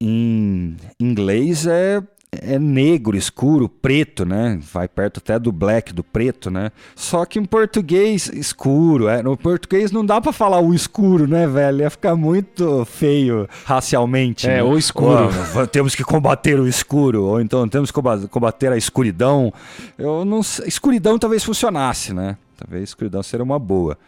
em 0.00 0.76
inglês 1.00 1.66
é 1.66 2.02
é 2.42 2.58
negro, 2.58 3.16
escuro, 3.16 3.68
preto, 3.68 4.24
né? 4.24 4.58
Vai 4.72 4.88
perto 4.88 5.18
até 5.18 5.38
do 5.38 5.52
black, 5.52 5.92
do 5.92 6.02
preto, 6.02 6.50
né? 6.50 6.70
Só 6.94 7.24
que 7.24 7.38
em 7.38 7.44
português, 7.44 8.28
escuro. 8.28 9.08
É. 9.08 9.22
No 9.22 9.36
português 9.36 9.90
não 9.92 10.04
dá 10.04 10.20
para 10.20 10.32
falar 10.32 10.60
o 10.60 10.74
escuro, 10.74 11.26
né, 11.26 11.46
velho? 11.46 11.80
Ia 11.80 11.90
ficar 11.90 12.16
muito 12.16 12.84
feio 12.84 13.48
racialmente. 13.64 14.48
É, 14.48 14.56
né? 14.56 14.62
o 14.62 14.76
escuro. 14.76 15.28
Ou, 15.54 15.66
temos 15.66 15.94
que 15.94 16.04
combater 16.04 16.58
o 16.58 16.66
escuro. 16.66 17.24
Ou 17.24 17.40
então 17.40 17.68
temos 17.68 17.90
que 17.90 18.00
combater 18.28 18.72
a 18.72 18.76
escuridão. 18.76 19.52
Eu 19.98 20.24
não 20.24 20.42
sei. 20.42 20.66
Escuridão 20.66 21.18
talvez 21.18 21.44
funcionasse, 21.44 22.12
né? 22.12 22.36
Talvez 22.56 22.84
escuridão 22.84 23.22
seria 23.22 23.44
uma 23.44 23.58
boa. 23.58 23.98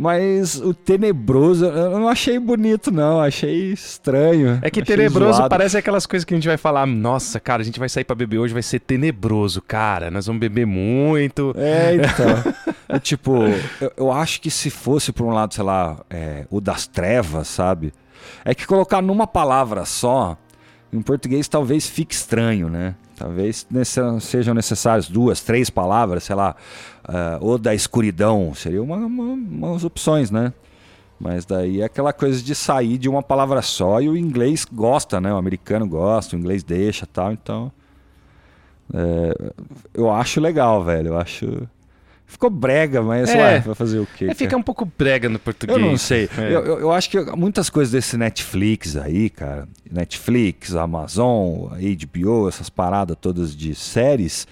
Mas 0.00 0.60
o 0.60 0.72
tenebroso 0.72 1.64
eu 1.64 1.98
não 1.98 2.08
achei 2.08 2.38
bonito, 2.38 2.88
não. 2.88 3.20
Achei 3.20 3.72
estranho. 3.72 4.60
É 4.62 4.70
que 4.70 4.80
tenebroso 4.80 5.38
zoado. 5.38 5.48
parece 5.48 5.76
aquelas 5.76 6.06
coisas 6.06 6.24
que 6.24 6.32
a 6.32 6.36
gente 6.36 6.46
vai 6.46 6.56
falar. 6.56 6.86
Nossa, 6.86 7.40
cara, 7.40 7.62
a 7.62 7.64
gente 7.64 7.80
vai 7.80 7.88
sair 7.88 8.04
para 8.04 8.14
beber 8.14 8.38
hoje, 8.38 8.54
vai 8.54 8.62
ser 8.62 8.78
tenebroso, 8.78 9.60
cara. 9.60 10.08
Nós 10.08 10.26
vamos 10.26 10.38
beber 10.38 10.66
muito. 10.66 11.52
É, 11.56 11.96
então. 11.96 12.74
é, 12.88 12.98
tipo, 13.00 13.38
eu, 13.80 13.92
eu, 13.96 14.12
acho 14.12 14.40
que 14.40 14.52
se 14.52 14.70
fosse 14.70 15.10
por 15.10 15.26
um 15.26 15.30
lado, 15.30 15.52
sei 15.52 15.64
lá, 15.64 15.98
é, 16.08 16.46
o 16.48 16.60
das 16.60 16.86
trevas, 16.86 17.48
sabe? 17.48 17.92
É 18.44 18.54
que 18.54 18.68
colocar 18.68 19.02
numa 19.02 19.26
palavra 19.26 19.84
só, 19.84 20.36
em 20.92 21.02
português 21.02 21.48
talvez 21.48 21.88
fique 21.88 22.14
estranho, 22.14 22.68
né? 22.68 22.94
Talvez 23.18 23.66
sejam 24.20 24.54
necessárias 24.54 25.08
duas, 25.08 25.40
três 25.40 25.68
palavras, 25.68 26.24
sei 26.24 26.36
lá, 26.36 26.54
uh, 27.08 27.44
ou 27.44 27.58
da 27.58 27.74
escuridão, 27.74 28.54
seriam 28.54 28.84
uma, 28.84 28.96
uma, 28.96 29.32
umas 29.32 29.84
opções, 29.84 30.30
né? 30.30 30.52
Mas 31.18 31.44
daí 31.44 31.80
é 31.80 31.84
aquela 31.84 32.12
coisa 32.12 32.40
de 32.40 32.54
sair 32.54 32.96
de 32.96 33.08
uma 33.08 33.22
palavra 33.22 33.60
só 33.60 34.00
e 34.00 34.08
o 34.08 34.16
inglês 34.16 34.64
gosta, 34.64 35.20
né? 35.20 35.32
O 35.32 35.36
americano 35.36 35.86
gosta, 35.88 36.36
o 36.36 36.38
inglês 36.38 36.62
deixa 36.62 37.06
tal, 37.06 37.32
então. 37.32 37.72
É, 38.94 39.52
eu 39.92 40.10
acho 40.10 40.40
legal, 40.40 40.84
velho. 40.84 41.08
Eu 41.08 41.18
acho. 41.18 41.68
Ficou 42.28 42.50
brega, 42.50 43.00
mas 43.00 43.30
é, 43.30 43.38
ué, 43.38 43.60
vai 43.60 43.74
fazer 43.74 43.98
o 44.00 44.06
quê? 44.06 44.26
É, 44.26 44.34
fica 44.34 44.54
um 44.54 44.62
pouco 44.62 44.86
brega 44.98 45.30
no 45.30 45.38
português. 45.38 45.78
Eu 45.78 45.84
não 45.84 45.96
sei. 45.96 46.28
É. 46.36 46.54
Eu, 46.54 46.62
eu, 46.62 46.80
eu, 46.80 46.92
acho 46.92 47.08
que 47.08 47.18
muitas 47.34 47.70
coisas 47.70 47.90
desse 47.90 48.18
Netflix 48.18 48.96
aí, 48.96 49.30
cara, 49.30 49.66
Netflix, 49.90 50.74
Amazon, 50.74 51.70
HBO, 51.70 52.46
essas 52.46 52.68
paradas 52.68 53.16
todas 53.18 53.56
de 53.56 53.74
séries, 53.74 54.46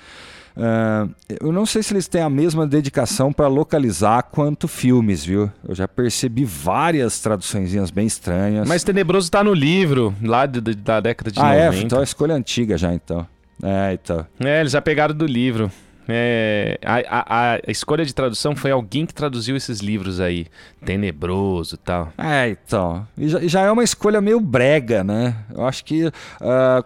uh, 0.57 1.15
eu 1.39 1.53
não 1.53 1.67
sei 1.67 1.83
se 1.83 1.93
eles 1.93 2.09
têm 2.09 2.23
a 2.23 2.31
mesma 2.31 2.67
dedicação 2.67 3.31
para 3.31 3.47
localizar 3.47 4.23
quanto 4.23 4.67
filmes, 4.67 5.23
viu? 5.23 5.53
Eu 5.69 5.75
já 5.75 5.87
percebi 5.87 6.47
várias 6.47 7.21
traduçõezinhas 7.21 7.91
bem 7.91 8.07
estranhas. 8.07 8.67
Mas 8.67 8.85
Tenebroso 8.85 9.31
tá 9.31 9.45
no 9.45 9.53
livro, 9.53 10.15
lá 10.23 10.47
de, 10.47 10.63
de, 10.63 10.75
da 10.75 10.99
década 10.99 11.31
de 11.31 11.39
ah, 11.39 11.43
90. 11.43 11.61
Ah, 11.61 11.75
é? 11.75 11.83
Então 11.83 12.01
é 12.01 12.05
escolha 12.05 12.35
antiga 12.35 12.79
já, 12.79 12.95
então. 12.95 13.27
É, 13.63 13.93
então. 13.93 14.27
É, 14.41 14.61
eles 14.61 14.73
já 14.73 14.81
pegaram 14.81 15.15
do 15.15 15.27
livro. 15.27 15.71
É, 16.09 16.79
a, 16.85 16.95
a, 16.95 17.55
a, 17.55 17.61
escolha 17.69 18.05
de 18.05 18.15
tradução 18.15 18.55
foi 18.55 18.71
alguém 18.71 19.05
que 19.05 19.13
traduziu 19.13 19.57
esses 19.57 19.81
livros 19.81 20.21
aí, 20.21 20.47
tenebroso 20.85 21.77
tal. 21.77 22.13
É, 22.17 22.49
então. 22.49 23.07
E 23.19 23.29
já, 23.29 23.41
já, 23.47 23.61
é 23.63 23.71
uma 23.71 23.83
escolha 23.83 24.21
meio 24.21 24.39
brega, 24.39 25.03
né? 25.03 25.37
Eu 25.53 25.67
acho 25.67 25.85
que 25.85 26.07
uh, 26.07 26.13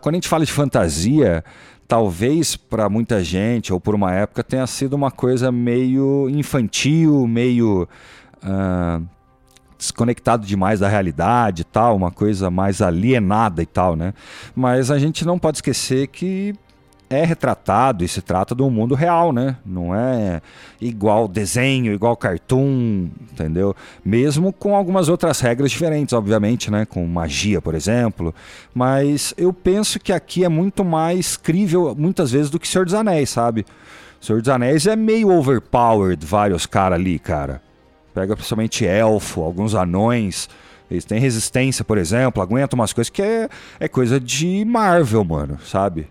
quando 0.00 0.14
a 0.14 0.16
gente 0.16 0.28
fala 0.28 0.44
de 0.44 0.52
fantasia, 0.52 1.44
talvez 1.86 2.56
para 2.56 2.88
muita 2.88 3.22
gente, 3.22 3.72
ou 3.72 3.80
por 3.80 3.94
uma 3.94 4.14
época, 4.14 4.42
tenha 4.42 4.66
sido 4.66 4.94
uma 4.94 5.10
coisa 5.10 5.52
meio 5.52 6.28
infantil, 6.30 7.26
meio. 7.26 7.88
Uh, 8.42 9.04
desconectado 9.76 10.46
demais 10.46 10.80
da 10.80 10.88
realidade 10.88 11.62
e 11.62 11.64
tal, 11.64 11.96
uma 11.96 12.10
coisa 12.10 12.50
mais 12.50 12.82
alienada 12.82 13.62
e 13.62 13.66
tal, 13.66 13.96
né? 13.96 14.12
Mas 14.54 14.90
a 14.90 14.98
gente 14.98 15.24
não 15.24 15.38
pode 15.38 15.56
esquecer 15.56 16.06
que 16.08 16.54
é 17.10 17.24
retratado 17.24 18.04
e 18.04 18.08
se 18.08 18.22
trata 18.22 18.54
do 18.54 18.70
mundo 18.70 18.94
real, 18.94 19.32
né? 19.32 19.56
Não 19.66 19.92
é 19.92 20.40
igual 20.80 21.26
desenho, 21.26 21.92
igual 21.92 22.16
cartoon, 22.16 23.08
entendeu? 23.32 23.74
Mesmo 24.04 24.52
com 24.52 24.76
algumas 24.76 25.08
outras 25.08 25.40
regras 25.40 25.72
diferentes, 25.72 26.12
obviamente, 26.14 26.70
né? 26.70 26.86
Com 26.86 27.04
magia, 27.08 27.60
por 27.60 27.74
exemplo. 27.74 28.32
Mas 28.72 29.34
eu 29.36 29.52
penso 29.52 29.98
que 29.98 30.12
aqui 30.12 30.44
é 30.44 30.48
muito 30.48 30.84
mais 30.84 31.36
crível, 31.36 31.96
muitas 31.98 32.30
vezes, 32.30 32.48
do 32.48 32.60
que 32.60 32.68
Senhor 32.68 32.84
dos 32.84 32.94
Anéis, 32.94 33.28
sabe? 33.30 33.66
Senhor 34.20 34.40
dos 34.40 34.48
Anéis 34.48 34.86
é 34.86 34.94
meio 34.94 35.30
overpowered, 35.30 36.24
vários 36.24 36.64
caras 36.64 37.00
ali, 37.00 37.18
cara. 37.18 37.60
Pega 38.14 38.36
principalmente 38.36 38.86
elfo, 38.86 39.42
alguns 39.42 39.74
anões. 39.74 40.48
Eles 40.88 41.04
têm 41.04 41.18
resistência, 41.18 41.84
por 41.84 41.98
exemplo, 41.98 42.40
aguentam 42.40 42.78
umas 42.78 42.92
coisas 42.92 43.10
que 43.10 43.22
é, 43.22 43.48
é 43.80 43.88
coisa 43.88 44.20
de 44.20 44.64
Marvel, 44.64 45.24
mano, 45.24 45.58
sabe? 45.64 46.06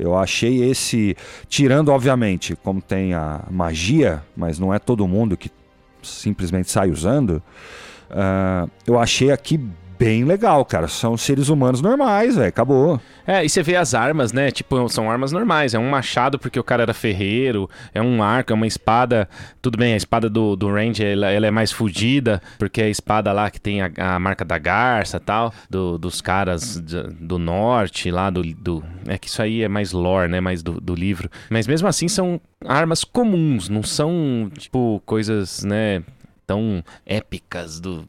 Eu 0.00 0.16
achei 0.16 0.62
esse, 0.64 1.16
tirando 1.48 1.90
obviamente, 1.90 2.56
como 2.56 2.80
tem 2.80 3.14
a 3.14 3.42
magia, 3.50 4.22
mas 4.36 4.58
não 4.58 4.72
é 4.72 4.78
todo 4.78 5.06
mundo 5.06 5.36
que 5.36 5.50
simplesmente 6.02 6.70
sai 6.70 6.90
usando. 6.90 7.42
Uh, 8.10 8.70
eu 8.86 8.98
achei 8.98 9.30
aqui 9.30 9.60
bem 10.00 10.24
legal, 10.24 10.64
cara. 10.64 10.88
São 10.88 11.14
seres 11.14 11.50
humanos 11.50 11.82
normais, 11.82 12.34
velho. 12.34 12.48
Acabou. 12.48 12.98
É, 13.26 13.44
e 13.44 13.48
você 13.50 13.62
vê 13.62 13.76
as 13.76 13.92
armas, 13.92 14.32
né? 14.32 14.50
Tipo, 14.50 14.88
são 14.88 15.10
armas 15.10 15.30
normais. 15.30 15.74
É 15.74 15.78
um 15.78 15.90
machado 15.90 16.38
porque 16.38 16.58
o 16.58 16.64
cara 16.64 16.84
era 16.84 16.94
ferreiro, 16.94 17.68
é 17.92 18.00
um 18.00 18.22
arco, 18.22 18.50
é 18.50 18.54
uma 18.54 18.66
espada. 18.66 19.28
Tudo 19.60 19.76
bem, 19.76 19.92
a 19.92 19.96
espada 19.98 20.30
do, 20.30 20.56
do 20.56 20.72
Range 20.72 21.04
ela, 21.04 21.30
ela 21.30 21.46
é 21.46 21.50
mais 21.50 21.70
fodida, 21.70 22.40
porque 22.58 22.80
é 22.80 22.84
a 22.84 22.88
espada 22.88 23.30
lá 23.30 23.50
que 23.50 23.60
tem 23.60 23.82
a, 23.82 23.90
a 23.98 24.18
marca 24.18 24.42
da 24.42 24.56
garça 24.56 25.20
tal, 25.20 25.52
do, 25.68 25.98
dos 25.98 26.22
caras 26.22 26.80
do, 26.80 27.12
do 27.12 27.38
norte, 27.38 28.10
lá 28.10 28.30
do, 28.30 28.42
do. 28.42 28.82
É 29.06 29.18
que 29.18 29.28
isso 29.28 29.42
aí 29.42 29.62
é 29.62 29.68
mais 29.68 29.92
lore, 29.92 30.30
né? 30.30 30.40
Mais 30.40 30.62
do, 30.62 30.80
do 30.80 30.94
livro. 30.94 31.28
Mas 31.50 31.66
mesmo 31.66 31.86
assim 31.86 32.08
são 32.08 32.40
armas 32.66 33.04
comuns, 33.04 33.68
não 33.68 33.82
são, 33.82 34.50
tipo, 34.56 35.02
coisas, 35.04 35.62
né? 35.62 36.02
Tão 36.50 36.82
épicas 37.06 37.78
do 37.78 38.04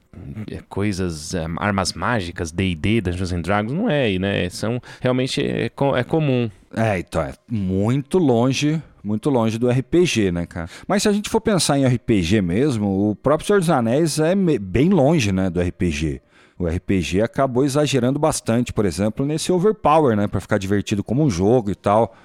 é, 0.50 0.62
coisas, 0.68 1.36
é, 1.36 1.46
armas 1.58 1.94
mágicas, 1.94 2.52
D&D, 2.52 3.00
Dungeons 3.00 3.32
and 3.32 3.42
Dragons, 3.42 3.72
não 3.72 3.88
é, 3.88 4.18
né? 4.18 4.50
São 4.50 4.82
realmente 5.00 5.46
é, 5.46 5.66
é 5.66 6.04
comum. 6.04 6.50
É, 6.76 6.98
então 6.98 7.22
é 7.22 7.34
muito 7.48 8.18
longe 8.18 8.82
muito 9.04 9.30
longe 9.30 9.58
do 9.58 9.70
RPG, 9.70 10.32
né, 10.32 10.46
cara? 10.46 10.70
Mas 10.88 11.04
se 11.04 11.10
a 11.10 11.12
gente 11.12 11.30
for 11.30 11.42
pensar 11.42 11.78
em 11.78 11.86
RPG 11.86 12.42
mesmo, 12.42 13.12
o 13.12 13.16
próprio 13.16 13.48
Senhor 13.48 13.60
dos 13.60 13.70
Anéis 13.70 14.20
é 14.20 14.36
bem 14.36 14.90
longe, 14.90 15.32
né, 15.32 15.50
do 15.50 15.60
RPG. 15.60 16.22
O 16.58 16.68
RPG 16.68 17.22
acabou 17.22 17.66
exagerando 17.66 18.20
bastante, 18.20 18.72
por 18.72 18.86
exemplo, 18.86 19.26
nesse 19.26 19.52
overpower, 19.52 20.16
né, 20.16 20.28
para 20.28 20.40
ficar 20.40 20.60
divertido 20.60 21.04
como 21.04 21.24
um 21.24 21.30
jogo 21.32 21.72
e 21.72 21.76
tal. 21.76 22.16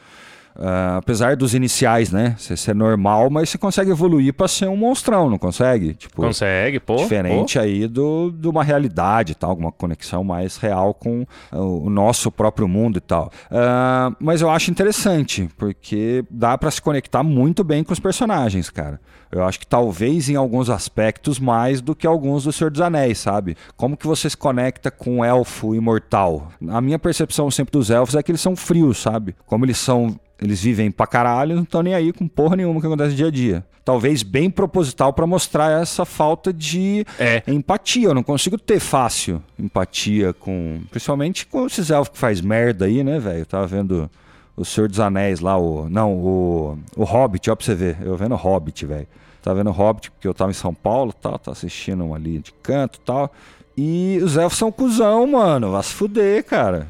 Uh, 0.57 0.97
apesar 0.97 1.37
dos 1.37 1.55
iniciais, 1.55 2.11
né? 2.11 2.35
Você 2.39 2.57
ser 2.57 2.75
normal, 2.75 3.29
mas 3.29 3.51
você 3.51 3.59
consegue 3.59 3.91
evoluir 3.91 4.33
para 4.33 4.49
ser 4.49 4.67
um 4.69 4.77
monstrão, 4.77 5.29
não 5.29 5.39
consegue? 5.39 5.93
Tipo, 5.95 6.23
consegue, 6.23 6.81
pô. 6.81 6.97
Diferente 6.97 7.59
pô. 7.59 7.61
aí 7.61 7.87
do, 7.87 8.31
de 8.31 8.49
uma 8.49 8.65
realidade 8.65 9.35
tal, 9.35 9.51
alguma 9.51 9.71
conexão 9.71 10.25
mais 10.25 10.57
real 10.57 10.95
com 10.95 11.27
o, 11.53 11.87
o 11.87 11.91
nosso 11.91 12.33
próprio 12.33 12.67
mundo 12.67 12.97
e 12.97 13.01
tal. 13.01 13.31
Uh, 13.51 14.17
mas 14.19 14.41
eu 14.41 14.49
acho 14.49 14.71
interessante, 14.71 15.49
porque 15.59 16.25
dá 16.31 16.57
para 16.57 16.71
se 16.71 16.81
conectar 16.81 17.23
muito 17.23 17.63
bem 17.63 17.85
com 17.85 17.93
os 17.93 18.01
personagens, 18.01 18.71
cara. 18.71 18.99
Eu 19.31 19.45
acho 19.45 19.59
que 19.59 19.67
talvez 19.67 20.29
em 20.31 20.37
alguns 20.37 20.71
aspectos 20.71 21.39
mais 21.39 21.81
do 21.81 21.95
que 21.95 22.07
alguns 22.07 22.45
do 22.45 22.53
Senhor 22.53 22.71
dos 22.71 22.81
Anéis, 22.81 23.19
sabe? 23.19 23.57
Como 23.77 23.97
que 23.97 24.07
você 24.07 24.31
se 24.31 24.37
conecta 24.37 24.91
com 24.91 25.19
o 25.19 25.25
elfo 25.25 25.75
imortal? 25.75 26.49
A 26.69 26.81
minha 26.81 26.99
percepção 26.99 27.51
sempre 27.51 27.73
dos 27.73 27.91
elfos 27.91 28.15
é 28.15 28.23
que 28.23 28.31
eles 28.31 28.41
são 28.41 28.57
frios, 28.57 28.99
sabe? 28.99 29.35
Como 29.47 29.65
eles 29.65 29.79
são 29.79 30.17
eles 30.41 30.61
vivem 30.61 30.91
pra 30.91 31.07
caralho, 31.07 31.57
não 31.57 31.63
estão 31.63 31.83
nem 31.83 31.95
aí 31.95 32.13
com 32.13 32.29
porra 32.29 32.57
nenhuma 32.57 32.81
que 32.81 32.87
acontece 32.87 33.15
dia 33.15 33.29
a 33.29 33.31
dia. 33.31 33.65
Talvez 33.85 34.23
bem 34.23 34.51
proposital 34.51 35.13
para 35.13 35.27
mostrar 35.27 35.81
essa 35.81 36.05
falta 36.05 36.53
de 36.53 37.07
é. 37.19 37.43
empatia. 37.47 38.09
Eu 38.09 38.15
não 38.15 38.23
consigo 38.23 38.59
ter 38.59 38.81
fácil 38.81 39.41
empatia 39.59 40.33
com. 40.33 40.81
Principalmente 40.91 41.47
com 41.47 41.67
esses 41.67 41.91
elfos 41.91 42.13
que 42.13 42.19
faz 42.19 42.41
merda 42.41 42.87
aí, 42.87 43.05
né, 43.05 43.19
velho? 43.19 43.39
Eu 43.39 43.47
tava 43.47 43.67
vendo 43.67 44.11
o 44.57 44.65
Senhor 44.65 44.89
dos 44.89 44.99
Anéis 44.99 45.41
lá, 45.41 45.57
o. 45.57 45.89
Não, 45.89 46.15
o. 46.15 46.79
O 46.97 47.05
Hobbit, 47.05 47.49
ó 47.49 47.55
pra 47.55 47.65
você 47.65 47.75
ver. 47.75 47.97
Eu 48.01 48.17
vendo 48.17 48.35
Hobbit, 48.35 48.85
velho. 48.85 49.07
Tava 49.41 49.59
vendo 49.59 49.71
Hobbit 49.71 50.11
porque 50.11 50.27
eu 50.27 50.35
tava 50.35 50.51
em 50.51 50.55
São 50.55 50.75
Paulo 50.75 51.13
tal, 51.13 51.39
tava 51.39 51.57
assistindo 51.57 52.05
um 52.05 52.13
ali 52.13 52.41
de 52.41 52.53
canto 52.53 52.99
tal. 53.01 53.33
E 53.77 54.19
os 54.21 54.37
elfos 54.37 54.59
são 54.59 54.73
cuzão, 54.73 55.27
mano. 55.29 55.71
Vai 55.71 55.83
se 55.85 55.93
fuder, 55.93 56.45
cara. 56.45 56.89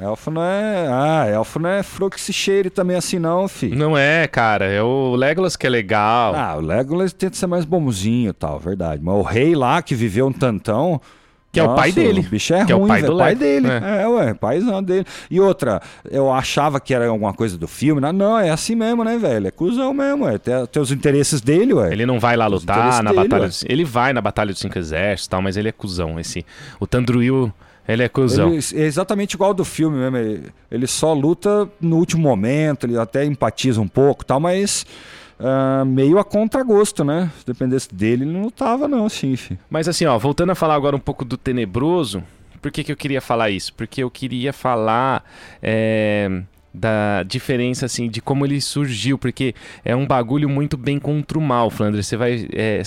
Elfo 0.00 0.30
não 0.30 0.42
é. 0.42 0.86
Ah, 0.88 1.26
elfo 1.26 1.58
não 1.58 1.70
é 1.70 1.82
flor 1.82 2.10
que 2.10 2.20
se 2.20 2.32
cheire 2.32 2.70
também 2.70 2.96
assim, 2.96 3.18
não, 3.18 3.48
fi. 3.48 3.68
Não 3.68 3.96
é, 3.96 4.26
cara. 4.28 4.66
É 4.66 4.82
o 4.82 5.14
Legolas 5.16 5.56
que 5.56 5.66
é 5.66 5.70
legal. 5.70 6.34
Ah, 6.34 6.56
o 6.56 6.60
Legolas 6.60 7.12
tenta 7.12 7.36
ser 7.36 7.46
mais 7.46 7.64
bonzinho 7.64 8.30
e 8.30 8.32
tal, 8.32 8.58
verdade. 8.58 9.02
Mas 9.02 9.14
o 9.14 9.22
rei 9.22 9.54
lá 9.54 9.82
que 9.82 9.94
viveu 9.94 10.26
um 10.26 10.32
tantão. 10.32 11.00
Que 11.52 11.58
é 11.58 11.64
o 11.64 11.74
pai 11.74 11.90
dele. 11.90 12.20
O 12.20 12.30
bicho 12.30 12.54
é 12.54 12.64
que 12.64 12.72
ruim, 12.72 12.82
é 12.82 12.84
o 12.84 12.86
pai, 12.86 13.00
véio, 13.00 13.12
do 13.12 13.18
pai 13.18 13.34
dele. 13.34 13.66
É. 13.68 14.02
É, 14.02 14.06
ué, 14.08 14.34
paizão 14.34 14.80
dele. 14.80 15.04
E 15.28 15.40
outra, 15.40 15.82
eu 16.08 16.32
achava 16.32 16.78
que 16.78 16.94
era 16.94 17.08
alguma 17.08 17.34
coisa 17.34 17.58
do 17.58 17.66
filme. 17.66 18.00
Não, 18.00 18.12
não 18.12 18.38
é 18.38 18.50
assim 18.50 18.76
mesmo, 18.76 19.02
né, 19.02 19.18
velho? 19.18 19.48
É 19.48 19.50
cuzão 19.50 19.92
mesmo, 19.92 20.26
ué. 20.26 20.38
Tem, 20.38 20.54
tem 20.66 20.80
os 20.80 20.92
interesses 20.92 21.40
dele, 21.40 21.74
ué. 21.74 21.90
Ele 21.90 22.06
não 22.06 22.20
vai 22.20 22.36
lá 22.36 22.46
lutar 22.46 23.02
na 23.02 23.10
dele, 23.10 23.28
batalha. 23.28 23.46
ué. 23.46 23.50
Ele 23.68 23.84
vai 23.84 24.12
na 24.12 24.20
batalha 24.20 24.52
dos 24.52 24.60
cinco 24.60 24.78
exércitos, 24.78 25.26
e 25.26 25.30
tal, 25.30 25.42
mas 25.42 25.56
ele 25.56 25.68
é 25.68 25.72
cuzão. 25.72 26.20
Esse 26.20 26.46
o 26.78 26.86
Tandruil, 26.86 27.52
ele 27.88 28.02
é 28.02 28.08
cuzão. 28.08 28.48
Ele 28.48 28.62
é 28.74 28.84
exatamente 28.84 29.34
igual 29.34 29.50
ao 29.50 29.54
do 29.54 29.64
filme 29.64 29.98
mesmo. 29.98 30.16
Ele, 30.16 30.48
ele 30.70 30.86
só 30.86 31.12
luta 31.12 31.68
no 31.80 31.96
último 31.96 32.22
momento, 32.22 32.86
ele 32.86 32.98
até 32.98 33.24
empatiza 33.24 33.80
um 33.80 33.88
pouco 33.88 34.22
e 34.22 34.26
tal, 34.26 34.40
mas 34.40 34.86
ah, 35.42 35.84
meio 35.86 36.18
a 36.18 36.24
contragosto, 36.24 37.02
né? 37.02 37.30
Se 37.38 37.46
dependesse 37.46 37.92
dele, 37.94 38.24
ele 38.24 38.32
não 38.32 38.42
lutava, 38.42 38.86
não, 38.86 39.06
assim, 39.06 39.34
fi. 39.36 39.58
Mas 39.70 39.88
assim, 39.88 40.04
ó, 40.04 40.18
voltando 40.18 40.50
a 40.50 40.54
falar 40.54 40.74
agora 40.74 40.94
um 40.94 41.00
pouco 41.00 41.24
do 41.24 41.36
Tenebroso, 41.36 42.22
por 42.60 42.70
que, 42.70 42.84
que 42.84 42.92
eu 42.92 42.96
queria 42.96 43.22
falar 43.22 43.48
isso? 43.48 43.72
Porque 43.72 44.02
eu 44.02 44.10
queria 44.10 44.52
falar 44.52 45.24
é, 45.62 46.42
da 46.74 47.22
diferença, 47.22 47.86
assim, 47.86 48.10
de 48.10 48.20
como 48.20 48.44
ele 48.44 48.60
surgiu, 48.60 49.16
porque 49.16 49.54
é 49.82 49.96
um 49.96 50.06
bagulho 50.06 50.48
muito 50.48 50.76
bem 50.76 50.98
contra 50.98 51.38
o 51.38 51.42
mal, 51.42 51.70
Flandre. 51.70 52.02
Você 52.02 52.18
vai. 52.18 52.46
é, 52.52 52.82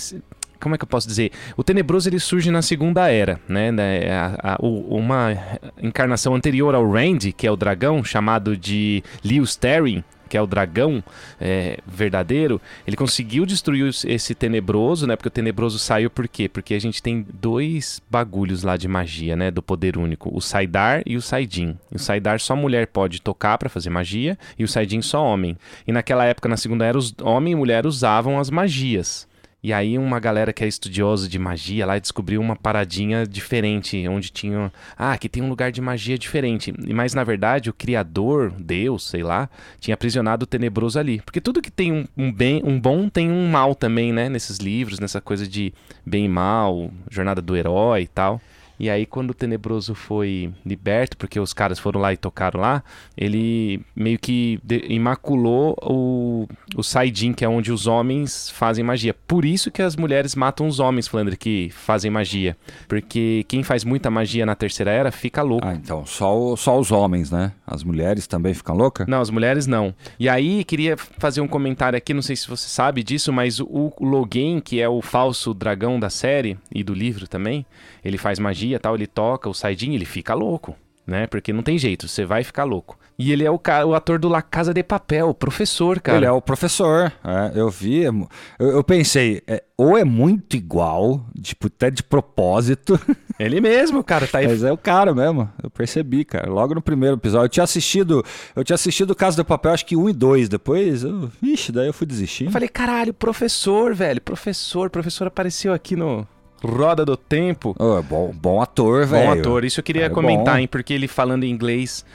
como 0.64 0.76
é 0.76 0.78
que 0.78 0.84
eu 0.84 0.88
posso 0.88 1.07
dizer? 1.07 1.32
O 1.57 1.64
Tenebroso 1.64 2.09
ele 2.09 2.20
surge 2.20 2.49
na 2.49 2.61
Segunda 2.61 3.09
Era, 3.11 3.39
né? 3.47 3.72
né, 3.72 4.11
a- 4.11 4.53
a- 4.53 4.57
uma 4.61 5.38
encarnação 5.82 6.34
anterior 6.34 6.74
ao 6.74 6.89
Randy, 6.89 7.32
que 7.34 7.45
é 7.45 7.51
o 7.51 7.55
dragão, 7.55 8.03
chamado 8.03 8.55
de 8.57 9.03
Lewis 9.24 9.55
Terry, 9.55 10.03
que 10.30 10.38
é 10.38 10.41
o 10.41 10.47
dragão 10.47 11.03
é, 11.39 11.78
verdadeiro, 11.86 12.59
ele 12.88 12.95
conseguiu 12.95 13.45
destruir 13.45 13.88
esse 14.05 14.34
tenebroso, 14.34 15.05
né? 15.05 15.16
Porque 15.16 15.28
o 15.28 15.32
tenebroso 15.32 15.78
saiu 15.78 16.09
por 16.09 16.28
quê? 16.28 16.49
Porque 16.49 16.74
a 16.74 16.80
gente 16.80 17.03
tem 17.03 17.24
dois 17.34 18.01
bagulhos 18.09 18.64
lá 18.64 18.76
de 18.76 18.88
magia, 18.88 19.36
né? 19.36 19.51
Do 19.51 19.61
poder 19.61 19.95
único: 19.95 20.36
o 20.36 20.41
Saidar 20.41 21.03
e 21.05 21.16
o 21.16 21.22
Saidin. 21.22 21.78
O 21.93 21.99
Saidar 21.99 22.39
só 22.39 22.55
mulher 22.55 22.88
pode 22.88 23.22
tocar 23.22 23.59
pra 23.59 23.70
fazer 23.70 23.91
magia 23.91 24.36
e 24.57 24.64
o 24.64 24.68
Saidin 24.68 25.03
só 25.03 25.24
homem. 25.24 25.55
E 25.86 25.91
naquela 25.91 26.26
época, 26.26 26.49
na 26.49 26.57
Segunda 26.57 26.84
Era, 26.86 26.97
os 26.97 27.14
homem 27.22 27.53
e 27.53 27.55
mulher 27.55 27.86
usavam 27.86 28.39
as 28.39 28.49
magias. 28.49 29.28
E 29.64 29.72
aí 29.72 29.97
uma 29.97 30.20
galera 30.20 30.51
que 30.51 30.61
é 30.61 30.68
estudiosa 30.68 31.30
de 31.30 31.39
magia 31.39 31.86
lá 31.86 31.97
descobriu 31.97 32.41
uma 32.41 32.53
paradinha 32.53 33.26
diferente, 33.26 34.05
onde 34.09 34.30
tinha, 34.30 34.70
ah, 34.97 35.14
aqui 35.14 35.30
tem 35.30 35.41
um 35.41 35.47
lugar 35.47 35.72
de 35.72 35.80
magia 35.80 36.18
diferente. 36.18 36.74
Mas 36.93 37.14
na 37.14 37.24
verdade 37.24 37.70
o 37.70 37.74
criador, 37.74 38.51
Deus, 38.59 39.09
sei 39.09 39.24
lá, 39.24 39.49
tinha 39.80 39.93
aprisionado 39.93 40.43
o 40.43 40.47
tenebroso 40.47 40.99
ali. 40.99 41.22
Porque 41.22 41.39
tudo 41.39 41.61
que 41.61 41.72
tem 41.72 41.93
um, 41.93 42.05
um 42.18 42.30
bem, 42.30 42.61
um 42.66 42.78
bom 42.78 43.07
tem 43.07 43.32
um 43.32 43.49
mal 43.49 43.74
também, 43.74 44.11
né, 44.11 44.28
nesses 44.28 44.57
livros, 44.57 44.99
nessa 44.99 45.22
coisa 45.22 45.47
de 45.47 45.74
bem 46.05 46.26
e 46.26 46.30
mal, 46.30 46.91
jornada 47.09 47.41
do 47.41 47.55
herói 47.55 48.01
e 48.01 48.07
tal. 48.07 48.41
E 48.80 48.89
aí, 48.89 49.05
quando 49.05 49.32
o 49.32 49.34
Tenebroso 49.34 49.93
foi 49.93 50.51
liberto, 50.65 51.15
porque 51.15 51.39
os 51.39 51.53
caras 51.53 51.80
foram 51.80 52.01
lá 52.01 52.11
e 52.11 52.17
tocaram 52.17 52.59
lá, 52.59 52.84
ele 53.15 53.82
meio 53.95 54.17
que 54.17 54.59
imaculou 54.89 55.78
o, 55.82 56.47
o 56.76 56.84
Saidin, 56.84 57.34
que 57.34 57.45
é 57.45 57.49
onde 57.49 57.71
os 57.71 57.88
homens 57.88 58.49
fazem 58.49 58.84
magia. 58.84 59.13
Por 59.28 59.45
isso 59.45 59.69
que 59.69 59.82
as 59.82 59.95
mulheres 59.95 60.36
matam 60.36 60.67
os 60.67 60.80
homens, 60.80 61.07
Flandre, 61.07 61.38
que 61.38 61.69
fazem 61.71 62.09
magia. 62.09 62.57
Porque 62.88 63.45
quem 63.47 63.63
faz 63.63 63.84
muita 63.84 64.09
magia 64.09 64.45
na 64.45 64.55
Terceira 64.55 64.91
Era 64.91 65.11
fica 65.11 65.41
louco. 65.41 65.67
Ah, 65.67 65.76
então, 65.76 66.05
só, 66.05 66.55
só 66.55 66.80
os 66.80 66.91
homens, 66.91 67.30
né? 67.30 67.51
As 67.65 67.84
mulheres 67.84 68.28
também 68.28 68.53
ficam 68.53 68.76
loucas? 68.76 69.07
Não, 69.07 69.21
as 69.21 69.30
mulheres 69.30 69.67
não. 69.67 69.93
E 70.19 70.28
aí, 70.28 70.63
queria 70.63 70.97
fazer 70.97 71.41
um 71.41 71.47
comentário 71.47 71.97
aqui, 71.97 72.13
não 72.13 72.21
sei 72.21 72.36
se 72.36 72.47
você 72.47 72.67
sabe 72.67 73.03
disso, 73.03 73.32
mas 73.32 73.59
o, 73.59 73.93
o 73.97 74.05
Logan, 74.05 74.59
que 74.59 74.82
é 74.82 74.89
o 74.89 75.01
falso 75.01 75.53
dragão 75.53 75.99
da 75.99 76.09
série 76.09 76.57
e 76.74 76.84
do 76.84 76.93
livro 76.93 77.28
também, 77.28 77.65
ele 78.03 78.17
faz 78.17 78.39
magia 78.39 78.62
tal, 78.80 78.95
ele 78.95 79.07
toca 79.07 79.49
o 79.49 79.53
Saidin, 79.53 79.93
ele 79.93 80.05
fica 80.05 80.34
louco, 80.34 80.76
né? 81.05 81.28
Porque 81.28 81.51
não 81.51 81.64
tem 81.64 81.78
jeito, 81.78 82.07
você 82.07 82.26
vai 82.26 82.43
ficar 82.43 82.64
louco. 82.64 82.97
E 83.18 83.32
ele 83.32 83.43
é 83.43 83.51
o, 83.51 83.59
cara, 83.59 83.86
o 83.86 83.93
ator 83.93 84.18
do 84.18 84.28
La 84.28 84.41
Casa 84.41 84.74
de 84.74 84.82
Papel, 84.82 85.30
o 85.30 85.34
professor, 85.34 85.99
cara. 85.99 86.18
Ele 86.18 86.26
é 86.26 86.32
o 86.32 86.41
professor. 86.41 87.14
é, 87.24 87.51
eu 87.59 87.70
vi. 87.70 88.05
é 88.05 88.09
Eu, 88.57 88.70
eu 88.70 88.84
pensei, 88.84 89.43
é, 89.45 89.64
ou 89.78 89.97
é 89.97 90.03
muito 90.03 90.57
igual, 90.57 91.24
tipo, 91.39 91.68
até 91.68 91.91
de 91.91 92.01
propósito, 92.01 92.99
Ele 93.39 93.59
mesmo, 93.59 94.03
cara, 94.03 94.28
tá 94.28 94.39
aí. 94.39 94.47
mas 94.47 94.64
é 94.64 94.72
o 94.72 94.78
cara 94.78 95.14
mesmo. 95.14 95.49
Eu 95.61 95.70
percebi, 95.70 96.24
cara. 96.24 96.49
Logo 96.49 96.76
no 96.76 96.82
primeiro 96.82 97.16
episódio. 97.16 97.45
Eu 97.45 97.49
tinha 97.49 97.64
assistido. 97.64 98.24
Eu 98.55 98.64
tinha 98.64 98.76
assistido 98.76 99.16
Casa 99.16 99.38
do 99.38 99.45
Papel, 99.45 99.74
acho 99.74 99.86
que 99.86 99.95
um 99.95 100.07
e 100.07 100.14
dois. 100.14 100.47
Depois, 100.47 101.03
eu, 101.03 101.32
ixi, 101.41 101.72
daí 101.72 101.88
eu 101.88 101.93
fui 101.93 102.05
desistindo. 102.05 102.49
Eu 102.49 102.51
falei, 102.51 102.70
caralho, 102.70 103.14
professor, 103.14 103.93
velho, 103.93 104.22
professor, 104.22 104.89
professor 104.89 105.28
apareceu 105.28 105.74
aqui 105.74 105.95
no 105.95 106.28
Roda 106.64 107.03
do 107.05 107.18
Tempo. 107.18 107.76
É 107.80 108.01
bom, 108.01 108.32
bom 108.34 108.61
ator, 108.61 109.05
velho. 109.05 109.26
Bom 109.26 109.39
ator, 109.39 109.66
isso 109.66 109.80
eu 109.80 109.84
queria 109.84 110.03
Cara, 110.03 110.14
é 110.14 110.16
comentar, 110.16 110.55
bom. 110.55 110.59
hein, 110.61 110.68
porque 110.68 110.93
ele 110.93 111.07
falando 111.07 111.43
em 111.43 111.49
inglês, 111.49 112.05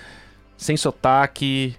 sem 0.57 0.77
sotaque, 0.77 1.77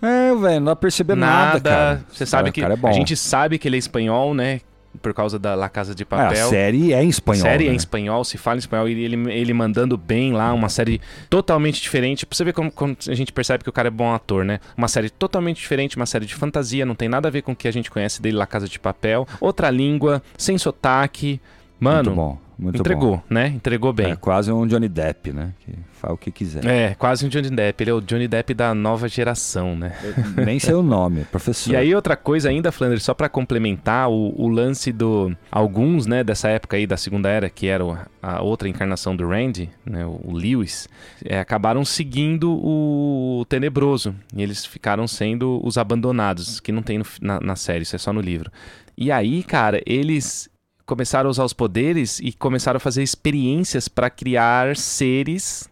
É, 0.00 0.34
velho, 0.34 0.60
não 0.60 0.64
dá 0.66 0.76
pra 0.76 0.82
perceber 0.82 1.14
nada, 1.14 1.60
cara. 1.60 2.04
Você 2.12 2.26
sabe 2.26 2.50
O 2.50 2.52
que 2.52 2.60
cara 2.60 2.74
é 2.74 2.76
bom. 2.76 2.88
a 2.88 2.92
gente 2.92 3.16
sabe 3.16 3.58
que 3.58 3.68
ele 3.68 3.76
é 3.76 3.78
espanhol, 3.78 4.34
né? 4.34 4.60
Por 5.00 5.14
causa 5.14 5.38
da 5.38 5.54
La 5.54 5.68
Casa 5.70 5.94
de 5.94 6.02
É, 6.02 6.06
Papel. 6.06 6.46
a 6.46 6.50
série 6.50 6.92
é 6.92 7.02
em 7.02 7.06
A 7.06 7.08
espanhol. 7.08 7.40
série 7.42 7.64
é 7.64 7.68
né? 7.68 7.72
em 7.72 7.76
espanhol, 7.76 8.24
se 8.24 8.36
fala 8.36 8.56
em 8.56 8.58
espanhol, 8.58 8.88
e 8.88 9.04
ele, 9.04 9.32
ele 9.32 9.54
mandando 9.54 9.96
bem 9.96 10.32
lá, 10.32 10.52
uma 10.52 10.68
série 10.68 11.00
totalmente 11.30 11.80
diferente. 11.80 12.26
Pra 12.26 12.36
você 12.36 12.44
ver 12.44 12.52
como, 12.52 12.70
como 12.70 12.94
a 13.08 13.14
gente 13.14 13.32
percebe 13.32 13.62
que 13.64 13.70
o 13.70 13.72
cara 13.72 13.88
é 13.88 13.90
bom 13.90 14.12
ator, 14.12 14.44
né? 14.44 14.60
Uma 14.76 14.88
série 14.88 15.08
totalmente 15.08 15.56
diferente, 15.60 15.96
uma 15.96 16.04
série 16.04 16.26
de 16.26 16.34
fantasia, 16.34 16.84
não 16.84 16.94
tem 16.94 17.08
nada 17.08 17.28
a 17.28 17.30
ver 17.30 17.40
com 17.42 17.52
o 17.52 17.56
que 17.56 17.66
a 17.66 17.72
gente 17.72 17.90
conhece 17.90 18.20
dele, 18.20 18.36
La 18.36 18.46
Casa 18.46 18.68
de 18.68 18.78
Papel. 18.78 19.26
Outra 19.40 19.70
língua, 19.70 20.22
sem 20.36 20.58
sotaque. 20.58 21.40
Mano, 21.82 22.10
Muito 22.10 22.16
bom. 22.16 22.38
Muito 22.58 22.78
entregou, 22.78 23.16
bom. 23.16 23.22
né? 23.28 23.48
Entregou 23.48 23.92
bem. 23.92 24.12
É 24.12 24.16
quase 24.16 24.52
um 24.52 24.64
Johnny 24.68 24.88
Depp, 24.88 25.32
né? 25.32 25.52
Que 25.58 25.72
faz 25.94 26.14
o 26.14 26.16
que 26.16 26.30
quiser. 26.30 26.64
É, 26.64 26.94
quase 26.94 27.26
um 27.26 27.28
Johnny 27.28 27.50
Depp. 27.50 27.82
Ele 27.82 27.90
é 27.90 27.94
o 27.94 28.00
Johnny 28.00 28.28
Depp 28.28 28.54
da 28.54 28.72
nova 28.72 29.08
geração, 29.08 29.74
né? 29.74 29.92
Eu 30.04 30.44
Nem 30.44 30.60
sei 30.60 30.74
o 30.74 30.82
nome, 30.82 31.24
professor. 31.24 31.72
E 31.72 31.76
aí 31.76 31.92
outra 31.92 32.14
coisa 32.14 32.48
ainda, 32.50 32.70
Flanders, 32.70 33.02
só 33.02 33.14
pra 33.14 33.28
complementar 33.28 34.08
o, 34.08 34.32
o 34.40 34.46
lance 34.46 34.92
do 34.92 35.36
alguns, 35.50 36.06
né, 36.06 36.22
dessa 36.22 36.50
época 36.50 36.76
aí 36.76 36.86
da 36.86 36.96
Segunda 36.96 37.28
Era, 37.28 37.50
que 37.50 37.66
era 37.66 37.84
a 38.22 38.42
outra 38.42 38.68
encarnação 38.68 39.16
do 39.16 39.26
Randy, 39.26 39.68
né, 39.84 40.06
o 40.06 40.30
Lewis, 40.32 40.88
é, 41.24 41.40
acabaram 41.40 41.84
seguindo 41.84 42.52
o 42.52 43.44
Tenebroso 43.48 44.14
e 44.36 44.40
eles 44.40 44.64
ficaram 44.64 45.08
sendo 45.08 45.60
os 45.64 45.76
abandonados, 45.76 46.60
que 46.60 46.70
não 46.70 46.82
tem 46.82 46.98
no 46.98 47.04
na, 47.20 47.40
na 47.40 47.56
série, 47.56 47.82
isso 47.82 47.96
é 47.96 47.98
só 47.98 48.12
no 48.12 48.20
livro. 48.20 48.52
E 48.96 49.10
aí, 49.10 49.42
cara, 49.42 49.82
eles 49.84 50.51
começaram 50.92 51.28
a 51.28 51.30
usar 51.30 51.44
os 51.44 51.54
poderes 51.54 52.18
e 52.18 52.34
começaram 52.34 52.76
a 52.76 52.80
fazer 52.80 53.02
experiências 53.02 53.88
pra 53.88 54.10
criar 54.10 54.76
seres 54.76 55.66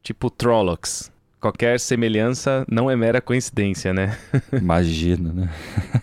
tipo 0.00 0.30
Trollocs. 0.30 1.10
Qualquer 1.40 1.80
semelhança 1.80 2.64
não 2.70 2.88
é 2.88 2.94
mera 2.94 3.20
coincidência, 3.20 3.92
né? 3.92 4.16
Imagina, 4.52 5.32
né? 5.32 5.50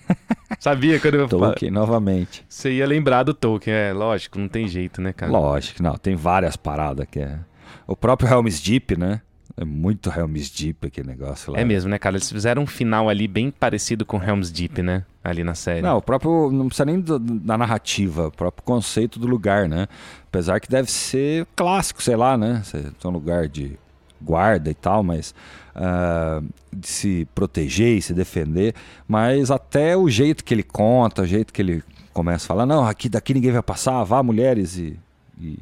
Sabia 0.60 1.00
quando 1.00 1.14
eu 1.14 1.30
Tolkien 1.30 1.72
novamente. 1.72 2.44
Você 2.50 2.74
ia 2.74 2.86
lembrar 2.86 3.24
do 3.24 3.34
Tolkien, 3.34 3.74
é 3.74 3.94
lógico, 3.94 4.38
não 4.38 4.50
tem 4.50 4.68
jeito, 4.68 5.02
né, 5.02 5.14
cara? 5.14 5.32
Lógico, 5.32 5.82
não, 5.82 5.96
tem 5.96 6.18
várias 6.18 6.58
paradas 6.58 7.08
que 7.10 7.20
é. 7.20 7.40
O 7.88 7.96
próprio 7.96 8.30
Helm's 8.30 8.60
Deep, 8.60 8.98
né? 8.98 9.22
É 9.60 9.66
muito 9.66 10.12
Helm's 10.16 10.52
Deep 10.52 10.86
aquele 10.86 11.08
negócio 11.08 11.52
lá. 11.52 11.60
É 11.60 11.66
mesmo, 11.66 11.90
né, 11.90 11.98
cara? 11.98 12.16
Eles 12.16 12.32
fizeram 12.32 12.62
um 12.62 12.68
final 12.68 13.10
ali 13.10 13.28
bem 13.28 13.50
parecido 13.50 14.06
com 14.06 14.22
Helm's 14.22 14.52
Deep, 14.52 14.84
né? 14.84 15.04
Ali 15.24 15.44
na 15.44 15.56
série. 15.56 15.82
Não, 15.82 15.98
o 15.98 16.02
próprio. 16.02 16.52
Não 16.52 16.68
precisa 16.68 16.86
nem 16.86 17.00
do- 17.00 17.18
da 17.18 17.58
narrativa, 17.58 18.28
o 18.28 18.32
próprio 18.32 18.64
conceito 18.64 19.18
do 19.20 19.26
lugar, 19.28 19.68
né? 19.68 19.88
Apesar 20.28 20.60
que 20.60 20.70
deve 20.70 20.92
ser 20.92 21.48
clássico, 21.56 22.04
sei 22.04 22.16
lá, 22.16 22.38
né? 22.38 22.62
Você 22.64 22.84
tem 22.84 23.10
um 23.10 23.14
lugar 23.14 23.48
de 23.48 23.78
guarda 24.22 24.70
e 24.70 24.76
tal, 24.76 25.02
mas. 25.04 25.34
ah, 25.76 26.42
de 26.72 26.88
se 26.88 27.28
proteger 27.34 27.98
e 27.98 28.02
se 28.02 28.14
defender. 28.14 28.76
Mas 29.08 29.50
até 29.50 29.98
o 29.98 30.08
jeito 30.08 30.44
que 30.44 30.54
ele 30.54 30.64
conta, 30.64 31.24
o 31.24 31.26
jeito 31.26 31.52
que 31.52 31.62
ele 31.64 31.84
começa 32.14 32.46
a 32.46 32.48
falar: 32.48 32.66
não, 32.68 32.86
aqui 32.86 33.10
daqui 33.10 33.34
ninguém 33.34 33.52
vai 33.52 33.64
passar, 33.64 34.04
vá 34.04 34.22
mulheres 34.22 34.78
e, 34.78 35.00
e 35.42 35.58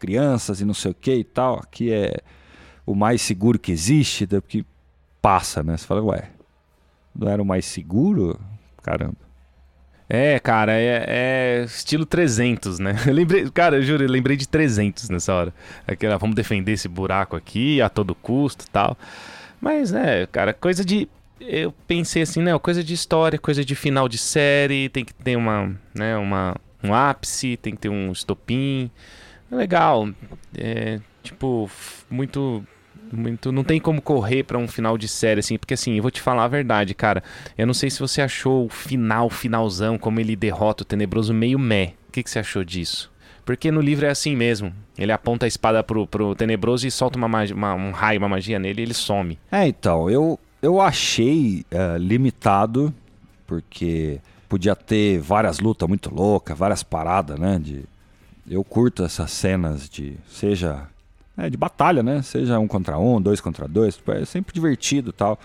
crianças 0.00 0.60
e 0.60 0.64
não 0.64 0.74
sei 0.74 0.90
o 0.90 0.94
que 0.94 1.14
e 1.14 1.24
tal. 1.24 1.60
Aqui 1.60 1.92
é 1.92 2.16
o 2.86 2.94
mais 2.94 3.20
seguro 3.20 3.58
que 3.58 3.72
existe, 3.72 4.24
da- 4.24 4.40
que 4.40 4.64
passa, 5.20 5.62
né? 5.62 5.76
Você 5.76 5.86
fala, 5.86 6.02
ué, 6.02 6.30
não 7.14 7.28
era 7.28 7.42
o 7.42 7.44
mais 7.44 7.66
seguro? 7.66 8.38
Caramba. 8.82 9.16
É, 10.08 10.38
cara, 10.38 10.72
é, 10.72 11.04
é 11.08 11.64
estilo 11.64 12.06
300, 12.06 12.78
né? 12.78 12.94
Eu 13.08 13.12
lembrei, 13.12 13.50
cara, 13.50 13.76
eu 13.76 13.82
juro, 13.82 14.04
eu 14.04 14.08
lembrei 14.08 14.36
de 14.36 14.46
300 14.46 15.10
nessa 15.10 15.34
hora. 15.34 15.52
Aquela, 15.84 16.16
vamos 16.16 16.36
defender 16.36 16.72
esse 16.72 16.86
buraco 16.86 17.34
aqui 17.34 17.82
a 17.82 17.88
todo 17.88 18.14
custo 18.14 18.70
tal. 18.70 18.96
Mas, 19.60 19.92
é, 19.92 20.26
cara, 20.28 20.54
coisa 20.54 20.84
de. 20.84 21.08
Eu 21.40 21.72
pensei 21.88 22.22
assim, 22.22 22.40
né? 22.40 22.56
Coisa 22.58 22.84
de 22.84 22.94
história, 22.94 23.36
coisa 23.36 23.64
de 23.64 23.74
final 23.74 24.08
de 24.08 24.16
série, 24.16 24.88
tem 24.88 25.04
que 25.04 25.12
ter 25.12 25.34
uma, 25.36 25.74
né, 25.92 26.16
uma, 26.16 26.54
um 26.84 26.94
ápice, 26.94 27.56
tem 27.56 27.74
que 27.74 27.80
ter 27.80 27.88
um 27.88 28.12
estopim. 28.12 28.88
Legal. 29.50 30.08
É, 30.56 31.00
tipo, 31.22 31.68
muito. 32.08 32.64
Muito. 33.12 33.52
Não 33.52 33.64
tem 33.64 33.80
como 33.80 34.02
correr 34.02 34.42
pra 34.42 34.58
um 34.58 34.68
final 34.68 34.98
de 34.98 35.08
série, 35.08 35.40
assim, 35.40 35.58
porque 35.58 35.74
assim, 35.74 35.96
eu 35.96 36.02
vou 36.02 36.10
te 36.10 36.20
falar 36.20 36.44
a 36.44 36.48
verdade, 36.48 36.94
cara. 36.94 37.22
Eu 37.56 37.66
não 37.66 37.74
sei 37.74 37.90
se 37.90 38.00
você 38.00 38.20
achou 38.20 38.66
o 38.66 38.68
final, 38.68 39.30
finalzão, 39.30 39.98
como 39.98 40.20
ele 40.20 40.34
derrota 40.34 40.82
o 40.82 40.86
Tenebroso 40.86 41.32
meio 41.32 41.58
meh. 41.58 41.94
O 42.08 42.12
que, 42.12 42.22
que 42.22 42.30
você 42.30 42.38
achou 42.38 42.64
disso? 42.64 43.10
Porque 43.46 43.70
no 43.70 43.80
livro 43.80 44.04
é 44.04 44.10
assim 44.10 44.34
mesmo. 44.34 44.72
Ele 44.98 45.12
aponta 45.12 45.46
a 45.46 45.48
espada 45.48 45.82
pro, 45.84 46.04
pro 46.04 46.34
tenebroso 46.34 46.84
e 46.84 46.90
solta 46.90 47.16
uma, 47.16 47.28
magia, 47.28 47.54
uma 47.54 47.74
um 47.74 47.92
raio, 47.92 48.18
uma 48.18 48.28
magia 48.28 48.58
nele 48.58 48.82
e 48.82 48.84
ele 48.84 48.94
some. 48.94 49.38
É, 49.52 49.68
então, 49.68 50.10
eu, 50.10 50.38
eu 50.60 50.80
achei 50.80 51.64
uh, 51.72 51.96
limitado, 51.96 52.92
porque 53.46 54.20
podia 54.48 54.74
ter 54.74 55.20
várias 55.20 55.60
lutas 55.60 55.88
muito 55.88 56.12
loucas, 56.12 56.58
várias 56.58 56.82
paradas, 56.82 57.38
né? 57.38 57.60
De, 57.62 57.84
eu 58.50 58.64
curto 58.64 59.04
essas 59.04 59.30
cenas 59.30 59.88
de. 59.88 60.16
Seja. 60.28 60.88
É, 61.38 61.50
de 61.50 61.56
batalha, 61.56 62.02
né? 62.02 62.22
Seja 62.22 62.58
um 62.58 62.66
contra 62.66 62.98
um, 62.98 63.20
dois 63.20 63.40
contra 63.40 63.68
dois. 63.68 63.96
Tipo, 63.96 64.12
é 64.12 64.24
sempre 64.24 64.54
divertido 64.54 65.12
tal. 65.12 65.38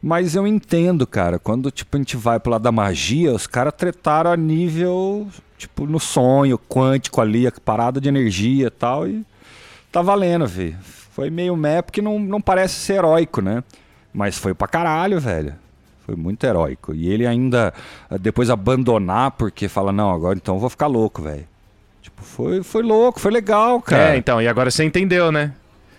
Mas 0.00 0.34
eu 0.34 0.46
entendo, 0.46 1.06
cara, 1.06 1.38
quando 1.38 1.70
tipo, 1.70 1.96
a 1.96 1.98
gente 1.98 2.16
vai 2.16 2.38
pro 2.38 2.52
lado 2.52 2.62
da 2.62 2.72
magia, 2.72 3.32
os 3.32 3.46
caras 3.46 3.72
tretaram 3.76 4.30
a 4.30 4.36
nível, 4.36 5.28
tipo, 5.58 5.86
no 5.86 6.00
sonho, 6.00 6.58
quântico 6.58 7.20
ali, 7.20 7.46
a 7.46 7.52
parada 7.52 8.00
de 8.00 8.08
energia 8.08 8.70
tal. 8.70 9.06
E 9.06 9.24
tá 9.90 10.02
valendo, 10.02 10.46
velho. 10.46 10.76
Foi 11.10 11.28
meio 11.28 11.56
meh 11.56 11.82
porque 11.82 12.00
não, 12.00 12.18
não 12.18 12.40
parece 12.40 12.74
ser 12.74 12.94
heróico, 12.94 13.40
né? 13.40 13.62
Mas 14.12 14.38
foi 14.38 14.54
pra 14.54 14.66
caralho, 14.68 15.20
velho. 15.20 15.54
Foi 16.06 16.16
muito 16.16 16.44
heróico. 16.44 16.94
E 16.94 17.08
ele 17.08 17.26
ainda 17.26 17.72
depois 18.20 18.50
abandonar 18.50 19.32
porque 19.32 19.68
fala, 19.68 19.92
não, 19.92 20.10
agora 20.10 20.36
então 20.36 20.54
eu 20.56 20.60
vou 20.60 20.70
ficar 20.70 20.86
louco, 20.86 21.22
velho. 21.22 21.46
Tipo, 22.02 22.22
foi, 22.22 22.62
foi 22.62 22.82
louco, 22.82 23.20
foi 23.20 23.30
legal, 23.30 23.80
cara. 23.80 24.14
É, 24.14 24.16
então, 24.16 24.42
e 24.42 24.48
agora 24.48 24.70
você 24.70 24.84
entendeu, 24.84 25.30
né? 25.30 25.52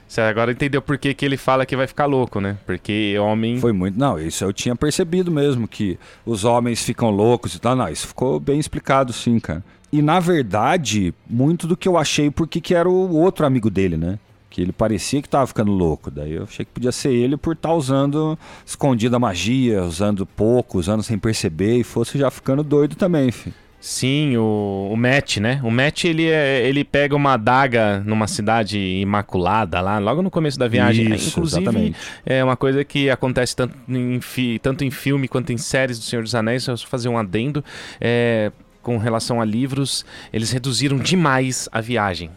Você 0.06 0.22
agora 0.22 0.52
entendeu 0.52 0.82
por 0.82 0.98
que, 0.98 1.14
que 1.14 1.26
ele 1.26 1.38
fala 1.38 1.66
que 1.66 1.76
vai 1.76 1.88
ficar 1.88 2.06
louco, 2.06 2.40
né? 2.40 2.58
Porque 2.66 3.18
homem. 3.18 3.58
Foi 3.58 3.72
muito. 3.72 3.98
Não, 3.98 4.20
isso 4.20 4.44
eu 4.44 4.54
tinha 4.54 4.76
percebido 4.76 5.32
mesmo, 5.32 5.68
que 5.68 5.98
os 6.26 6.44
homens 6.44 6.84
ficam 6.84 7.10
loucos 7.10 7.56
e 7.56 7.60
tal. 7.60 7.76
Não, 7.76 7.90
isso 7.90 8.08
ficou 8.08 8.40
bem 8.40 8.60
explicado, 8.60 9.12
sim, 9.12 9.40
cara. 9.40 9.64
E 9.92 10.02
na 10.02 10.20
verdade, 10.20 11.16
muito 11.28 11.66
do 11.66 11.78
que 11.78 11.88
eu 11.88 11.98
achei, 11.98 12.30
porque 12.30 12.60
que 12.60 12.76
era 12.76 12.88
o 12.88 13.16
outro 13.16 13.46
amigo 13.46 13.70
dele, 13.70 13.98
né? 13.98 14.20
que 14.54 14.62
ele 14.62 14.72
parecia 14.72 15.20
que 15.20 15.28
estava 15.28 15.48
ficando 15.48 15.72
louco. 15.72 16.12
Daí 16.12 16.34
eu 16.34 16.44
achei 16.44 16.64
que 16.64 16.72
podia 16.72 16.92
ser 16.92 17.12
ele 17.12 17.36
por 17.36 17.56
estar 17.56 17.70
tá 17.70 17.76
usando 17.76 18.38
escondida 18.64 19.18
magia, 19.18 19.84
usando 19.84 20.28
pouco, 20.28 20.78
usando 20.78 21.02
sem 21.02 21.18
perceber 21.18 21.78
e 21.78 21.84
fosse 21.84 22.20
já 22.20 22.30
ficando 22.30 22.62
doido 22.62 22.96
também, 22.96 23.32
filho. 23.32 23.56
Sim, 23.84 24.38
o, 24.38 24.92
o 24.94 24.96
Matt, 24.96 25.40
né? 25.40 25.60
O 25.62 25.70
Matt, 25.70 26.06
ele, 26.06 26.26
é, 26.30 26.66
ele 26.66 26.86
pega 26.86 27.14
uma 27.14 27.34
adaga 27.34 28.02
numa 28.06 28.28
cidade 28.28 28.80
imaculada 28.80 29.82
lá, 29.82 30.00
logo 30.00 30.22
no 30.22 30.32
começo 30.32 30.58
da 30.58 30.70
viagem. 30.70 31.14
Isso, 31.14 31.32
Inclusive, 31.32 31.64
exatamente. 31.64 31.98
é 32.26 32.42
uma 32.42 32.56
coisa 32.56 32.86
que 32.86 33.10
acontece 33.10 33.54
tanto 33.54 33.76
em, 33.90 34.22
fi, 34.22 34.58
tanto 34.60 34.86
em 34.86 34.90
filme 34.90 35.28
quanto 35.28 35.52
em 35.52 35.58
séries 35.58 36.00
do 36.00 36.06
Senhor 36.06 36.24
dos 36.24 36.34
Anéis. 36.34 36.64
Só 36.64 36.78
fazer 36.78 37.10
um 37.10 37.18
adendo. 37.18 37.62
É, 38.00 38.54
com 38.82 38.98
relação 38.98 39.42
a 39.42 39.46
livros, 39.46 40.06
eles 40.32 40.50
reduziram 40.50 40.98
demais 40.98 41.68
a 41.70 41.82
viagem. 41.82 42.30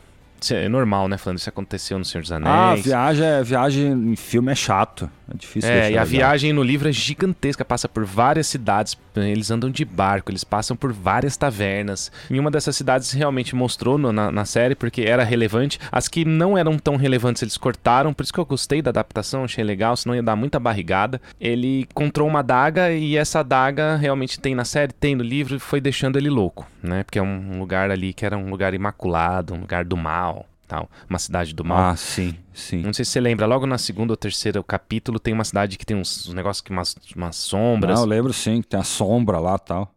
É 0.51 0.69
normal, 0.69 1.09
né? 1.09 1.17
Falando 1.17 1.39
isso 1.39 1.49
aconteceu 1.49 1.99
no 1.99 2.05
Senhor 2.05 2.23
dos 2.23 2.33
Anéis. 2.33 2.53
Ah, 2.53 2.75
viagem, 2.75 3.27
é, 3.27 3.43
viagem 3.43 3.93
em 3.93 4.17
filme 4.17 4.53
é 4.53 4.55
chato. 4.55 5.11
É 5.33 5.37
difícil 5.37 5.71
É, 5.71 5.91
e 5.91 5.99
a 5.99 6.05
viagem 6.05 6.53
no 6.53 6.63
livro 6.63 6.89
é 6.89 6.93
gigantesca, 6.93 7.65
passa 7.65 7.89
por 7.89 8.05
várias 8.05 8.47
cidades, 8.47 8.97
eles 9.17 9.51
andam 9.51 9.71
de 9.71 9.85
barco, 9.85 10.31
eles 10.31 10.45
passam 10.45 10.77
por 10.77 10.93
várias 10.93 11.37
tavernas. 11.37 12.13
Em 12.31 12.39
uma 12.39 12.51
dessas 12.51 12.77
cidades 12.77 13.11
realmente 13.13 13.57
mostrou 13.57 13.99
no, 13.99 14.13
na, 14.13 14.31
na, 14.31 14.45
série, 14.45 14.75
porque 14.75 15.03
era 15.03 15.25
relevante. 15.25 15.81
As 15.91 16.07
que 16.07 16.25
não 16.25 16.57
eram 16.57 16.79
tão 16.79 16.97
relevantes 16.97 17.43
eles 17.43 17.57
cortaram, 17.57 18.15
por 18.15 18.23
isso 18.23 18.33
que 18.33 18.39
eu 18.39 18.47
gostei 18.47 18.81
da 18.81 18.91
adaptação, 18.91 19.45
achei 19.45 19.65
legal, 19.65 19.97
senão 19.97 20.15
ia 20.15 20.23
dar 20.23 20.37
muita 20.37 20.61
barrigada. 20.61 21.21
Ele 21.41 21.81
encontrou 21.81 22.29
uma 22.29 22.43
daga 22.43 22.93
e 22.93 23.17
essa 23.17 23.43
daga 23.43 23.97
realmente 23.97 24.39
tem 24.39 24.55
na 24.55 24.65
série, 24.65 24.93
tem 24.93 25.17
no 25.17 25.25
livro, 25.25 25.57
e 25.57 25.59
foi 25.59 25.81
deixando 25.81 26.17
ele 26.17 26.31
louco, 26.31 26.67
né? 26.83 27.03
Porque 27.03 27.19
é 27.19 27.23
um 27.23 27.59
lugar 27.59 27.91
ali 27.91 28.13
que 28.13 28.25
era 28.25 28.37
um 28.37 28.51
lugar 28.51 28.75
imaculado, 28.75 29.55
um 29.55 29.61
lugar 29.61 29.85
do 29.85 29.97
mal 29.97 30.36
tal, 30.67 30.91
uma 31.09 31.19
cidade 31.19 31.55
do 31.55 31.65
mal. 31.65 31.79
Ah, 31.79 31.97
sim, 31.97 32.35
sim. 32.53 32.83
Não 32.83 32.93
sei 32.93 33.05
se 33.05 33.13
você 33.13 33.21
lembra, 33.21 33.47
logo 33.47 33.67
na 33.67 33.79
segunda 33.79 34.13
ou 34.13 34.17
terceira 34.17 34.63
capítulo 34.63 35.19
tem 35.19 35.33
uma 35.33 35.45
cidade 35.45 35.79
que 35.79 35.87
tem 35.87 35.97
uns, 35.97 36.29
uns 36.29 36.35
negócios 36.35 36.61
que 36.61 36.71
umas, 36.71 36.95
umas 37.15 37.37
sombras. 37.37 37.95
Não, 37.95 38.05
eu 38.05 38.09
lembro 38.09 38.33
sim, 38.33 38.61
que 38.61 38.69
tem 38.69 38.81
a 38.81 38.85
sombra 38.85 39.39
lá 39.39 39.59
tal. 39.59 39.93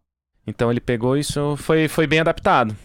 Então 0.45 0.71
ele 0.71 0.79
pegou 0.79 1.17
isso, 1.17 1.55
foi, 1.57 1.87
foi 1.87 2.07
bem 2.07 2.19
adaptado. 2.19 2.75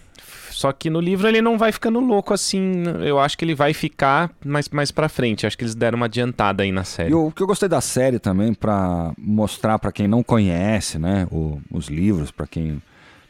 Só 0.51 0.73
que 0.73 0.89
no 0.89 1.01
livro 1.01 1.27
ele 1.27 1.43
não 1.43 1.59
vai 1.59 1.73
ficando 1.73 1.99
louco 1.99 2.33
assim. 2.33 2.85
Eu 3.05 3.19
acho 3.19 3.37
que 3.37 3.45
ele 3.45 3.57
vai 3.57 3.75
ficar 3.75 4.31
mais, 4.45 4.69
mais 4.69 4.93
pra 4.93 5.09
frente. 5.09 5.47
Acho 5.47 5.59
que 5.59 5.65
eles 5.65 5.75
deram 5.75 5.97
uma 5.97 6.07
adiantada 6.07 6.63
aí 6.63 6.71
na 6.71 6.85
série. 6.85 7.11
E 7.11 7.15
o 7.15 7.33
que 7.33 7.43
eu 7.43 7.47
gostei 7.47 7.69
da 7.69 7.81
série 7.81 8.21
também, 8.21 8.55
para 8.55 9.13
mostrar 9.19 9.81
para 9.81 9.91
quem 9.91 10.07
não 10.07 10.23
conhece, 10.23 10.97
né, 10.97 11.27
o, 11.33 11.61
os 11.73 11.89
livros, 11.89 12.31
para 12.31 12.47
quem 12.47 12.81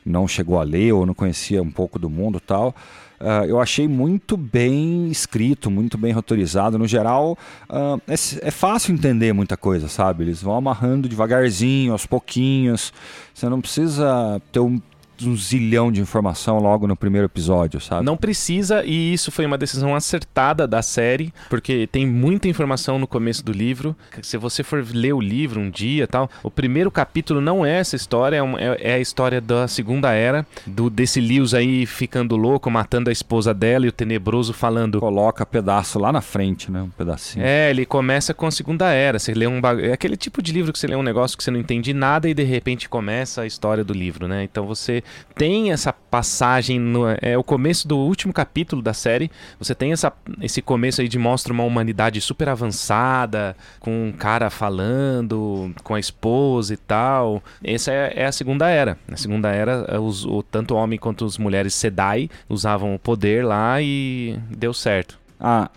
não 0.04 0.28
chegou 0.28 0.60
a 0.60 0.62
ler 0.62 0.92
ou 0.92 1.06
não 1.06 1.14
conhecia 1.14 1.62
um 1.62 1.70
pouco 1.70 1.98
do 1.98 2.10
mundo 2.10 2.36
e 2.36 2.40
tal 2.40 2.74
Uh, 3.20 3.46
eu 3.46 3.60
achei 3.60 3.88
muito 3.88 4.36
bem 4.36 5.08
escrito, 5.08 5.70
muito 5.70 5.96
bem 5.96 6.12
roteirizado. 6.12 6.78
No 6.78 6.86
geral, 6.86 7.38
uh, 7.70 8.00
é, 8.08 8.14
é, 8.48 8.50
fácil 8.50 8.94
entender 8.94 9.32
muita 9.32 9.56
coisa, 9.56 9.88
sabe? 9.88 10.24
Eles 10.24 10.42
vão 10.42 10.54
amarrando 10.54 11.08
devagarzinho, 11.08 11.92
aos 11.92 12.06
pouquinhos. 12.06 12.92
Você 13.32 13.48
não 13.48 13.60
precisa 13.60 14.40
ter 14.52 14.60
um 14.60 14.80
um 15.22 15.36
zilhão 15.36 15.92
de 15.92 16.00
informação 16.00 16.58
logo 16.58 16.86
no 16.86 16.96
primeiro 16.96 17.26
episódio, 17.26 17.80
sabe? 17.80 18.04
Não 18.04 18.16
precisa, 18.16 18.84
e 18.84 19.12
isso 19.12 19.30
foi 19.30 19.46
uma 19.46 19.58
decisão 19.58 19.94
acertada 19.94 20.66
da 20.66 20.82
série, 20.82 21.32
porque 21.48 21.86
tem 21.86 22.06
muita 22.06 22.48
informação 22.48 22.98
no 22.98 23.06
começo 23.06 23.44
do 23.44 23.52
livro. 23.52 23.94
Se 24.22 24.36
você 24.36 24.62
for 24.62 24.84
ler 24.92 25.12
o 25.12 25.20
livro 25.20 25.60
um 25.60 25.70
dia 25.70 26.06
tal, 26.06 26.30
o 26.42 26.50
primeiro 26.50 26.90
capítulo 26.90 27.40
não 27.40 27.64
é 27.64 27.78
essa 27.78 27.96
história, 27.96 28.36
é, 28.36 28.42
uma, 28.42 28.60
é, 28.60 28.92
é 28.92 28.94
a 28.94 28.98
história 28.98 29.40
da 29.40 29.68
Segunda 29.68 30.12
Era, 30.12 30.46
do 30.66 30.90
desse 30.90 31.20
Lewis 31.20 31.54
aí 31.54 31.86
ficando 31.86 32.36
louco, 32.36 32.70
matando 32.70 33.10
a 33.10 33.12
esposa 33.12 33.52
dela 33.54 33.86
e 33.86 33.88
o 33.88 33.92
Tenebroso 33.92 34.52
falando. 34.52 35.00
Coloca 35.00 35.44
pedaço 35.46 35.98
lá 35.98 36.12
na 36.12 36.20
frente, 36.20 36.70
né? 36.70 36.82
Um 36.82 36.90
pedacinho. 36.90 37.44
É, 37.44 37.70
ele 37.70 37.84
começa 37.84 38.34
com 38.34 38.46
a 38.46 38.50
Segunda 38.50 38.90
Era. 38.90 39.18
Você 39.18 39.34
lê 39.34 39.46
um 39.46 39.60
bag... 39.60 39.84
É 39.84 39.92
aquele 39.92 40.16
tipo 40.16 40.42
de 40.42 40.52
livro 40.52 40.72
que 40.72 40.78
você 40.78 40.86
lê 40.86 40.96
um 40.96 41.02
negócio 41.02 41.36
que 41.36 41.44
você 41.44 41.50
não 41.50 41.60
entende 41.60 41.92
nada 41.92 42.28
e 42.28 42.34
de 42.34 42.42
repente 42.42 42.88
começa 42.88 43.42
a 43.42 43.46
história 43.46 43.84
do 43.84 43.92
livro, 43.92 44.26
né? 44.28 44.44
Então 44.44 44.66
você 44.66 45.02
tem 45.34 45.72
essa 45.72 45.92
passagem 45.92 46.78
no 46.78 47.04
é 47.20 47.36
o 47.36 47.42
começo 47.42 47.88
do 47.88 47.96
último 47.98 48.32
capítulo 48.32 48.80
da 48.80 48.94
série. 48.94 49.30
Você 49.58 49.74
tem 49.74 49.92
essa, 49.92 50.12
esse 50.40 50.62
começo 50.62 51.00
aí 51.00 51.08
de 51.08 51.18
mostra 51.18 51.52
uma 51.52 51.64
humanidade 51.64 52.20
super 52.20 52.48
avançada, 52.48 53.56
com 53.80 54.08
um 54.08 54.12
cara 54.12 54.50
falando, 54.50 55.74
com 55.82 55.94
a 55.94 56.00
esposa 56.00 56.74
e 56.74 56.76
tal. 56.76 57.42
Essa 57.62 57.92
é, 57.92 58.12
é 58.16 58.26
a 58.26 58.32
segunda 58.32 58.68
era. 58.68 58.98
Na 59.08 59.16
segunda 59.16 59.50
era, 59.50 60.00
os, 60.00 60.24
o, 60.24 60.42
tanto 60.42 60.74
o 60.74 60.76
homem 60.76 60.98
quanto 60.98 61.24
as 61.24 61.38
mulheres 61.38 61.74
Sedai 61.74 62.28
usavam 62.48 62.94
o 62.94 62.98
poder 62.98 63.44
lá 63.44 63.80
e 63.80 64.38
deu 64.50 64.72
certo. 64.72 65.18
Ah, 65.38 65.70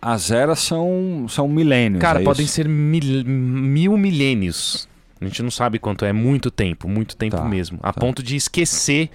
as 0.00 0.30
eras 0.30 0.60
são, 0.60 1.26
são 1.28 1.48
milênios. 1.48 2.00
Cara, 2.00 2.20
é 2.20 2.24
podem 2.24 2.46
ser 2.46 2.68
mil, 2.68 3.24
mil 3.24 3.96
milênios. 3.96 4.87
A 5.20 5.24
gente 5.24 5.42
não 5.42 5.50
sabe 5.50 5.78
quanto 5.78 6.04
é, 6.04 6.12
muito 6.12 6.50
tempo, 6.50 6.88
muito 6.88 7.16
tempo 7.16 7.36
Tá, 7.36 7.44
mesmo. 7.44 7.78
A 7.82 7.92
tá. 7.92 8.00
ponto 8.00 8.22
de 8.22 8.36
esquecer. 8.36 9.10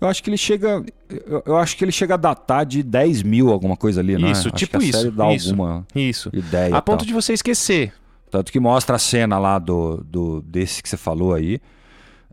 Eu 0.00 0.06
acho 0.08 0.22
que 0.22 0.30
ele 0.30 0.36
chega. 0.36 0.84
Eu, 1.26 1.42
eu 1.46 1.56
acho 1.56 1.76
que 1.76 1.84
ele 1.84 1.90
chega 1.92 2.14
a 2.14 2.16
datar 2.16 2.64
de 2.66 2.82
10 2.82 3.22
mil, 3.22 3.50
alguma 3.50 3.76
coisa 3.76 4.00
ali, 4.00 4.16
né? 4.16 4.30
Isso, 4.30 4.48
Acho 4.48 4.50
tipo 4.56 4.78
a 4.78 4.82
isso, 4.84 5.10
dá 5.10 5.32
isso. 5.32 5.50
alguma 5.50 5.86
Isso. 5.94 6.30
ideia. 6.32 6.74
A 6.74 6.78
e 6.78 6.82
ponto 6.82 6.98
tal. 6.98 7.06
de 7.06 7.12
você 7.12 7.32
esquecer. 7.32 7.92
Tanto 8.30 8.52
que 8.52 8.60
mostra 8.60 8.96
a 8.96 8.98
cena 8.98 9.38
lá 9.38 9.58
do, 9.58 10.04
do 10.06 10.40
desse 10.42 10.82
que 10.82 10.88
você 10.88 10.96
falou 10.96 11.34
aí. 11.34 11.60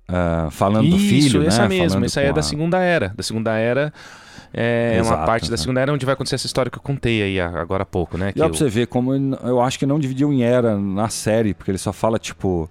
ah, 0.08 0.50
falando 0.52 0.90
do 0.90 0.96
Isso, 0.98 1.30
filho, 1.30 1.48
essa 1.48 1.64
né? 1.64 1.68
mesmo. 1.70 1.90
Falando 1.90 2.06
Essa 2.06 2.20
aí 2.20 2.26
é 2.26 2.30
com 2.30 2.36
da 2.36 2.40
a- 2.42 2.44
Segunda 2.44 2.80
Era. 2.80 3.14
Da 3.16 3.24
Segunda 3.24 3.54
Era 3.58 3.94
é 4.54 4.94
uma 4.98 5.02
Exato, 5.02 5.26
parte 5.26 5.46
da 5.46 5.52
né? 5.52 5.58
Segunda 5.58 5.82
Era 5.82 5.94
onde 5.94 6.06
vai 6.06 6.14
acontecer 6.14 6.36
essa 6.36 6.46
história 6.46 6.70
que 6.70 6.78
eu 6.78 6.82
contei 6.84 7.22
aí 7.24 7.40
a- 7.40 7.50
agora 7.60 7.84
há 7.84 7.86
pouco, 7.86 8.18
né? 8.18 8.30
E 8.30 8.34
Que 8.34 8.40
dá 8.40 8.46
eu- 8.46 8.50
pra 8.50 8.58
você 8.60 8.70
ver 8.70 8.88
como 8.88 9.14
eu 9.16 9.62
acho 9.62 9.80
que 9.80 9.86
não 9.86 10.00
dividiu 10.00 10.32
em 10.32 10.44
era 10.44 10.78
na 10.78 11.10
série, 11.10 11.54
porque 11.54 11.72
ele 11.72 11.78
só 11.78 11.92
fala, 11.92 12.20
tipo, 12.20 12.70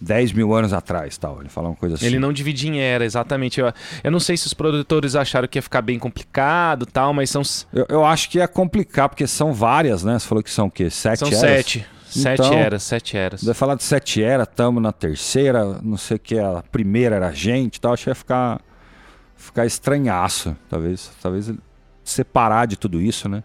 10 0.00 0.32
mil 0.32 0.54
anos 0.54 0.72
atrás 0.72 1.16
tal. 1.16 1.40
Ele 1.40 1.48
fala 1.48 1.68
uma 1.68 1.76
coisa 1.76 1.94
assim. 1.94 2.06
Ele 2.06 2.18
não 2.18 2.32
dividia 2.32 2.70
em 2.70 2.78
era, 2.80 3.04
exatamente. 3.04 3.60
Eu, 3.60 3.72
eu 4.04 4.10
não 4.10 4.20
sei 4.20 4.36
se 4.36 4.46
os 4.46 4.54
produtores 4.54 5.16
acharam 5.16 5.48
que 5.48 5.58
ia 5.58 5.62
ficar 5.62 5.82
bem 5.82 5.98
complicado 5.98 6.86
e 6.88 6.92
tal, 6.92 7.12
mas 7.12 7.30
são, 7.30 7.42
Eu, 7.72 7.86
eu 7.88 8.04
acho 8.04 8.28
que 8.30 8.38
ia 8.38 8.48
complicar, 8.48 9.08
porque 9.08 9.26
são 9.26 9.52
várias, 9.52 10.02
né? 10.04 10.18
Você 10.18 10.26
falou 10.26 10.42
que 10.42 10.50
são 10.50 10.66
o 10.66 10.70
quê? 10.70 10.90
Sete 10.90 11.18
são 11.20 11.28
eras? 11.28 11.40
sete. 11.40 11.86
Sete 12.08 12.40
Então, 12.40 12.54
eras, 12.54 12.82
sete 12.82 13.16
eras. 13.16 13.44
Vai 13.44 13.54
falar 13.54 13.74
de 13.74 13.82
sete 13.82 14.22
eras, 14.22 14.48
tamo 14.54 14.80
na 14.80 14.92
terceira, 14.92 15.78
não 15.82 15.96
sei 15.98 16.16
o 16.16 16.20
que, 16.20 16.38
a 16.38 16.62
primeira 16.70 17.16
era 17.16 17.28
a 17.28 17.32
gente 17.32 17.76
e 17.76 17.80
tal. 17.80 17.92
Acho 17.92 18.04
que 18.04 18.10
ia 18.10 18.14
ficar, 18.14 18.60
ficar 19.36 19.66
estranhaço, 19.66 20.56
talvez. 20.68 21.10
Talvez 21.20 21.52
separar 22.04 22.66
de 22.66 22.76
tudo 22.76 23.00
isso, 23.00 23.28
né? 23.28 23.42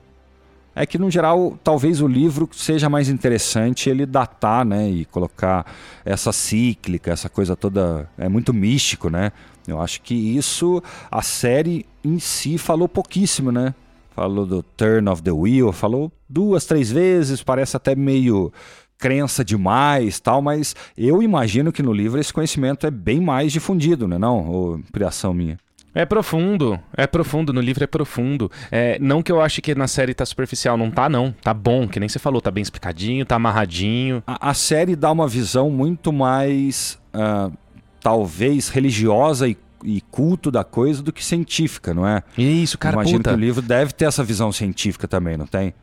É 0.74 0.86
que, 0.86 0.98
no 0.98 1.12
geral, 1.12 1.60
talvez 1.64 2.02
o 2.02 2.08
livro 2.08 2.50
seja 2.54 2.90
mais 2.90 3.10
interessante 3.10 3.90
ele 3.90 4.06
datar, 4.06 4.66
né? 4.66 4.90
E 4.90 5.06
colocar 5.06 5.66
essa 6.06 6.32
cíclica, 6.32 7.12
essa 7.12 7.30
coisa 7.30 7.56
toda. 7.56 8.10
É 8.18 8.30
muito 8.30 8.54
místico, 8.54 9.10
né? 9.10 9.32
Eu 9.68 9.82
acho 9.82 10.02
que 10.02 10.14
isso, 10.14 10.82
a 11.10 11.22
série 11.22 11.86
em 12.04 12.20
si 12.20 12.58
falou 12.58 12.88
pouquíssimo, 12.88 13.52
né? 13.52 13.74
Falou 14.16 14.46
do 14.46 14.64
Turn 14.64 15.10
of 15.10 15.22
the 15.22 15.32
Wheel, 15.32 15.72
falou 15.72 16.12
duas, 16.28 16.66
três 16.66 16.92
vezes, 16.92 17.44
parece 17.44 17.78
até 17.78 17.96
meio 17.96 18.52
crença 18.98 19.44
demais, 19.44 20.20
tal, 20.20 20.42
mas 20.42 20.76
eu 20.96 21.24
imagino 21.24 21.72
que 21.72 21.82
no 21.82 21.92
livro 21.92 22.20
esse 22.20 22.32
conhecimento 22.32 22.86
é 22.86 22.92
bem 22.92 23.20
mais 23.20 23.52
difundido, 23.52 24.08
né? 24.08 24.18
Não, 24.18 24.48
ou 24.48 24.80
criação 24.94 25.34
minha. 25.34 25.58
É 25.94 26.06
profundo, 26.06 26.80
é 26.96 27.06
profundo, 27.06 27.52
no 27.52 27.60
livro 27.60 27.84
é 27.84 27.88
profundo. 27.88 28.50
É, 28.72 28.98
não 29.00 29.22
que 29.22 29.32
eu 29.32 29.42
ache 29.42 29.62
que 29.62 29.76
na 29.76 29.88
série 29.88 30.14
tá 30.14 30.26
superficial, 30.26 30.78
não 30.78 30.90
tá 30.90 31.10
não, 31.10 31.34
tá 31.42 31.54
bom, 31.54 31.88
que 31.88 32.00
nem 32.00 32.08
você 32.08 32.18
falou, 32.18 32.42
tá 32.42 32.50
bem 32.50 32.62
explicadinho, 32.62 33.26
tá 33.26 33.36
amarradinho. 33.36 34.24
A, 34.26 34.52
a 34.52 34.54
série 34.54 34.96
dá 34.96 35.12
uma 35.12 35.28
visão 35.28 35.70
muito 35.70 36.14
mais, 36.14 36.98
uh, 37.14 37.52
talvez, 38.00 38.70
religiosa 38.70 39.50
e, 39.50 39.58
e, 39.84 40.00
culto 40.10 40.50
da 40.50 40.64
coisa 40.64 41.04
do 41.04 41.12
que 41.12 41.24
científica, 41.24 41.94
não 41.94 42.08
é? 42.08 42.24
Isso, 42.38 42.78
cara, 42.78 42.96
Imagino 42.96 43.20
puta. 43.20 43.32
que 43.32 43.36
o 43.36 43.40
livro 43.40 43.62
deve 43.62 43.92
ter 43.92 44.06
essa 44.06 44.24
visão 44.24 44.52
científica 44.52 45.10
também, 45.10 45.36
não 45.36 45.46
tem? 45.46 45.74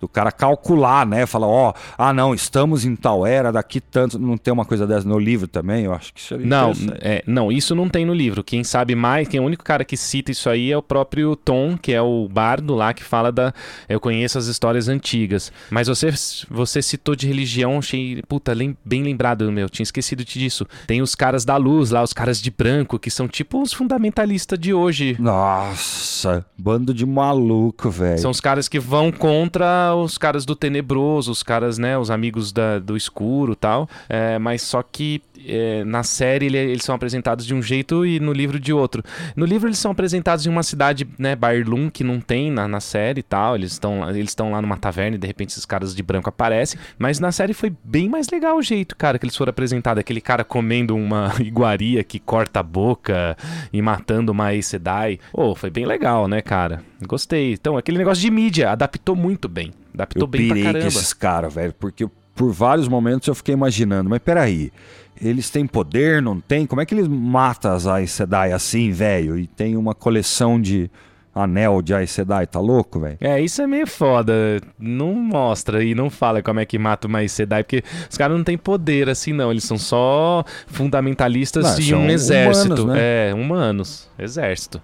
Do 0.00 0.08
cara 0.08 0.30
calcular, 0.30 1.06
né? 1.06 1.26
Falar, 1.26 1.46
ó, 1.46 1.70
oh, 1.70 1.74
ah, 1.96 2.12
não, 2.12 2.34
estamos 2.34 2.84
em 2.84 2.94
tal 2.94 3.26
era, 3.26 3.50
daqui 3.52 3.80
tanto. 3.80 4.18
Não 4.18 4.36
tem 4.36 4.52
uma 4.52 4.64
coisa 4.64 4.86
dessa 4.86 5.08
no 5.08 5.18
livro 5.18 5.48
também? 5.48 5.84
Eu 5.84 5.92
acho 5.92 6.12
que 6.12 6.20
isso 6.20 6.34
é 6.34 6.38
Não, 6.38 6.72
é, 7.00 7.22
não, 7.26 7.50
isso 7.50 7.74
não 7.74 7.88
tem 7.88 8.04
no 8.04 8.14
livro. 8.14 8.44
Quem 8.44 8.62
sabe 8.64 8.94
mais, 8.94 9.28
quem 9.28 9.38
é 9.38 9.42
o 9.42 9.46
único 9.46 9.64
cara 9.64 9.84
que 9.84 9.96
cita 9.96 10.30
isso 10.30 10.48
aí 10.50 10.70
é 10.70 10.76
o 10.76 10.82
próprio 10.82 11.34
Tom, 11.36 11.76
que 11.76 11.92
é 11.92 12.02
o 12.02 12.28
bardo 12.28 12.74
lá 12.74 12.92
que 12.92 13.02
fala 13.02 13.32
da. 13.32 13.52
Eu 13.88 14.00
conheço 14.00 14.38
as 14.38 14.46
histórias 14.46 14.88
antigas. 14.88 15.52
Mas 15.70 15.88
você, 15.88 16.12
você 16.50 16.82
citou 16.82 17.14
de 17.14 17.26
religião, 17.26 17.78
achei. 17.78 18.22
Puta, 18.28 18.52
lem, 18.52 18.76
bem 18.84 19.02
lembrado, 19.02 19.50
meu. 19.50 19.68
Tinha 19.68 19.84
esquecido 19.84 20.24
disso. 20.24 20.66
Tem 20.86 21.00
os 21.02 21.14
caras 21.14 21.44
da 21.44 21.56
luz 21.56 21.90
lá, 21.90 22.02
os 22.02 22.12
caras 22.12 22.40
de 22.40 22.50
branco, 22.50 22.98
que 22.98 23.10
são 23.10 23.26
tipo 23.28 23.62
os 23.62 23.72
fundamentalistas 23.72 24.58
de 24.58 24.74
hoje. 24.74 25.16
Nossa, 25.18 26.44
bando 26.56 26.92
de 26.92 27.06
maluco, 27.06 27.90
velho. 27.90 28.18
São 28.18 28.30
os 28.30 28.40
caras 28.40 28.68
que 28.68 28.78
vão 28.78 29.10
contra 29.10 29.93
os 29.94 30.18
caras 30.18 30.44
do 30.44 30.54
tenebroso, 30.56 31.30
os 31.30 31.42
caras, 31.42 31.78
né, 31.78 31.96
os 31.96 32.10
amigos 32.10 32.52
da, 32.52 32.78
do 32.78 32.96
escuro 32.96 33.54
tal. 33.54 33.88
É, 34.08 34.38
mas 34.38 34.62
só 34.62 34.82
que 34.82 35.22
é, 35.46 35.84
na 35.84 36.02
série 36.02 36.46
ele, 36.46 36.58
eles 36.58 36.84
são 36.84 36.94
apresentados 36.94 37.46
de 37.46 37.54
um 37.54 37.62
jeito 37.62 38.04
e 38.04 38.20
no 38.20 38.32
livro 38.32 38.58
de 38.58 38.72
outro. 38.72 39.02
No 39.36 39.44
livro 39.44 39.68
eles 39.68 39.78
são 39.78 39.90
apresentados 39.90 40.46
em 40.46 40.48
uma 40.48 40.62
cidade, 40.62 41.06
né, 41.18 41.34
Barlum, 41.34 41.90
que 41.90 42.04
não 42.04 42.20
tem 42.20 42.50
na, 42.50 42.66
na 42.68 42.80
série 42.80 43.20
e 43.20 43.22
tal. 43.22 43.54
Eles 43.56 43.72
estão 43.72 44.08
eles 44.10 44.30
estão 44.30 44.50
lá 44.50 44.60
numa 44.60 44.76
taverna 44.76 45.16
e 45.16 45.18
de 45.18 45.26
repente 45.26 45.50
esses 45.50 45.64
caras 45.64 45.94
de 45.94 46.02
branco 46.02 46.28
aparecem. 46.28 46.78
Mas 46.98 47.20
na 47.20 47.32
série 47.32 47.54
foi 47.54 47.72
bem 47.82 48.08
mais 48.08 48.28
legal 48.28 48.56
o 48.56 48.62
jeito, 48.62 48.96
cara, 48.96 49.18
que 49.18 49.24
eles 49.24 49.36
foram 49.36 49.50
apresentados. 49.50 50.00
Aquele 50.00 50.20
cara 50.20 50.44
comendo 50.44 50.96
uma 50.96 51.32
iguaria 51.40 52.02
que 52.04 52.18
corta 52.18 52.60
a 52.60 52.62
boca 52.62 53.36
e 53.72 53.80
matando 53.80 54.32
uma 54.32 54.46
Aes 54.46 54.66
Sedai. 54.66 55.18
Oh, 55.32 55.54
foi 55.54 55.70
bem 55.70 55.86
legal, 55.86 56.28
né, 56.28 56.40
cara? 56.42 56.82
Gostei. 57.06 57.52
Então, 57.52 57.76
aquele 57.76 57.98
negócio 57.98 58.22
de 58.22 58.30
mídia 58.30 58.70
adaptou 58.70 59.14
muito 59.14 59.48
bem. 59.48 59.72
Adaptou 59.92 60.22
eu 60.22 60.26
bem 60.26 60.48
pra 60.48 60.62
caramba. 60.62 60.86
esses 60.86 61.12
caras, 61.12 61.54
velho, 61.54 61.74
porque 61.78 62.08
por 62.34 62.52
vários 62.52 62.88
momentos 62.88 63.28
eu 63.28 63.34
fiquei 63.34 63.54
imaginando, 63.54 64.10
mas 64.10 64.18
peraí, 64.18 64.72
eles 65.20 65.50
têm 65.50 65.66
poder, 65.66 66.20
não 66.20 66.40
tem? 66.40 66.66
Como 66.66 66.80
é 66.80 66.86
que 66.86 66.94
eles 66.94 67.08
matam 67.08 67.72
as 67.72 67.86
Aes 67.86 68.10
Sedai 68.10 68.52
assim, 68.52 68.90
velho? 68.90 69.38
E 69.38 69.46
tem 69.46 69.76
uma 69.76 69.94
coleção 69.94 70.60
de 70.60 70.90
anel 71.34 71.82
de 71.82 71.92
Aes 71.92 72.10
Sedai, 72.10 72.46
tá 72.46 72.60
louco, 72.60 73.00
velho? 73.00 73.18
É, 73.20 73.40
isso 73.40 73.60
é 73.60 73.66
meio 73.66 73.86
foda. 73.86 74.32
Não 74.78 75.14
mostra 75.14 75.82
e 75.82 75.94
não 75.94 76.08
fala 76.08 76.42
como 76.42 76.60
é 76.60 76.64
que 76.64 76.78
mata 76.78 77.08
uma 77.08 77.18
Aes 77.18 77.32
Sedai, 77.32 77.64
porque 77.64 77.82
os 78.08 78.16
caras 78.16 78.36
não 78.36 78.44
têm 78.44 78.56
poder 78.56 79.08
assim, 79.08 79.32
não. 79.32 79.50
Eles 79.50 79.64
são 79.64 79.78
só 79.78 80.44
fundamentalistas 80.66 81.64
não, 81.64 81.76
de 81.76 81.94
um 81.94 82.10
exército. 82.10 82.82
Humanos, 82.82 82.86
né? 82.86 83.30
É, 83.30 83.34
humanos. 83.34 84.10
Exército. 84.18 84.80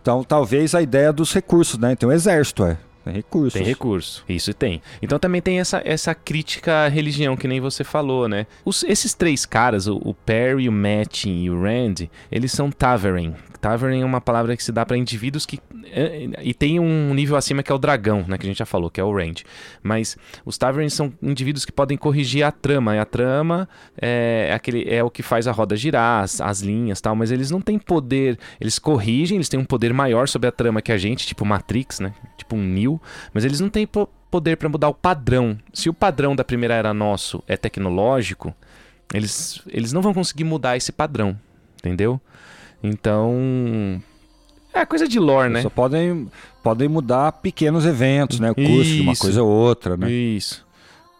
Então, 0.00 0.22
talvez 0.22 0.74
a 0.74 0.80
ideia 0.80 1.12
dos 1.12 1.32
recursos, 1.32 1.78
né? 1.78 1.96
Tem 1.96 2.08
um 2.08 2.12
exército, 2.12 2.64
é. 2.64 2.76
Tem 3.06 3.14
recursos. 3.14 3.52
Tem 3.52 3.62
recurso. 3.62 4.24
Isso 4.28 4.52
tem. 4.52 4.82
Então 5.00 5.16
também 5.16 5.40
tem 5.40 5.60
essa, 5.60 5.80
essa 5.84 6.12
crítica 6.12 6.84
à 6.84 6.88
religião, 6.88 7.36
que 7.36 7.46
nem 7.46 7.60
você 7.60 7.84
falou, 7.84 8.28
né? 8.28 8.48
Os, 8.64 8.82
esses 8.82 9.14
três 9.14 9.46
caras, 9.46 9.86
o, 9.86 9.96
o 10.04 10.12
Perry, 10.12 10.68
o 10.68 10.72
Matt 10.72 11.26
e 11.26 11.48
o 11.48 11.62
Rand, 11.62 12.08
eles 12.32 12.50
são 12.50 12.68
Tavern. 12.68 13.34
Tavern 13.66 14.00
é 14.00 14.04
uma 14.04 14.20
palavra 14.20 14.56
que 14.56 14.62
se 14.62 14.70
dá 14.70 14.86
para 14.86 14.96
indivíduos 14.96 15.44
que. 15.44 15.58
É, 15.86 16.28
e 16.40 16.54
tem 16.54 16.78
um 16.78 17.12
nível 17.12 17.34
acima 17.34 17.64
que 17.64 17.72
é 17.72 17.74
o 17.74 17.78
dragão, 17.78 18.24
né? 18.28 18.38
Que 18.38 18.46
a 18.46 18.48
gente 18.48 18.58
já 18.58 18.64
falou, 18.64 18.88
que 18.88 19.00
é 19.00 19.04
o 19.04 19.12
Rand. 19.12 19.42
Mas 19.82 20.16
os 20.44 20.56
Taverns 20.56 20.94
são 20.94 21.12
indivíduos 21.20 21.64
que 21.64 21.72
podem 21.72 21.98
corrigir 21.98 22.44
a 22.44 22.52
trama. 22.52 22.94
E 22.94 23.00
a 23.00 23.04
trama 23.04 23.68
é, 24.00 24.52
aquele, 24.54 24.88
é 24.88 25.02
o 25.02 25.10
que 25.10 25.20
faz 25.20 25.48
a 25.48 25.52
roda 25.52 25.74
girar, 25.74 26.22
as, 26.22 26.40
as 26.40 26.60
linhas 26.60 27.00
tal. 27.00 27.16
Mas 27.16 27.32
eles 27.32 27.50
não 27.50 27.60
têm 27.60 27.76
poder. 27.76 28.38
Eles 28.60 28.78
corrigem, 28.78 29.36
eles 29.36 29.48
têm 29.48 29.58
um 29.58 29.64
poder 29.64 29.92
maior 29.92 30.28
sobre 30.28 30.48
a 30.48 30.52
trama 30.52 30.80
que 30.80 30.92
a 30.92 30.96
gente, 30.96 31.26
tipo 31.26 31.44
Matrix, 31.44 31.98
né? 31.98 32.14
Tipo 32.38 32.54
um 32.54 32.62
Neo 32.62 33.00
mas 33.34 33.44
eles 33.44 33.58
não 33.58 33.68
têm 33.68 33.88
poder 34.30 34.56
para 34.56 34.68
mudar 34.68 34.88
o 34.88 34.94
padrão. 34.94 35.58
Se 35.74 35.88
o 35.88 35.94
padrão 35.94 36.36
da 36.36 36.44
primeira 36.44 36.74
era 36.74 36.94
nosso 36.94 37.42
é 37.48 37.56
tecnológico, 37.56 38.54
eles, 39.12 39.60
eles 39.66 39.92
não 39.92 40.02
vão 40.02 40.14
conseguir 40.14 40.44
mudar 40.44 40.76
esse 40.76 40.92
padrão, 40.92 41.36
entendeu? 41.80 42.20
Então, 42.82 44.00
é 44.72 44.84
coisa 44.84 45.08
de 45.08 45.18
lore, 45.18 45.50
né? 45.50 45.62
Só 45.62 45.70
podem, 45.70 46.30
podem 46.62 46.88
mudar 46.88 47.32
pequenos 47.32 47.86
eventos, 47.86 48.38
né? 48.38 48.50
O 48.50 48.54
curso 48.54 48.82
Isso. 48.82 48.94
de 48.94 49.00
uma 49.00 49.16
coisa 49.16 49.42
ou 49.42 49.48
outra, 49.48 49.96
né? 49.96 50.10
Isso. 50.10 50.66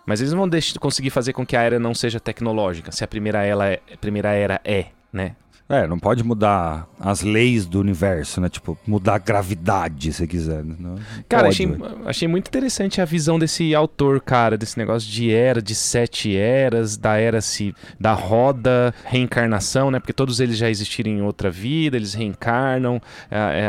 Mas 0.04 0.20
eles 0.20 0.32
não 0.32 0.40
vão 0.40 0.48
deixar, 0.48 0.78
conseguir 0.78 1.10
fazer 1.10 1.32
com 1.32 1.44
que 1.44 1.56
a 1.56 1.62
era 1.62 1.78
não 1.78 1.94
seja 1.94 2.20
tecnológica, 2.20 2.92
se 2.92 3.02
a 3.02 3.08
primeira, 3.08 3.44
ela 3.44 3.66
é, 3.66 3.80
a 3.92 3.96
primeira 3.96 4.30
era 4.32 4.60
é, 4.64 4.86
né? 5.12 5.34
É, 5.68 5.84
não 5.84 5.98
pode 5.98 6.22
mudar 6.22 6.86
as 7.00 7.22
leis 7.22 7.66
do 7.66 7.80
universo, 7.80 8.40
né? 8.40 8.48
Tipo, 8.48 8.78
mudar 8.86 9.16
a 9.16 9.18
gravidade, 9.18 10.12
se 10.12 10.24
quiser. 10.24 10.62
Né? 10.62 10.76
Não, 10.78 10.94
cara, 11.28 11.48
achei, 11.48 11.68
achei 12.04 12.28
muito 12.28 12.46
interessante 12.46 13.00
a 13.00 13.04
visão 13.04 13.36
desse 13.36 13.74
autor, 13.74 14.20
cara, 14.20 14.56
desse 14.56 14.78
negócio 14.78 15.10
de 15.10 15.32
era, 15.32 15.60
de 15.60 15.74
sete 15.74 16.36
eras, 16.36 16.96
da 16.96 17.16
era 17.16 17.40
se 17.40 17.74
da 17.98 18.12
roda, 18.12 18.94
reencarnação, 19.04 19.90
né? 19.90 19.98
Porque 19.98 20.12
todos 20.12 20.38
eles 20.38 20.56
já 20.56 20.70
existiram 20.70 21.10
em 21.10 21.22
outra 21.22 21.50
vida, 21.50 21.96
eles 21.96 22.14
reencarnam, 22.14 23.00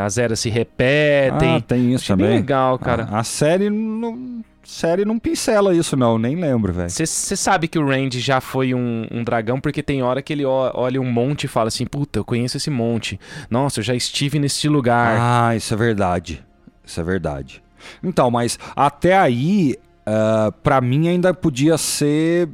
as 0.06 0.20
eras 0.20 0.39
se 0.39 0.50
repetem. 0.50 1.56
Ah, 1.56 1.62
tem 1.62 1.93
isso 1.93 2.04
achei 2.04 2.16
também. 2.16 2.28
Bem 2.28 2.38
legal, 2.38 2.78
cara. 2.78 3.08
A, 3.12 3.20
a 3.20 3.24
série 3.24 3.72
não 3.72 4.43
série 4.68 5.05
não 5.05 5.18
pincela 5.18 5.74
isso, 5.74 5.95
não, 5.95 6.20
nem 6.20 6.36
lembro, 6.36 6.74
velho. 6.74 6.89
Você 6.89 7.05
sabe 7.05 7.68
que 7.68 7.80
o 7.80 7.88
Randy 7.88 8.20
já 8.20 8.41
foi 8.41 8.74
um, 8.74 9.07
um, 9.11 9.24
dragão, 9.24 9.59
porque 9.59 9.82
tem 9.82 10.03
hora 10.03 10.22
que 10.22 10.34
ele 10.34 10.45
olha 10.45 11.01
um 11.01 11.09
monte 11.09 11.45
e 11.45 11.47
fala 11.47 11.70
assim: 11.70 11.86
Puta, 11.86 12.20
eu 12.20 12.26
conheço 12.26 12.57
esse 12.57 12.70
monte. 12.70 13.20
Nossa, 13.49 13.80
eu 13.80 13.84
já 13.84 13.95
estive 13.95 14.39
nesse 14.39 14.68
lugar. 14.68 15.18
Ah, 15.20 15.55
isso 15.55 15.74
é 15.74 15.78
verdade. 15.78 16.45
Isso 16.86 16.99
é 16.99 17.03
verdade. 17.03 17.63
Então, 18.03 18.30
mas 18.30 18.59
até 18.76 19.18
aí, 19.18 19.76
uh, 20.07 20.51
pra 20.63 20.82
mim 20.82 21.07
ainda 21.07 21.34
podia 21.34 21.78
ser 21.78 22.49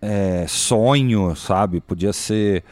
é, 0.00 0.44
sonho, 0.48 1.34
sabe? 1.34 1.80
Podia 1.80 2.12
ser. 2.12 2.62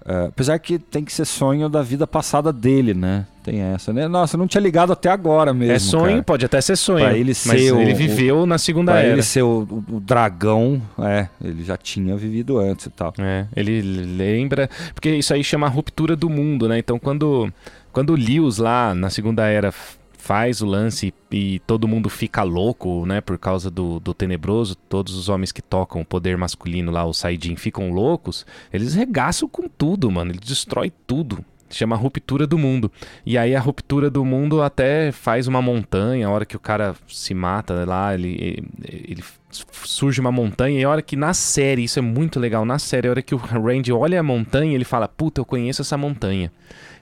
Uh, 0.00 0.28
apesar 0.28 0.58
que 0.58 0.78
tem 0.78 1.04
que 1.04 1.12
ser 1.12 1.26
sonho 1.26 1.68
da 1.68 1.82
vida 1.82 2.06
passada 2.06 2.52
dele, 2.52 2.94
né? 2.94 3.26
Tem 3.42 3.60
essa, 3.60 3.92
né? 3.92 4.08
Nossa, 4.08 4.34
eu 4.34 4.38
não 4.38 4.46
tinha 4.46 4.60
ligado 4.60 4.92
até 4.92 5.10
agora 5.10 5.52
mesmo. 5.52 5.74
É 5.74 5.78
sonho, 5.78 6.06
cara. 6.06 6.22
pode 6.22 6.44
até 6.44 6.60
ser 6.60 6.76
sonho. 6.76 7.04
Pra 7.04 7.16
ele 7.16 7.34
ser 7.34 7.72
o, 7.72 7.80
ele 7.80 7.92
viveu 7.92 8.46
na 8.46 8.56
segunda 8.56 8.92
pra 8.92 9.02
era. 9.02 9.12
ele 9.12 9.22
ser 9.22 9.42
o, 9.42 9.66
o, 9.70 9.96
o, 9.96 10.00
dragão, 10.00 10.80
é, 10.98 11.28
ele 11.42 11.64
já 11.64 11.76
tinha 11.76 12.16
vivido 12.16 12.58
antes 12.58 12.86
e 12.86 12.90
tal. 12.90 13.12
É, 13.18 13.46
ele 13.54 13.80
lembra. 13.82 14.70
Porque 14.94 15.10
isso 15.10 15.34
aí 15.34 15.44
chama 15.44 15.68
ruptura 15.68 16.16
do 16.16 16.30
mundo, 16.30 16.66
né? 16.66 16.78
Então 16.78 16.98
quando, 16.98 17.52
quando 17.92 18.10
o 18.10 18.16
Lewis 18.16 18.56
lá 18.56 18.94
na 18.94 19.10
segunda 19.10 19.46
era 19.46 19.72
faz 20.20 20.60
o 20.60 20.66
lance 20.66 21.12
e 21.30 21.58
todo 21.66 21.88
mundo 21.88 22.08
fica 22.08 22.42
louco, 22.42 23.04
né? 23.06 23.20
Por 23.20 23.38
causa 23.38 23.70
do, 23.70 23.98
do 23.98 24.12
tenebroso, 24.12 24.74
todos 24.74 25.14
os 25.14 25.28
homens 25.28 25.50
que 25.50 25.62
tocam 25.62 26.02
o 26.02 26.04
poder 26.04 26.36
masculino 26.36 26.92
lá, 26.92 27.04
o 27.04 27.14
Saidin, 27.14 27.56
ficam 27.56 27.90
loucos, 27.90 28.46
eles 28.72 28.94
regaçam 28.94 29.48
com 29.48 29.68
tudo, 29.68 30.10
mano. 30.10 30.30
Ele 30.30 30.40
destrói 30.40 30.92
tudo 31.06 31.44
chama 31.70 31.96
Ruptura 31.96 32.46
do 32.46 32.58
Mundo. 32.58 32.90
E 33.24 33.38
aí 33.38 33.54
a 33.54 33.60
ruptura 33.60 34.10
do 34.10 34.24
mundo 34.24 34.60
até 34.60 35.12
faz 35.12 35.46
uma 35.46 35.62
montanha, 35.62 36.26
a 36.26 36.30
hora 36.30 36.44
que 36.44 36.56
o 36.56 36.60
cara 36.60 36.94
se 37.08 37.32
mata 37.32 37.84
lá, 37.86 38.12
ele, 38.12 38.64
ele 38.82 39.22
surge 39.50 40.20
uma 40.20 40.32
montanha, 40.32 40.80
e 40.80 40.84
a 40.84 40.90
hora 40.90 41.02
que 41.02 41.16
na 41.16 41.32
série, 41.32 41.84
isso 41.84 41.98
é 41.98 42.02
muito 42.02 42.40
legal, 42.40 42.64
na 42.64 42.78
série, 42.78 43.06
a 43.06 43.10
hora 43.10 43.22
que 43.22 43.34
o 43.34 43.38
Randy 43.38 43.92
olha 43.92 44.18
a 44.18 44.22
montanha, 44.22 44.74
ele 44.74 44.84
fala, 44.84 45.06
puta, 45.06 45.40
eu 45.40 45.44
conheço 45.44 45.82
essa 45.82 45.96
montanha. 45.96 46.52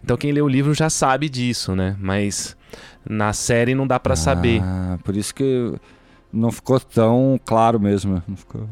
Então 0.02 0.16
quem 0.16 0.32
lê 0.32 0.40
o 0.40 0.48
livro 0.48 0.74
já 0.74 0.90
sabe 0.90 1.28
disso, 1.28 1.74
né? 1.74 1.96
Mas 1.98 2.56
na 3.08 3.32
série 3.32 3.74
não 3.74 3.86
dá 3.86 3.98
para 3.98 4.12
ah, 4.12 4.16
saber. 4.16 4.62
Por 5.02 5.16
isso 5.16 5.34
que 5.34 5.74
não 6.32 6.52
ficou 6.52 6.78
tão 6.78 7.40
claro 7.44 7.80
mesmo, 7.80 8.22
não 8.28 8.36
ficou 8.36 8.68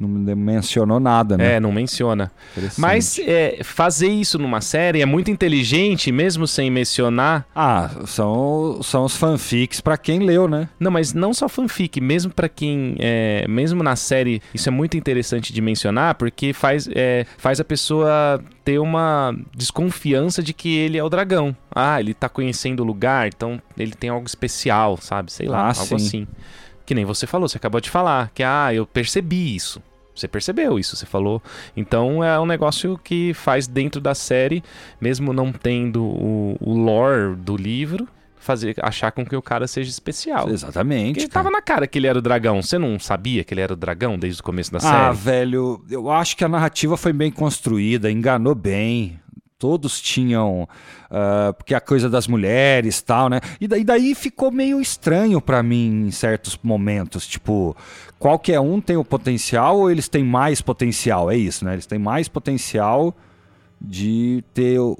não 0.00 0.36
mencionou 0.36 0.98
nada, 0.98 1.36
né? 1.36 1.56
É, 1.56 1.60
não 1.60 1.70
menciona. 1.70 2.32
Mas 2.78 3.18
é, 3.18 3.60
fazer 3.62 4.08
isso 4.08 4.38
numa 4.38 4.60
série 4.60 5.02
é 5.02 5.06
muito 5.06 5.30
inteligente, 5.30 6.10
mesmo 6.10 6.46
sem 6.46 6.70
mencionar. 6.70 7.46
Ah, 7.54 7.90
são, 8.06 8.80
são 8.82 9.04
os 9.04 9.16
fanfics 9.16 9.80
para 9.80 9.98
quem 9.98 10.20
leu, 10.20 10.48
né? 10.48 10.68
Não, 10.78 10.90
mas 10.90 11.12
não 11.12 11.34
só 11.34 11.48
fanfic, 11.48 12.00
mesmo 12.00 12.32
para 12.32 12.48
quem. 12.48 12.96
É, 12.98 13.46
mesmo 13.46 13.82
na 13.82 13.94
série, 13.94 14.40
isso 14.54 14.68
é 14.68 14.72
muito 14.72 14.96
interessante 14.96 15.52
de 15.52 15.60
mencionar, 15.60 16.14
porque 16.14 16.52
faz, 16.52 16.88
é, 16.94 17.26
faz 17.36 17.60
a 17.60 17.64
pessoa 17.64 18.42
ter 18.64 18.78
uma 18.78 19.36
desconfiança 19.54 20.42
de 20.42 20.54
que 20.54 20.74
ele 20.74 20.96
é 20.96 21.04
o 21.04 21.10
dragão. 21.10 21.54
Ah, 21.74 22.00
ele 22.00 22.14
tá 22.14 22.28
conhecendo 22.28 22.80
o 22.80 22.86
lugar, 22.86 23.28
então 23.28 23.60
ele 23.76 23.92
tem 23.92 24.08
algo 24.08 24.26
especial, 24.26 24.96
sabe? 24.96 25.30
Sei 25.30 25.46
lá, 25.46 25.62
ah, 25.62 25.68
algo 25.68 25.74
sim. 25.74 25.94
assim. 25.94 26.28
Que 26.86 26.94
nem 26.94 27.04
você 27.04 27.26
falou, 27.26 27.48
você 27.48 27.56
acabou 27.56 27.80
de 27.80 27.90
falar, 27.90 28.30
que 28.34 28.42
ah, 28.42 28.74
eu 28.74 28.86
percebi 28.86 29.54
isso. 29.54 29.80
Você 30.14 30.26
percebeu 30.28 30.78
isso, 30.78 30.96
você 30.96 31.06
falou. 31.06 31.42
Então 31.76 32.22
é 32.22 32.38
um 32.38 32.46
negócio 32.46 32.98
que 33.02 33.32
faz 33.34 33.66
dentro 33.66 34.00
da 34.00 34.14
série, 34.14 34.62
mesmo 35.00 35.32
não 35.32 35.52
tendo 35.52 36.02
o, 36.02 36.56
o 36.60 36.74
lore 36.74 37.36
do 37.36 37.56
livro, 37.56 38.06
fazer 38.36 38.74
achar 38.82 39.12
com 39.12 39.24
que 39.24 39.36
o 39.36 39.42
cara 39.42 39.66
seja 39.66 39.88
especial. 39.90 40.48
Exatamente. 40.50 41.14
Porque 41.20 41.28
tava 41.28 41.50
na 41.50 41.60
cara 41.62 41.86
que 41.86 41.98
ele 41.98 42.06
era 42.06 42.18
o 42.18 42.22
dragão. 42.22 42.60
Você 42.62 42.78
não 42.78 42.98
sabia 42.98 43.44
que 43.44 43.52
ele 43.54 43.60
era 43.60 43.72
o 43.72 43.76
dragão 43.76 44.18
desde 44.18 44.40
o 44.40 44.44
começo 44.44 44.72
da 44.72 44.78
Ah, 44.78 44.80
série? 45.12 45.16
velho, 45.16 45.84
eu 45.90 46.10
acho 46.10 46.36
que 46.36 46.44
a 46.44 46.48
narrativa 46.48 46.96
foi 46.96 47.12
bem 47.12 47.30
construída, 47.30 48.10
enganou 48.10 48.54
bem. 48.54 49.20
Todos 49.60 50.00
tinham. 50.00 50.66
ah, 51.10 51.52
porque 51.56 51.74
a 51.74 51.80
coisa 51.82 52.08
das 52.08 52.26
mulheres 52.26 53.00
tal, 53.02 53.28
né? 53.28 53.40
E 53.60 53.68
daí, 53.68 53.84
daí 53.84 54.14
ficou 54.14 54.50
meio 54.50 54.80
estranho 54.80 55.38
pra 55.40 55.62
mim 55.62 56.06
em 56.06 56.10
certos 56.10 56.58
momentos. 56.62 57.26
Tipo, 57.26 57.76
qualquer 58.18 58.58
um 58.58 58.80
tem 58.80 58.96
o 58.96 59.04
potencial 59.04 59.78
ou 59.80 59.90
eles 59.90 60.08
têm 60.08 60.24
mais 60.24 60.62
potencial? 60.62 61.30
É 61.30 61.36
isso, 61.36 61.62
né? 61.64 61.74
Eles 61.74 61.84
têm 61.84 61.98
mais 61.98 62.26
potencial 62.26 63.14
de 63.78 64.42
ter 64.54 64.78
o, 64.80 64.98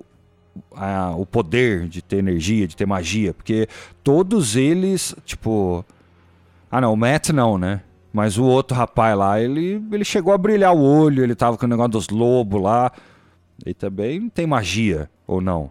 a- 0.76 1.14
o 1.16 1.24
poder, 1.24 1.88
de 1.88 2.02
ter 2.02 2.18
energia, 2.18 2.68
de 2.68 2.76
ter 2.76 2.86
magia. 2.86 3.32
Porque 3.32 3.66
todos 4.04 4.56
eles, 4.56 5.16
tipo. 5.24 5.82
Ah, 6.70 6.82
não, 6.82 6.92
o 6.92 6.96
Matt 6.98 7.30
não, 7.30 7.56
né? 7.56 7.80
Mas 8.12 8.36
o 8.36 8.44
outro 8.44 8.76
rapaz 8.76 9.16
lá, 9.16 9.40
ele, 9.40 9.82
ele 9.90 10.04
chegou 10.04 10.34
a 10.34 10.38
brilhar 10.38 10.74
o 10.74 10.80
olho, 10.82 11.22
ele 11.24 11.34
tava 11.34 11.56
com 11.56 11.64
o 11.64 11.68
negócio 11.68 11.92
dos 11.92 12.08
lobos 12.08 12.60
lá. 12.60 12.92
Ele 13.64 13.74
também 13.74 14.28
tem 14.28 14.46
magia, 14.46 15.10
ou 15.26 15.40
não? 15.40 15.70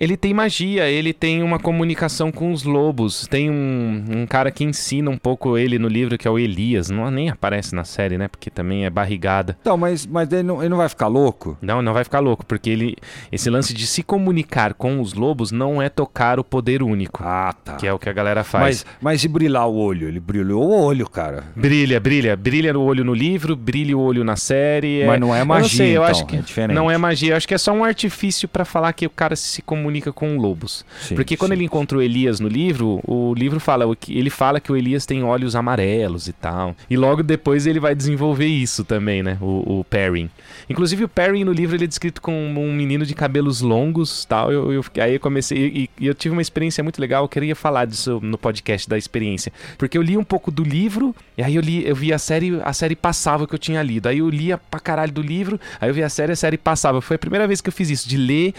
Ele 0.00 0.16
tem 0.16 0.32
magia, 0.32 0.88
ele 0.88 1.12
tem 1.12 1.42
uma 1.42 1.58
comunicação 1.58 2.30
com 2.30 2.52
os 2.52 2.62
lobos. 2.62 3.26
Tem 3.26 3.50
um, 3.50 4.04
um 4.08 4.26
cara 4.26 4.50
que 4.50 4.62
ensina 4.62 5.10
um 5.10 5.18
pouco 5.18 5.58
ele 5.58 5.76
no 5.76 5.88
livro, 5.88 6.16
que 6.16 6.28
é 6.28 6.30
o 6.30 6.38
Elias. 6.38 6.88
Não 6.88 7.10
nem 7.10 7.30
aparece 7.30 7.74
na 7.74 7.82
série, 7.82 8.16
né? 8.16 8.28
Porque 8.28 8.48
também 8.48 8.84
é 8.84 8.90
barrigada. 8.90 9.56
Então, 9.60 9.76
mas, 9.76 10.06
mas 10.06 10.30
ele, 10.30 10.44
não, 10.44 10.60
ele 10.60 10.68
não 10.68 10.76
vai 10.76 10.88
ficar 10.88 11.08
louco? 11.08 11.58
Não, 11.60 11.82
não 11.82 11.92
vai 11.92 12.04
ficar 12.04 12.20
louco, 12.20 12.46
porque 12.46 12.70
ele. 12.70 12.96
Esse 13.32 13.50
lance 13.50 13.74
de 13.74 13.86
se 13.88 14.04
comunicar 14.04 14.74
com 14.74 15.00
os 15.00 15.14
lobos 15.14 15.50
não 15.50 15.82
é 15.82 15.88
tocar 15.88 16.38
o 16.38 16.44
poder 16.44 16.80
único. 16.80 17.24
Ah, 17.24 17.52
tá. 17.52 17.74
Que 17.74 17.86
é 17.86 17.92
o 17.92 17.98
que 17.98 18.08
a 18.08 18.12
galera 18.12 18.44
faz. 18.44 18.84
Mas, 18.84 18.86
mas 19.00 19.24
e 19.24 19.28
brilhar 19.28 19.66
o 19.66 19.74
olho? 19.74 20.06
Ele 20.06 20.20
brilhou 20.20 20.62
o 20.62 20.84
olho, 20.84 21.10
cara. 21.10 21.42
Brilha, 21.56 21.98
brilha. 21.98 22.36
Brilha 22.36 22.78
o 22.78 22.82
olho 22.82 23.04
no 23.04 23.14
livro, 23.14 23.56
brilha 23.56 23.98
o 23.98 24.00
olho 24.00 24.22
na 24.22 24.36
série. 24.36 25.04
Mas 25.04 25.18
não 25.18 25.34
é 25.34 25.40
Eu 25.40 25.46
magia, 25.46 25.76
sei, 25.76 25.88
eu 25.88 26.02
então, 26.02 26.04
acho 26.04 26.26
que 26.26 26.36
é 26.36 26.40
diferente. 26.40 26.76
Não 26.76 26.88
é 26.88 26.96
magia, 26.96 27.32
eu 27.32 27.36
acho 27.36 27.48
que 27.48 27.54
é 27.54 27.58
só 27.58 27.72
um 27.72 27.82
artifício 27.82 28.46
pra 28.46 28.64
falar 28.64 28.92
que 28.92 29.04
o 29.04 29.10
cara 29.10 29.34
se 29.34 29.60
comunica 29.60 29.87
com 30.12 30.36
lobos. 30.36 30.84
Sim, 31.00 31.14
Porque 31.14 31.36
quando 31.36 31.50
sim. 31.50 31.58
ele 31.58 31.64
encontra 31.64 31.98
o 31.98 32.02
Elias 32.02 32.40
no 32.40 32.48
livro, 32.48 33.00
o 33.06 33.34
livro 33.34 33.58
fala 33.60 33.86
o 33.86 33.94
que 33.94 34.16
ele 34.16 34.30
fala 34.30 34.60
que 34.60 34.70
o 34.70 34.76
Elias 34.76 35.06
tem 35.06 35.22
olhos 35.22 35.54
amarelos 35.56 36.28
e 36.28 36.32
tal. 36.32 36.74
E 36.88 36.96
logo 36.96 37.22
depois 37.22 37.66
ele 37.66 37.80
vai 37.80 37.94
desenvolver 37.94 38.46
isso 38.46 38.84
também, 38.84 39.22
né? 39.22 39.38
O, 39.40 39.80
o 39.80 39.84
Perrin. 39.84 40.30
Inclusive 40.68 41.04
o 41.04 41.08
Perrin 41.08 41.44
no 41.44 41.52
livro 41.52 41.76
ele 41.76 41.84
é 41.84 41.86
descrito 41.88 42.20
como 42.20 42.60
um 42.62 42.72
menino 42.72 43.04
de 43.04 43.14
cabelos 43.14 43.60
longos, 43.60 44.24
tal. 44.24 44.52
Eu, 44.52 44.72
eu 44.72 44.84
aí 45.00 45.14
eu 45.14 45.20
comecei 45.20 45.58
e, 45.58 45.90
e 46.00 46.06
eu 46.06 46.14
tive 46.14 46.32
uma 46.32 46.42
experiência 46.42 46.82
muito 46.82 47.00
legal. 47.00 47.24
Eu 47.24 47.28
queria 47.28 47.56
falar 47.56 47.84
disso 47.84 48.20
no 48.22 48.38
podcast 48.38 48.88
da 48.88 48.96
experiência, 48.96 49.52
porque 49.76 49.96
eu 49.96 50.02
li 50.02 50.16
um 50.16 50.24
pouco 50.24 50.50
do 50.50 50.62
livro 50.62 51.14
e 51.38 51.42
aí 51.44 51.54
eu 51.54 51.62
li, 51.62 51.86
eu 51.86 51.94
vi 51.94 52.12
a 52.12 52.18
série, 52.18 52.60
a 52.64 52.72
série 52.72 52.96
passava 52.96 53.46
que 53.46 53.54
eu 53.54 53.58
tinha 53.60 53.80
lido. 53.80 54.08
Aí 54.08 54.18
eu 54.18 54.28
lia 54.28 54.58
pra 54.58 54.80
caralho 54.80 55.12
do 55.12 55.22
livro, 55.22 55.60
aí 55.80 55.88
eu 55.88 55.94
vi 55.94 56.02
a 56.02 56.08
série, 56.08 56.32
a 56.32 56.36
série 56.36 56.58
passava. 56.58 57.00
Foi 57.00 57.14
a 57.14 57.18
primeira 57.18 57.46
vez 57.46 57.60
que 57.60 57.68
eu 57.68 57.72
fiz 57.72 57.88
isso, 57.90 58.08
de 58.08 58.16
ler. 58.16 58.52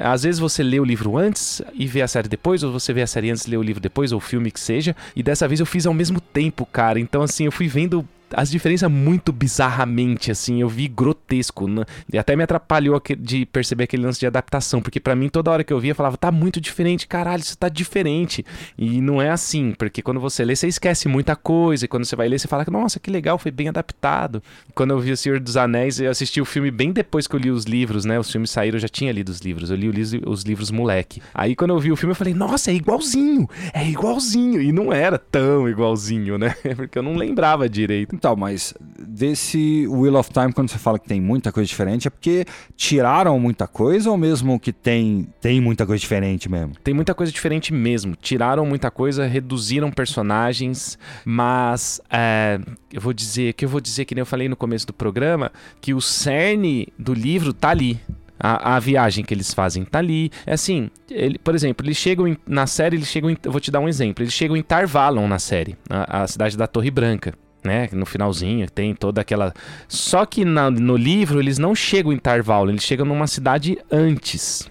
Às 0.00 0.22
vezes 0.22 0.38
você 0.38 0.62
lê 0.62 0.78
o 0.78 0.84
livro 0.84 1.18
antes 1.18 1.60
e 1.74 1.84
vê 1.84 2.00
a 2.00 2.06
série 2.06 2.28
depois, 2.28 2.62
ou 2.62 2.70
você 2.70 2.92
vê 2.92 3.02
a 3.02 3.08
série 3.08 3.28
antes 3.28 3.44
e 3.44 3.50
lê 3.50 3.56
o 3.56 3.62
livro 3.62 3.82
depois, 3.82 4.12
ou 4.12 4.18
o 4.18 4.20
filme 4.20 4.52
que 4.52 4.60
seja. 4.60 4.94
E 5.16 5.22
dessa 5.22 5.48
vez 5.48 5.58
eu 5.58 5.66
fiz 5.66 5.84
ao 5.84 5.92
mesmo 5.92 6.20
tempo, 6.20 6.64
cara. 6.64 7.00
Então, 7.00 7.22
assim, 7.22 7.46
eu 7.46 7.50
fui 7.50 7.66
vendo 7.66 8.06
as 8.34 8.50
diferenças 8.50 8.90
muito 8.90 9.32
bizarramente, 9.32 10.30
assim, 10.30 10.60
eu 10.60 10.68
vi 10.68 10.88
grotesco, 10.88 11.66
né? 11.68 11.84
E 12.12 12.18
até 12.18 12.34
me 12.36 12.42
atrapalhou 12.42 13.00
de 13.18 13.46
perceber 13.46 13.84
aquele 13.84 14.04
lance 14.04 14.20
de 14.20 14.26
adaptação, 14.26 14.80
porque 14.80 15.00
pra 15.00 15.14
mim 15.14 15.28
toda 15.28 15.50
hora 15.50 15.64
que 15.64 15.72
eu 15.72 15.80
via 15.80 15.92
eu 15.92 15.96
falava, 15.96 16.16
tá 16.16 16.30
muito 16.30 16.60
diferente, 16.60 17.06
caralho, 17.06 17.40
isso 17.40 17.56
tá 17.56 17.68
diferente. 17.68 18.44
E 18.76 19.00
não 19.00 19.20
é 19.20 19.30
assim, 19.30 19.72
porque 19.72 20.02
quando 20.02 20.20
você 20.20 20.44
lê, 20.44 20.54
você 20.54 20.68
esquece 20.68 21.08
muita 21.08 21.36
coisa, 21.36 21.84
e 21.84 21.88
quando 21.88 22.04
você 22.04 22.16
vai 22.16 22.28
ler, 22.28 22.38
você 22.38 22.48
fala, 22.48 22.64
nossa, 22.70 22.98
que 22.98 23.10
legal, 23.10 23.38
foi 23.38 23.50
bem 23.50 23.68
adaptado. 23.68 24.42
Quando 24.74 24.90
eu 24.90 25.00
vi 25.00 25.12
O 25.12 25.16
Senhor 25.16 25.38
dos 25.38 25.56
Anéis, 25.56 26.00
eu 26.00 26.10
assisti 26.10 26.40
o 26.40 26.44
filme 26.44 26.70
bem 26.70 26.92
depois 26.92 27.26
que 27.26 27.36
eu 27.36 27.40
li 27.40 27.50
os 27.50 27.64
livros, 27.64 28.04
né? 28.04 28.18
Os 28.18 28.30
filmes 28.30 28.50
saíram, 28.50 28.76
eu 28.76 28.80
já 28.80 28.88
tinha 28.88 29.12
lido 29.12 29.28
os 29.28 29.40
livros, 29.40 29.70
eu 29.70 29.76
li 29.76 29.88
os 30.26 30.42
livros 30.42 30.70
moleque. 30.70 31.22
Aí 31.34 31.54
quando 31.54 31.70
eu 31.70 31.78
vi 31.78 31.92
o 31.92 31.96
filme, 31.96 32.12
eu 32.12 32.16
falei, 32.16 32.34
nossa, 32.34 32.70
é 32.70 32.74
igualzinho, 32.74 33.48
é 33.72 33.86
igualzinho. 33.86 34.60
E 34.60 34.72
não 34.72 34.92
era 34.92 35.18
tão 35.18 35.68
igualzinho, 35.68 36.38
né? 36.38 36.54
Porque 36.76 36.98
eu 36.98 37.02
não 37.02 37.14
lembrava 37.14 37.68
direito. 37.68 38.14
Então, 38.22 38.36
mas 38.36 38.72
desse 39.00 39.84
Wheel 39.88 40.14
of 40.14 40.30
Time, 40.32 40.52
quando 40.52 40.70
você 40.70 40.78
fala 40.78 40.96
que 40.96 41.08
tem 41.08 41.20
muita 41.20 41.50
coisa 41.50 41.66
diferente, 41.66 42.06
é 42.06 42.10
porque 42.10 42.44
tiraram 42.76 43.36
muita 43.40 43.66
coisa 43.66 44.08
ou 44.12 44.16
mesmo 44.16 44.60
que 44.60 44.72
tem, 44.72 45.26
tem 45.40 45.60
muita 45.60 45.84
coisa 45.84 46.00
diferente 46.00 46.48
mesmo? 46.48 46.72
Tem 46.84 46.94
muita 46.94 47.14
coisa 47.16 47.32
diferente 47.32 47.74
mesmo. 47.74 48.14
Tiraram 48.14 48.64
muita 48.64 48.92
coisa, 48.92 49.26
reduziram 49.26 49.90
personagens, 49.90 50.96
mas 51.24 52.00
é, 52.08 52.60
eu 52.92 53.00
vou 53.00 53.12
dizer 53.12 53.54
que 53.54 53.64
eu 53.64 53.68
vou 53.68 53.80
dizer 53.80 54.04
que 54.04 54.14
nem 54.14 54.22
eu 54.22 54.26
falei 54.26 54.48
no 54.48 54.54
começo 54.54 54.86
do 54.86 54.92
programa 54.92 55.50
que 55.80 55.92
o 55.92 56.00
cerne 56.00 56.86
do 56.96 57.12
livro 57.12 57.52
tá 57.52 57.70
ali. 57.70 57.98
A, 58.44 58.74
a 58.74 58.78
viagem 58.80 59.24
que 59.24 59.32
eles 59.32 59.54
fazem 59.54 59.84
tá 59.84 59.98
ali. 60.00 60.30
É 60.44 60.54
assim, 60.54 60.90
ele, 61.08 61.38
por 61.38 61.54
exemplo, 61.54 61.86
eles 61.86 61.96
chegam 61.96 62.26
em- 62.26 62.36
na 62.44 62.66
série, 62.66 62.96
eles 62.96 63.06
chegam 63.06 63.30
em, 63.30 63.36
vou 63.44 63.60
te 63.60 63.70
dar 63.70 63.78
um 63.78 63.88
exemplo. 63.88 64.22
Eles 64.24 64.32
chegam 64.34 64.56
em 64.56 64.62
Tarvalon 64.62 65.28
na 65.28 65.38
série, 65.38 65.76
a, 65.88 66.22
a 66.22 66.26
cidade 66.26 66.56
da 66.56 66.66
Torre 66.66 66.90
Branca. 66.90 67.34
Né? 67.64 67.88
No 67.92 68.04
finalzinho 68.04 68.68
tem 68.68 68.92
toda 68.94 69.20
aquela. 69.20 69.54
Só 69.86 70.26
que 70.26 70.44
na- 70.44 70.70
no 70.70 70.96
livro 70.96 71.38
eles 71.40 71.58
não 71.58 71.74
chegam 71.74 72.12
em 72.12 72.18
Tarvalon, 72.18 72.70
eles 72.70 72.82
chegam 72.82 73.06
numa 73.06 73.26
cidade 73.28 73.78
antes. 73.90 74.68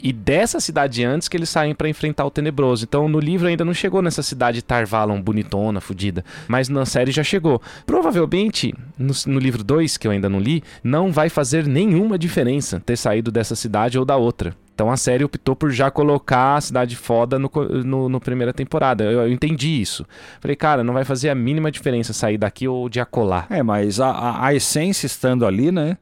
E 0.00 0.12
dessa 0.12 0.60
cidade 0.60 1.02
antes 1.04 1.26
que 1.26 1.36
eles 1.36 1.48
saem 1.48 1.74
pra 1.74 1.88
enfrentar 1.88 2.24
o 2.24 2.30
Tenebroso. 2.30 2.84
Então 2.84 3.08
no 3.08 3.18
livro 3.18 3.48
ainda 3.48 3.64
não 3.64 3.74
chegou 3.74 4.00
nessa 4.00 4.22
cidade 4.22 4.62
Tarvalon 4.62 5.20
bonitona, 5.20 5.80
fodida. 5.80 6.24
Mas 6.46 6.68
na 6.68 6.86
série 6.86 7.10
já 7.10 7.24
chegou. 7.24 7.60
Provavelmente, 7.84 8.72
no, 8.96 9.12
no 9.26 9.40
livro 9.40 9.64
2, 9.64 9.96
que 9.96 10.06
eu 10.06 10.12
ainda 10.12 10.28
não 10.28 10.38
li, 10.38 10.62
não 10.84 11.10
vai 11.10 11.28
fazer 11.28 11.66
nenhuma 11.66 12.16
diferença 12.16 12.80
ter 12.86 12.96
saído 12.96 13.32
dessa 13.32 13.56
cidade 13.56 13.98
ou 13.98 14.04
da 14.04 14.16
outra. 14.16 14.54
Então 14.78 14.92
a 14.92 14.96
série 14.96 15.24
optou 15.24 15.56
por 15.56 15.72
já 15.72 15.90
colocar 15.90 16.54
a 16.54 16.60
cidade 16.60 16.94
foda 16.94 17.36
no, 17.36 17.50
no, 17.84 18.08
no 18.08 18.20
primeira 18.20 18.52
temporada. 18.52 19.02
Eu, 19.02 19.22
eu 19.22 19.32
entendi 19.32 19.80
isso. 19.80 20.06
Falei, 20.40 20.54
cara, 20.54 20.84
não 20.84 20.94
vai 20.94 21.04
fazer 21.04 21.30
a 21.30 21.34
mínima 21.34 21.68
diferença 21.68 22.12
sair 22.12 22.38
daqui 22.38 22.68
ou 22.68 22.88
de 22.88 23.00
acolá. 23.00 23.44
É, 23.50 23.60
mas 23.60 23.98
a, 23.98 24.08
a, 24.08 24.46
a 24.46 24.54
essência 24.54 25.06
estando 25.06 25.44
ali, 25.44 25.72
né? 25.72 25.98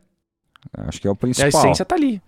Acho 0.73 1.01
que 1.01 1.07
é 1.07 1.11
o 1.11 1.14
E 1.14 1.14
a 1.14 1.17
principal. 1.17 1.49
essência 1.49 1.85
tá 1.85 1.95
ali. 1.95 2.21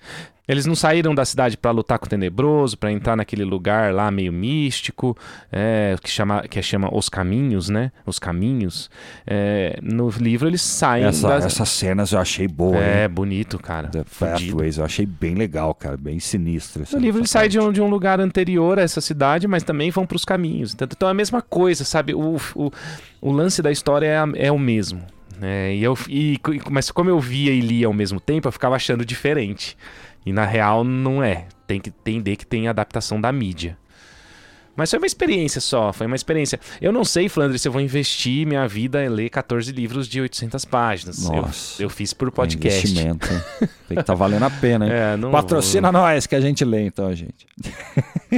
Eles 0.47 0.64
não 0.64 0.74
saíram 0.74 1.14
da 1.14 1.26
cidade 1.26 1.59
pra 1.59 1.70
lutar 1.70 1.99
com 1.99 2.07
o 2.07 2.09
Tenebroso, 2.09 2.78
pra 2.78 2.91
entrar 2.91 3.14
naquele 3.14 3.45
lugar 3.45 3.93
lá 3.93 4.11
meio 4.11 4.32
místico, 4.32 5.14
é, 5.53 5.95
que, 6.03 6.09
chama, 6.11 6.41
que 6.49 6.62
chama 6.62 6.89
Os 6.91 7.11
Caminhos, 7.11 7.68
né? 7.68 7.93
Os 8.07 8.18
Caminhos. 8.18 8.89
É, 9.26 9.78
no 9.82 10.09
livro 10.09 10.49
eles 10.49 10.62
saem 10.62 11.05
Essa, 11.05 11.28
das... 11.28 11.45
Essas 11.45 11.68
cenas 11.68 12.12
eu 12.12 12.18
achei 12.18 12.49
boa, 12.49 12.78
É, 12.78 13.03
hein? 13.03 13.11
bonito, 13.11 13.59
cara. 13.59 13.89
The. 13.89 14.05
Pathways, 14.18 14.78
eu 14.78 14.86
achei 14.86 15.05
bem 15.05 15.34
legal, 15.34 15.74
cara. 15.74 15.99
Bem 15.99 16.18
sinistro. 16.18 16.82
No 16.93 16.99
livro 16.99 17.18
ele 17.18 17.24
essa 17.24 17.32
sai 17.41 17.49
de 17.51 17.61
um, 17.61 17.70
de 17.70 17.82
um 17.82 17.91
lugar 17.91 18.18
anterior 18.18 18.78
a 18.78 18.82
essa 18.82 19.03
cidade, 19.03 19.47
mas 19.47 19.62
também 19.62 19.91
vão 19.91 20.07
pros 20.07 20.24
caminhos. 20.24 20.72
Então, 20.72 20.89
então 20.91 21.09
é 21.09 21.11
a 21.11 21.14
mesma 21.14 21.43
coisa, 21.43 21.84
sabe? 21.84 22.14
O, 22.14 22.36
o, 22.55 22.70
o 23.20 23.32
lance 23.32 23.61
da 23.61 23.70
história 23.70 24.07
é, 24.07 24.16
a- 24.16 24.28
é 24.34 24.51
o 24.51 24.59
mesmo. 24.59 25.03
Né? 25.39 25.74
e 25.74 25.82
eu, 25.82 25.97
e, 26.09 26.39
mas 26.70 26.91
como 26.91 27.09
eu 27.11 27.18
via 27.20 27.53
e 27.53 27.61
lia 27.61 27.86
ao 27.86 27.93
mesmo 27.93 28.20
tempo, 28.20 28.49
eu 28.49 28.53
ficava 28.53 28.76
achando 28.76 29.05
diferente. 29.05 29.76
E 30.26 30.32
na 30.32 30.45
real 30.45 30.84
não 30.84 31.22
é. 31.22 31.47
Tem 31.66 31.80
que 31.80 31.91
entender 31.91 32.36
que 32.36 32.47
tem 32.47 32.68
adaptação 32.68 33.20
da 33.20 33.30
mídia. 33.32 33.76
Mas 34.76 34.91
foi 34.91 34.99
uma 35.01 35.07
experiência 35.07 35.61
só, 35.61 35.93
foi 35.93 36.07
uma 36.07 36.14
experiência. 36.14 36.61
Eu 36.80 36.93
não 36.93 37.05
sei, 37.05 37.28
Flandre, 37.28 37.59
se 37.59 37.66
eu 37.66 37.72
vou 37.72 37.80
investir 37.80 38.47
minha 38.47 38.68
vida 38.68 39.05
em 39.05 39.09
ler 39.09 39.28
14 39.28 39.72
livros 39.72 40.07
de 40.07 40.20
800 40.20 40.64
páginas. 40.64 41.24
Eu- 41.24 41.32
Nossa. 41.32 41.82
Eu, 41.82 41.91
fiz 41.91 42.12
por 42.12 42.28
É 42.28 42.30
podcast. 42.30 42.86
investimento? 42.89 43.26
Tem 43.89 43.97
que 43.97 44.01
estar 44.01 44.14
valendo 44.14 44.45
a 44.45 44.51
pena, 44.51 44.86
hein? 44.86 44.93
É, 44.93 45.16
não- 45.16 45.32
Patrocina 45.32 45.91
nós 45.91 46.28
que 46.28 46.34
a 46.36 46.41
gente 46.41 46.64
lê, 46.64 46.82
então, 46.86 47.12
gente. 47.12 47.45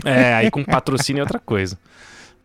É, 0.02 0.32
aí 0.34 0.50
com 0.50 0.64
patrocínio 0.64 1.20
é 1.20 1.24
outra 1.24 1.38
coisa. 1.38 1.78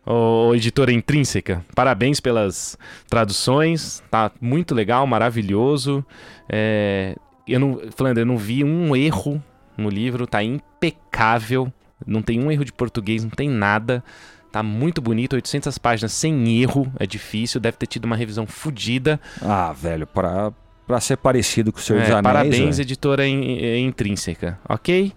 Ô, 0.06 0.54
editora 0.54 0.92
intrínseca, 0.92 1.66
parabéns 1.74 2.20
pelas 2.20 2.78
traduções, 3.10 4.04
tá 4.12 4.32
muito 4.40 4.76
legal, 4.76 5.08
maravilhoso. 5.08 6.06
É, 6.48 7.16
eu 7.48 7.60
não, 7.60 7.80
Flandre, 7.96 8.22
eu 8.22 8.26
não 8.26 8.38
vi 8.38 8.64
um 8.64 8.96
erro 8.96 9.42
no 9.76 9.90
livro, 9.90 10.28
tá 10.28 10.44
impecável, 10.44 11.72
não 12.06 12.22
tem 12.22 12.40
um 12.44 12.52
erro 12.52 12.64
de 12.64 12.72
português, 12.72 13.24
não 13.24 13.32
tem 13.32 13.50
nada. 13.50 14.04
Tá 14.52 14.62
muito 14.64 15.02
bonito, 15.02 15.34
800 15.34 15.78
páginas 15.80 16.14
sem 16.14 16.62
erro, 16.62 16.90
é 17.00 17.06
difícil, 17.06 17.60
deve 17.60 17.76
ter 17.78 17.88
tido 17.88 18.06
uma 18.06 18.16
revisão 18.16 18.46
fodida. 18.48 19.20
Ah, 19.42 19.74
velho, 19.74 20.08
pra, 20.08 20.54
pra 20.88 21.02
ser 21.02 21.18
parecido 21.18 21.74
com 21.74 21.80
o 21.80 21.82
Senhor 21.82 22.00
É, 22.00 22.04
dos 22.04 22.12
Anéis... 22.12 22.24
parabéns, 22.24 22.80
editora 22.80 23.28
in- 23.28 23.58
é, 23.60 23.80
intrínseca, 23.80 24.58
ok? 24.70 25.12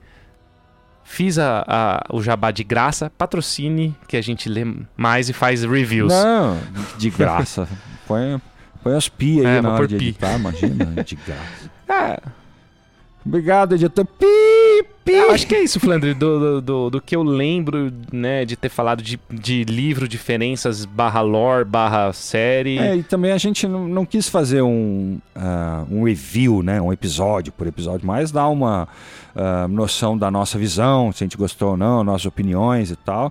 Fiz 1.11 1.39
a, 1.39 1.65
a- 1.67 2.05
o 2.15 2.23
jabá 2.23 2.51
de 2.51 2.63
graça, 2.63 3.11
patrocine, 3.17 3.97
que 4.07 4.15
a 4.17 4.21
gente 4.21 4.47
lê 4.49 4.63
mais 4.97 5.29
e 5.31 5.33
faz 5.33 5.65
reviews. 5.65 6.13
Não, 6.13 6.59
de 6.99 7.09
graça. 7.09 7.67
Põe, 8.07 8.39
Põe 8.83 8.95
as 8.95 9.09
pi 9.09 9.41
aí 9.41 9.57
É, 9.57 9.63
na 9.63 9.73
hora 9.73 9.89
de 9.89 9.97
pi. 9.97 10.09
editar, 10.09 10.37
imagina, 10.39 10.85
de 11.03 11.17
graça. 11.17 11.71
Ah, 11.89 12.21
Obrigado, 13.29 13.75
editor. 13.75 14.07
Pi, 14.07 14.87
pi. 15.05 15.13
eu 15.13 15.31
acho 15.33 15.47
que 15.47 15.55
é 15.55 15.63
isso, 15.63 15.79
Flandre, 15.79 16.15
do, 16.15 16.41
do, 16.41 16.61
do, 16.63 16.91
do 16.91 17.01
que 17.01 17.15
eu 17.15 17.23
lembro, 17.23 17.93
né, 18.11 18.47
de 18.47 18.57
ter 18.57 18.71
falado 18.71 19.03
de, 19.03 19.21
de 19.31 19.65
livro, 19.65 20.09
diferenças, 20.09 20.87
barra 20.87 21.21
lore, 21.21 21.63
barra 21.63 22.11
série. 22.15 22.79
É, 22.79 22.97
e 22.97 23.03
também 23.03 23.33
a 23.33 23.37
gente 23.37 23.69
não, 23.69 23.87
não 23.87 24.07
quis 24.07 24.31
fazer 24.31 24.63
um, 24.63 25.19
ah, 25.37 25.85
um 25.91 26.05
review, 26.05 26.63
né? 26.63 26.81
Um 26.81 26.91
episódio 26.91 27.53
por 27.53 27.67
episódio, 27.67 28.07
mas 28.07 28.33
dar 28.33 28.49
uma 28.49 28.89
ah, 29.37 29.69
noção 29.69 30.17
da 30.17 30.31
nossa 30.31 30.59
visão, 30.59 31.13
se 31.13 31.23
a 31.23 31.27
gente 31.27 31.37
gostou 31.37 31.73
ou 31.73 31.77
não, 31.77 32.03
nossas 32.03 32.25
opiniões 32.25 32.91
e 32.91 32.97
tal. 32.97 33.31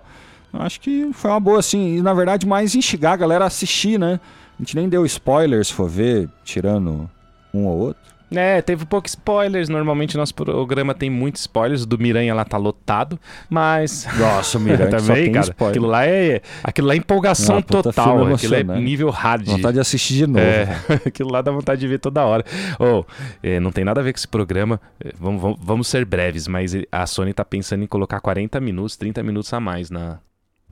Eu 0.53 0.61
acho 0.61 0.79
que 0.79 1.09
foi 1.11 1.31
uma 1.31 1.39
boa, 1.39 1.57
assim, 1.57 1.97
e 1.97 2.01
na 2.03 2.13
verdade 2.13 2.45
mais 2.45 2.75
instigar 2.75 3.13
a 3.13 3.17
galera 3.17 3.45
a 3.45 3.47
assistir, 3.47 3.97
né? 3.97 4.19
A 4.59 4.61
gente 4.61 4.75
nem 4.75 4.87
deu 4.87 5.03
spoilers, 5.07 5.69
se 5.69 5.73
for 5.73 5.89
ver, 5.89 6.29
tirando 6.43 7.09
um 7.51 7.65
ou 7.65 7.79
outro. 7.79 8.16
É, 8.29 8.61
teve 8.61 8.85
pouco 8.85 9.07
spoilers. 9.07 9.69
Normalmente 9.69 10.17
nosso 10.17 10.35
programa 10.35 10.93
tem 10.93 11.09
muitos 11.09 11.41
spoilers. 11.41 11.83
O 11.83 11.85
do 11.85 11.97
Miranha 11.97 12.33
lá 12.33 12.43
tá 12.43 12.57
lotado. 12.57 13.19
Mas. 13.49 14.07
Nossa, 14.17 14.57
o 14.57 14.61
Mirante 14.61 14.91
só 14.91 14.97
Também, 15.07 15.23
tem 15.25 15.33
cara. 15.33 15.45
spoiler. 15.45 15.71
Aquilo 15.71 15.87
lá 15.87 16.05
é. 16.05 16.41
Aquilo 16.63 16.87
lá 16.87 16.93
é 16.93 16.97
empolgação 16.97 17.57
Ah, 17.57 17.61
total. 17.61 18.33
Aquilo 18.33 18.55
é 18.55 18.63
nível 18.63 19.09
hard. 19.09 19.45
Vontade 19.45 19.75
de 19.75 19.79
assistir 19.79 20.15
de 20.15 20.27
novo. 20.27 20.39
É, 20.39 20.67
aquilo 21.07 21.31
lá 21.31 21.41
dá 21.41 21.51
vontade 21.51 21.79
de 21.79 21.87
ver 21.87 21.99
toda 21.99 22.25
hora. 22.25 22.43
Ô, 22.79 23.05
é, 23.41 23.59
não 23.59 23.71
tem 23.71 23.85
nada 23.85 24.01
a 24.01 24.03
ver 24.03 24.11
com 24.11 24.17
esse 24.17 24.27
programa. 24.27 24.79
É, 25.03 25.13
vamos, 25.17 25.41
vamos, 25.41 25.57
vamos 25.61 25.87
ser 25.87 26.03
breves, 26.05 26.47
mas 26.47 26.73
a 26.91 27.05
Sony 27.05 27.33
tá 27.33 27.45
pensando 27.45 27.83
em 27.83 27.87
colocar 27.87 28.19
40 28.19 28.59
minutos, 28.59 28.97
30 28.97 29.23
minutos 29.23 29.53
a 29.53 29.59
mais 29.59 29.89
na, 29.89 30.19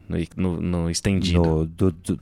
no, 0.09 0.17
no, 0.35 0.61
no 0.61 0.89
estendido. 0.89 1.41
No, 1.41 1.65
do, 1.65 1.91
do, 1.91 2.19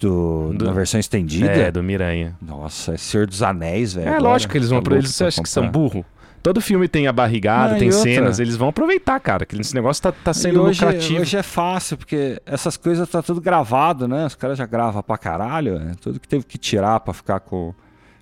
do- 0.00 0.52
Do- 0.54 0.64
na 0.66 0.72
versão 0.72 0.98
estendida. 1.00 1.50
É, 1.50 1.70
do 1.70 1.82
Miranha. 1.82 2.34
Nossa, 2.40 2.94
é 2.94 2.96
Senhor 2.96 3.26
dos 3.26 3.42
Anéis, 3.42 3.94
velho. 3.94 4.06
É, 4.06 4.16
agora. 4.16 4.22
lógico 4.32 4.52
que 4.52 4.58
eles 4.58 4.68
vão 4.70 4.80
Tá 4.80 4.84
pra 4.84 4.94
eles. 4.98 5.10
pra 5.10 5.16
Você 5.16 5.24
acha 5.24 5.42
que 5.42 5.48
são 5.48 5.68
burro? 5.68 6.04
Todo 6.42 6.60
filme 6.60 6.86
tem 6.86 7.08
a 7.08 7.12
barrigada, 7.12 7.72
Não, 7.72 7.78
tem 7.80 7.88
outra? 7.88 8.02
cenas, 8.04 8.38
eles 8.38 8.54
vão 8.56 8.68
aproveitar, 8.68 9.18
cara. 9.18 9.44
Que 9.44 9.60
esse 9.60 9.74
negócio 9.74 10.00
tá, 10.00 10.12
tá 10.12 10.32
sendo 10.32 10.54
E 10.54 10.58
hoje, 10.60 10.84
lucrativo. 10.84 11.20
hoje 11.22 11.36
é 11.36 11.42
fácil, 11.42 11.96
porque 11.96 12.40
essas 12.46 12.76
coisas 12.76 13.08
tá 13.08 13.20
tudo 13.20 13.40
gravado, 13.40 14.06
né? 14.06 14.26
Os 14.26 14.36
caras 14.36 14.56
já 14.56 14.64
gravam 14.64 15.02
pra 15.02 15.18
caralho, 15.18 15.76
né? 15.78 15.92
Tudo 16.00 16.20
que 16.20 16.28
teve 16.28 16.44
que 16.44 16.56
tirar 16.56 17.00
pra 17.00 17.12
ficar 17.12 17.40
com 17.40 17.74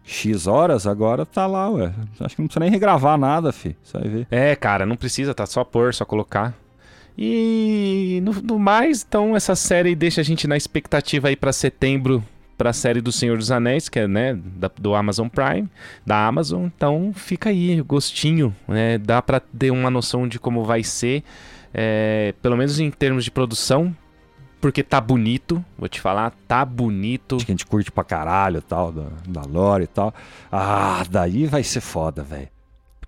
X 0.02 0.46
horas, 0.46 0.86
agora 0.86 1.26
tá 1.26 1.46
lá, 1.46 1.68
ué. 1.70 1.92
Acho 2.20 2.34
que 2.36 2.40
não 2.40 2.46
precisa 2.48 2.60
nem 2.60 2.70
regravar 2.70 3.18
nada, 3.18 3.52
fi. 3.52 3.76
Você 3.82 3.98
vai 3.98 4.08
ver. 4.08 4.26
É, 4.30 4.56
cara, 4.56 4.86
não 4.86 4.96
precisa, 4.96 5.34
tá 5.34 5.44
só 5.44 5.62
pôr, 5.62 5.92
só 5.92 6.06
colocar. 6.06 6.54
E 7.16 8.20
no, 8.24 8.32
no 8.42 8.58
mais, 8.58 9.04
então, 9.06 9.36
essa 9.36 9.54
série 9.54 9.94
deixa 9.94 10.20
a 10.20 10.24
gente 10.24 10.46
na 10.48 10.56
expectativa 10.56 11.28
aí 11.28 11.36
pra 11.36 11.52
setembro 11.52 12.22
pra 12.56 12.72
série 12.72 13.00
do 13.00 13.10
Senhor 13.10 13.36
dos 13.36 13.50
Anéis, 13.50 13.88
que 13.88 13.98
é, 13.98 14.06
né, 14.06 14.34
da- 14.34 14.70
do 14.78 14.94
Amazon 14.94 15.26
Prime, 15.28 15.68
da 16.06 16.26
Amazon. 16.26 16.66
Então, 16.66 17.12
fica 17.14 17.50
aí, 17.50 17.80
gostinho, 17.82 18.54
né? 18.68 18.96
Dá 18.98 19.20
pra 19.20 19.40
ter 19.40 19.70
uma 19.72 19.90
noção 19.90 20.26
de 20.28 20.38
como 20.38 20.62
vai 20.64 20.84
ser, 20.84 21.24
é, 21.72 22.32
pelo 22.40 22.56
menos 22.56 22.78
em 22.78 22.90
termos 22.92 23.24
de 23.24 23.30
produção, 23.32 23.94
porque 24.60 24.82
tá 24.84 25.00
bonito, 25.00 25.64
vou 25.76 25.88
te 25.88 26.00
falar, 26.00 26.32
tá 26.46 26.64
bonito. 26.64 27.36
Acho 27.36 27.44
que 27.46 27.50
a 27.50 27.54
gente 27.54 27.66
curte 27.66 27.90
pra 27.90 28.04
caralho 28.04 28.62
tal, 28.62 28.92
da, 28.92 29.06
da 29.26 29.42
lore 29.42 29.84
e 29.84 29.88
tal. 29.88 30.14
Ah, 30.50 31.02
daí 31.10 31.46
vai 31.46 31.62
ser 31.64 31.80
foda, 31.80 32.22
velho. 32.22 32.48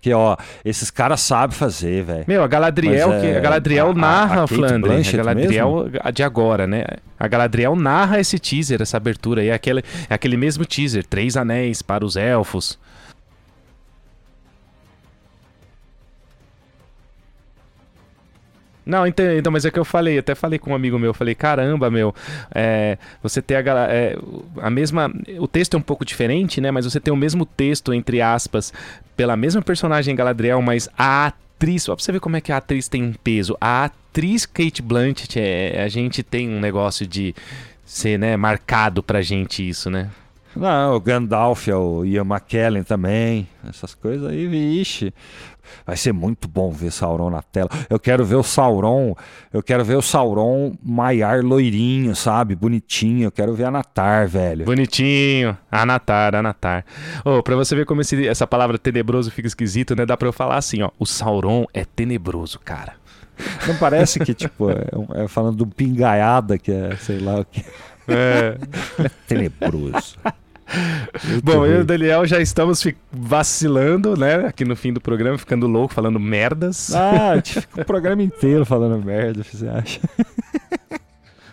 Porque, 0.07 0.15
ó, 0.15 0.37
esses 0.65 0.89
caras 0.89 1.21
sabem 1.21 1.57
fazer, 1.57 2.05
velho. 2.05 2.25
Meu, 2.29 2.45
a 2.45 2.47
Galadriel, 2.47 3.09
Mas, 3.09 3.21
que, 3.23 3.27
é, 3.27 3.37
a 3.39 3.41
Galadriel 3.41 3.87
a- 3.89 3.91
a- 3.91 3.95
narra, 3.95 4.35
a 4.35 4.39
Kate 4.43 4.55
Flandre. 4.55 4.77
A 4.77 4.79
Blanchett 4.95 5.17
Galadriel 5.17 5.91
a 6.01 6.11
de 6.13 6.23
agora, 6.23 6.65
né? 6.65 6.85
A 7.19 7.27
Galadriel 7.27 7.75
narra 7.75 8.21
esse 8.21 8.39
teaser, 8.39 8.81
essa 8.81 8.97
abertura 8.99 9.41
aí. 9.43 9.49
É 9.49 9.55
aquele, 9.55 9.83
é 10.09 10.15
aquele 10.15 10.37
mesmo 10.37 10.65
teaser, 10.65 11.05
Três 11.05 11.37
Anéis 11.37 11.83
para 11.83 12.05
os 12.05 12.15
Elfos. 12.15 12.79
Não, 18.87 19.05
então, 19.05 19.37
então, 19.37 19.53
mas 19.53 19.65
é 19.65 19.71
que 19.71 19.79
eu 19.81 19.85
falei, 19.85 20.17
até 20.17 20.33
falei 20.37 20.61
com 20.61 20.71
um 20.71 20.75
amigo 20.75 20.97
meu, 20.97 21.11
eu 21.11 21.15
falei, 21.15 21.35
caramba, 21.35 21.91
meu, 21.91 22.15
é, 22.55 22.97
você 23.21 23.43
tem 23.43 23.57
a, 23.57 23.61
é, 23.91 24.17
a 24.63 24.71
mesma. 24.71 25.13
O 25.41 25.49
texto 25.49 25.75
é 25.75 25.77
um 25.77 25.83
pouco 25.83 26.05
diferente, 26.05 26.61
né? 26.61 26.71
Mas 26.71 26.85
você 26.85 27.01
tem 27.01 27.13
o 27.13 27.17
mesmo 27.17 27.45
texto, 27.45 27.93
entre 27.93 28.23
aspas, 28.23 28.73
pela 29.17 29.37
mesma 29.37 29.61
personagem 29.61 30.15
Galadriel, 30.15 30.63
mas 30.63 30.89
a 30.97 31.27
atriz, 31.27 31.83
só 31.83 31.97
pra 31.97 32.05
você 32.05 32.13
ver 32.13 32.21
como 32.21 32.37
é 32.37 32.41
que 32.41 32.53
a 32.53 32.59
atriz 32.59 32.87
tem 32.87 33.03
um 33.03 33.13
peso. 33.13 33.57
A 33.61 33.87
atriz 33.87 34.47
Kate 34.47 34.81
Blanchett, 34.81 35.41
é, 35.41 35.83
a 35.83 35.89
gente 35.89 36.23
tem 36.23 36.49
um 36.49 36.61
negócio 36.61 37.05
de 37.05 37.35
ser, 37.85 38.19
né, 38.19 38.37
marcado 38.37 39.03
pra 39.03 39.21
gente 39.21 39.69
isso, 39.69 39.91
né? 39.91 40.11
Não, 40.57 40.95
o 40.95 41.01
Gandalf, 41.01 41.69
é 41.69 41.77
o 41.77 42.03
Ian 42.03 42.23
McKellen 42.25 42.83
também. 42.83 43.47
Essas 43.69 43.95
coisas 43.95 44.31
aí, 44.31 44.47
vixe. 44.47 45.13
Vai 45.87 45.97
ser 45.97 46.13
muito 46.13 46.47
bom 46.49 46.71
ver 46.71 46.91
Sauron 46.91 47.31
na 47.31 47.43
tela. 47.43 47.69
Eu 47.89 47.99
quero 47.99 48.25
ver 48.25 48.37
o 48.37 48.43
Sauron. 48.43 49.15
Eu 49.53 49.63
quero 49.63 49.85
ver 49.85 49.97
o 49.97 50.03
Sauron 50.03 50.75
maiar 50.83 51.43
loirinho, 51.43 52.15
sabe? 52.17 52.55
Bonitinho. 52.55 53.25
Eu 53.27 53.33
quero 53.33 53.55
ver 53.55 53.65
a 53.65 53.71
Natar, 53.71 54.27
velho. 54.29 54.65
Bonitinho. 54.65 55.57
Anatar, 55.71 56.35
Anatar. 56.35 56.85
Ô, 57.25 57.43
pra 57.43 57.57
você 57.57 57.75
ver 57.75 57.85
como 57.87 58.01
esse- 58.01 58.27
essa 58.27 58.47
palavra 58.47 58.79
tenebroso 58.79 59.31
fica 59.31 59.49
esquisito, 59.49 59.95
né? 59.97 60.05
Dá 60.07 60.17
pra 60.17 60.29
eu 60.29 60.33
falar 60.33 60.57
assim, 60.57 60.83
ó. 60.83 60.91
O 60.99 61.07
Sauron 61.07 61.65
é 61.75 61.85
tenebroso, 61.85 62.59
cara. 62.61 62.95
Não 63.67 63.77
parece 63.77 64.19
que, 64.19 64.33
tipo, 64.33 64.71
é, 64.71 65.25
é 65.25 65.29
falando 65.29 65.57
de 65.59 65.63
um 65.63 65.69
pingaiada 65.69 66.57
que 66.59 66.73
é, 66.73 66.97
sei 66.97 67.19
lá 67.19 67.41
o 67.41 67.45
que. 67.45 67.63
É. 68.09 68.57
Tenebroso. 69.29 70.17
Bom, 71.43 71.65
eu 71.65 71.79
e 71.79 71.81
o 71.83 71.85
Daniel 71.85 72.27
já 72.27 72.41
estamos 72.41 72.85
vacilando, 73.13 74.17
né? 74.17 74.47
Aqui 74.47 74.65
no 74.65 74.77
fim 74.77 74.93
do 74.93 75.01
programa, 75.01 75.39
ficando 75.39 75.67
louco, 75.67 75.95
falando 75.95 76.19
merdas. 76.19 76.95
Ah, 76.95 77.31
a 77.31 77.37
gente 77.37 77.61
fica 77.61 77.83
o 77.83 77.85
programa 77.85 78.23
inteiro 78.23 78.65
falando 78.65 79.03
merda, 79.05 79.43
você 79.43 79.69
acha? 79.69 80.01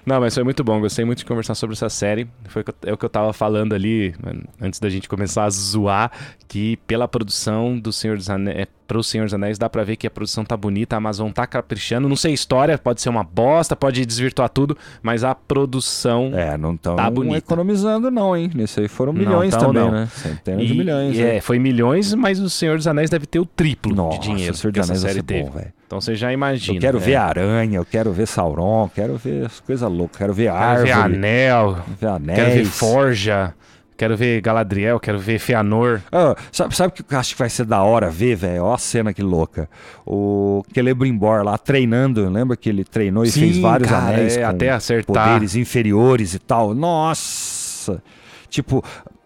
Não, 0.06 0.20
mas 0.20 0.34
foi 0.34 0.44
muito 0.44 0.64
bom. 0.64 0.80
Gostei 0.82 1.06
muito 1.06 1.20
de 1.20 1.26
conversar 1.26 1.56
sobre 1.56 1.76
essa 1.76 1.90
série. 1.90 2.28
Foi 2.50 2.62
o 2.62 2.66
que 2.66 2.72
eu- 2.72 2.90
é 2.90 2.94
o 2.94 2.98
que 2.98 3.06
eu 3.06 3.10
tava 3.10 3.32
falando 3.34 3.74
ali, 3.74 4.14
antes 4.62 4.80
da 4.80 4.90
gente 4.90 5.08
começar 5.08 5.46
a 5.46 5.50
zoar, 5.50 6.12
que 6.48 6.78
pela 6.86 7.08
produção 7.08 7.80
do 7.80 7.92
Senhor 7.94 8.18
dos 8.18 8.30
Anéis, 8.30 8.68
pro 8.86 9.02
Senhor 9.02 9.24
dos 9.24 9.34
Anéis, 9.34 9.58
dá 9.58 9.70
pra 9.70 9.84
ver 9.84 9.96
que 9.96 10.06
a 10.06 10.12
produção 10.12 10.44
tá 10.44 10.58
bonita, 10.58 10.96
a 10.96 10.98
Amazon 10.98 11.32
tá 11.32 11.48
caprichando. 11.48 12.10
Não 12.10 12.16
sei 12.18 12.32
a 12.32 12.34
história, 12.34 12.78
pode 12.78 13.02
ser 13.02 13.10
uma 13.10 13.24
bosta, 13.24 13.76
pode 13.76 14.06
desvirtuar 14.06 14.50
tudo, 14.50 14.78
mas 15.02 15.24
a 15.24 15.34
produção. 15.34 16.32
É, 16.34 16.58
não 16.58 16.74
estão 16.76 16.96
Tá 16.96 17.10
bonita. 17.10 17.38
economizando 17.38 18.12
não, 18.12 18.36
hein? 18.36 18.52
Nisso 18.54 18.80
aí 18.82 18.88
foram 18.90 19.14
Não 19.14 19.20
milhões 19.22 19.52
tão, 19.56 19.74
também, 19.74 19.84
não. 19.84 19.92
né? 19.92 20.08
Centenas 20.14 20.64
E- 20.64 20.68
de 20.68 20.74
milhões. 20.74 21.18
e 21.18 21.22
né? 21.24 21.38
é, 21.38 21.42
foi 21.42 21.58
milhões, 21.60 22.14
mas 22.14 22.40
o 22.40 22.50
Senhor 22.50 22.76
dos 22.78 22.88
Anéis 22.88 23.10
deve 23.10 23.26
ter 23.26 23.40
o 23.40 23.46
triplo 23.46 23.96
Nossa, 23.96 24.20
de 24.20 24.28
dinheiro 24.28 24.54
o 24.54 24.58
Senhor 24.58 24.74
que 24.74 24.80
dos 24.80 24.90
essa 24.90 25.00
Anéis 25.02 25.04
vai 25.04 25.14
série 25.14 25.24
teve. 25.26 25.44
bom, 25.50 25.52
velho. 25.58 25.74
Então 25.94 26.02
você 26.02 26.16
já 26.16 26.34
imagina. 26.34 26.78
Eu 26.78 26.82
quero 26.82 26.98
é. 26.98 27.02
ver 27.02 27.16
aranha, 27.16 27.78
eu 27.78 27.86
quero 27.86 28.12
ver 28.12 28.26
Sauron, 28.26 28.90
quero 28.96 29.16
ver 29.16 29.46
as 29.46 29.60
coisas 29.60 29.92
loucas, 29.92 30.18
quero 30.18 30.34
ver 30.34 30.46
Quero 30.46 30.56
árvore, 30.56 30.88
ver 30.88 30.92
anel, 30.92 31.78
ver 32.02 32.08
anéis. 32.08 32.40
quero 32.40 32.52
ver 32.52 32.66
forja, 32.66 33.54
quero 33.96 34.18
ver 34.18 34.42
Galadriel, 34.42 35.00
quero 35.00 35.20
ver 35.20 35.38
Feanor. 35.38 36.02
Ah, 36.12 36.36
sabe, 36.52 36.76
sabe 36.76 36.90
o 37.00 37.04
que 37.04 37.14
eu 37.14 37.20
acho 37.20 37.34
que 37.34 37.40
vai 37.40 37.50
ser 37.50 37.66
da 37.66 37.84
hora 37.84 38.10
ver, 38.10 38.36
velho? 38.36 38.64
Ó 38.64 38.74
a 38.74 38.78
cena 38.80 39.14
que 39.14 39.22
louca. 39.22 39.70
O 40.04 40.66
Celebrimbor 40.74 41.44
lá 41.44 41.60
treinando, 41.60 42.28
lembra 42.28 42.58
que 42.58 42.70
ele 42.70 42.84
treinou 42.84 43.24
e 43.24 43.30
Sim, 43.30 43.42
fez 43.42 43.60
vários 43.60 43.88
cara, 43.88 44.16
anéis 44.16 44.36
é, 44.36 44.42
com 44.42 44.48
até 44.48 44.72
acertar. 44.72 45.26
poderes 45.28 45.56
inferiores 45.56 46.34
e 46.34 46.40
tal. 46.40 46.74
Nossa! 46.74 48.02
Tipo, 48.50 48.84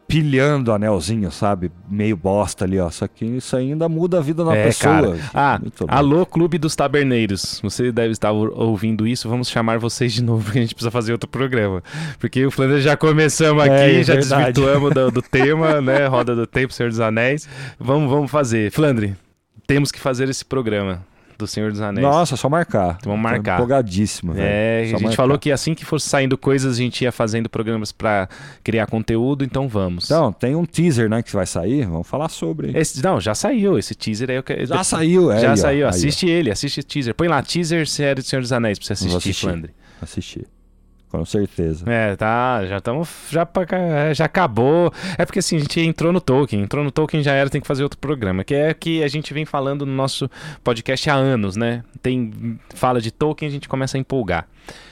pilhando 0.07 0.71
anelzinho, 0.71 1.29
sabe? 1.31 1.69
Meio 1.89 2.15
bosta 2.15 2.63
ali, 2.65 2.79
ó. 2.79 2.89
Só 2.89 3.07
que 3.07 3.25
isso 3.25 3.55
ainda 3.57 3.89
muda 3.89 4.19
a 4.19 4.21
vida 4.21 4.43
da 4.45 4.55
é, 4.55 4.63
pessoa. 4.67 4.93
cara. 5.17 5.17
Ah, 5.33 5.59
alô, 5.89 6.25
Clube 6.25 6.57
dos 6.57 6.75
Taberneiros. 6.75 7.59
Você 7.61 7.91
deve 7.91 8.11
estar 8.13 8.31
ou- 8.31 8.51
ouvindo 8.57 9.05
isso. 9.05 9.27
Vamos 9.27 9.49
chamar 9.49 9.79
vocês 9.79 10.13
de 10.13 10.23
novo, 10.23 10.43
porque 10.45 10.59
a 10.59 10.61
gente 10.61 10.73
precisa 10.75 10.91
fazer 10.91 11.11
outro 11.11 11.29
programa. 11.29 11.83
Porque 12.19 12.45
o 12.45 12.51
Flanders 12.51 12.83
já 12.83 12.95
começamos 12.95 13.63
aqui, 13.63 13.73
É, 13.73 13.99
é 13.99 14.03
já 14.03 14.13
verdade. 14.13 14.53
desvirtuamos 14.53 14.93
do, 14.93 15.11
do 15.11 15.21
tema, 15.29 15.81
né? 15.81 16.07
Roda 16.07 16.35
do 16.35 16.47
Tempo, 16.47 16.73
Senhor 16.73 16.89
dos 16.89 16.99
Anéis. 16.99 17.47
Vamos, 17.79 18.09
vamos 18.09 18.31
fazer. 18.31 18.71
Flandre, 18.71 19.15
temos 19.65 19.91
que 19.91 19.99
fazer 19.99 20.29
esse 20.29 20.45
programa 20.45 21.05
do 21.37 21.47
Senhor 21.47 21.71
dos 21.71 21.81
Anéis. 21.81 22.05
Nossa, 22.05 22.35
só 22.35 22.49
marcar. 22.49 22.97
Vamos 23.03 23.03
Tô 23.03 23.17
marcar. 23.17 23.55
Empolgadíssimo. 23.55 24.33
É, 24.35 24.81
a 24.81 24.85
gente 24.87 25.03
marcar. 25.03 25.15
falou 25.15 25.37
que 25.39 25.51
assim 25.51 25.73
que 25.73 25.85
fosse 25.85 26.09
saindo 26.09 26.37
coisas, 26.37 26.75
a 26.75 26.77
gente 26.81 27.03
ia 27.03 27.11
fazendo 27.11 27.49
programas 27.49 27.91
pra 27.91 28.27
criar 28.63 28.87
conteúdo, 28.87 29.43
então 29.43 29.67
vamos. 29.67 30.05
Então, 30.05 30.31
tem 30.31 30.55
um 30.55 30.65
teaser, 30.65 31.09
né, 31.09 31.21
que 31.21 31.31
vai 31.33 31.45
sair. 31.45 31.85
Vamos 31.85 32.07
falar 32.07 32.29
sobre. 32.29 32.77
Esse- 32.77 33.03
não, 33.03 33.19
já 33.21 33.35
saiu 33.35 33.77
esse 33.77 33.93
teaser 33.95 34.29
aí. 34.29 34.35
Eu 34.37 34.43
quero, 34.43 34.65
Já 34.65 34.83
saiu, 34.83 35.31
é. 35.31 35.39
Já 35.39 35.51
aí, 35.51 35.57
saiu, 35.57 35.77
aí, 35.77 35.83
ó. 35.83 35.89
assiste 35.89 36.27
ele, 36.27 36.51
assiste 36.51 36.79
o 36.79 36.83
teaser. 36.83 37.13
Põe 37.13 37.27
lá, 37.27 37.41
teaser 37.41 37.87
série 37.87 38.21
do 38.21 38.25
Senhor 38.25 38.41
dos 38.41 38.51
Anéis 38.51 38.79
pra 38.79 38.87
você 38.87 38.93
assistir, 38.93 39.17
assistir. 39.17 39.45
Flandre. 39.45 39.71
Assistir. 40.01 40.47
Com 41.09 41.23
certeza. 41.23 41.89
É, 41.89 42.15
tá, 42.15 42.65
já 42.65 42.77
estamos, 42.77 43.09
já, 43.29 43.47
já 44.13 44.25
acabou. 44.25 44.91
É 45.17 45.25
porque 45.25 45.39
assim, 45.39 45.55
a 45.55 45.59
gente 45.59 45.79
entrou 45.79 46.11
no 46.11 46.19
Tolkien, 46.19 46.61
entrou 46.61 46.83
no 46.83 46.91
Tolkien 46.91 47.23
já 47.23 47.33
era, 47.33 47.49
tem 47.49 47.61
que 47.61 47.67
fazer 47.67 47.83
outro 47.83 47.97
programa, 47.97 48.43
que 48.43 48.53
é 48.53 48.73
que 48.73 49.01
a 49.03 49.07
gente 49.07 49.33
vem 49.33 49.45
falando 49.45 49.85
no 49.85 49.93
nosso 49.93 50.29
podcast 50.63 51.09
há 51.09 51.15
anos, 51.15 51.55
né? 51.55 51.83
Tem, 52.01 52.59
fala 52.75 52.99
de 52.99 53.11
Tolkien, 53.11 53.47
a 53.47 53.51
gente 53.51 53.69
começa 53.69 53.97
a 53.97 53.99
empolgar. 53.99 54.47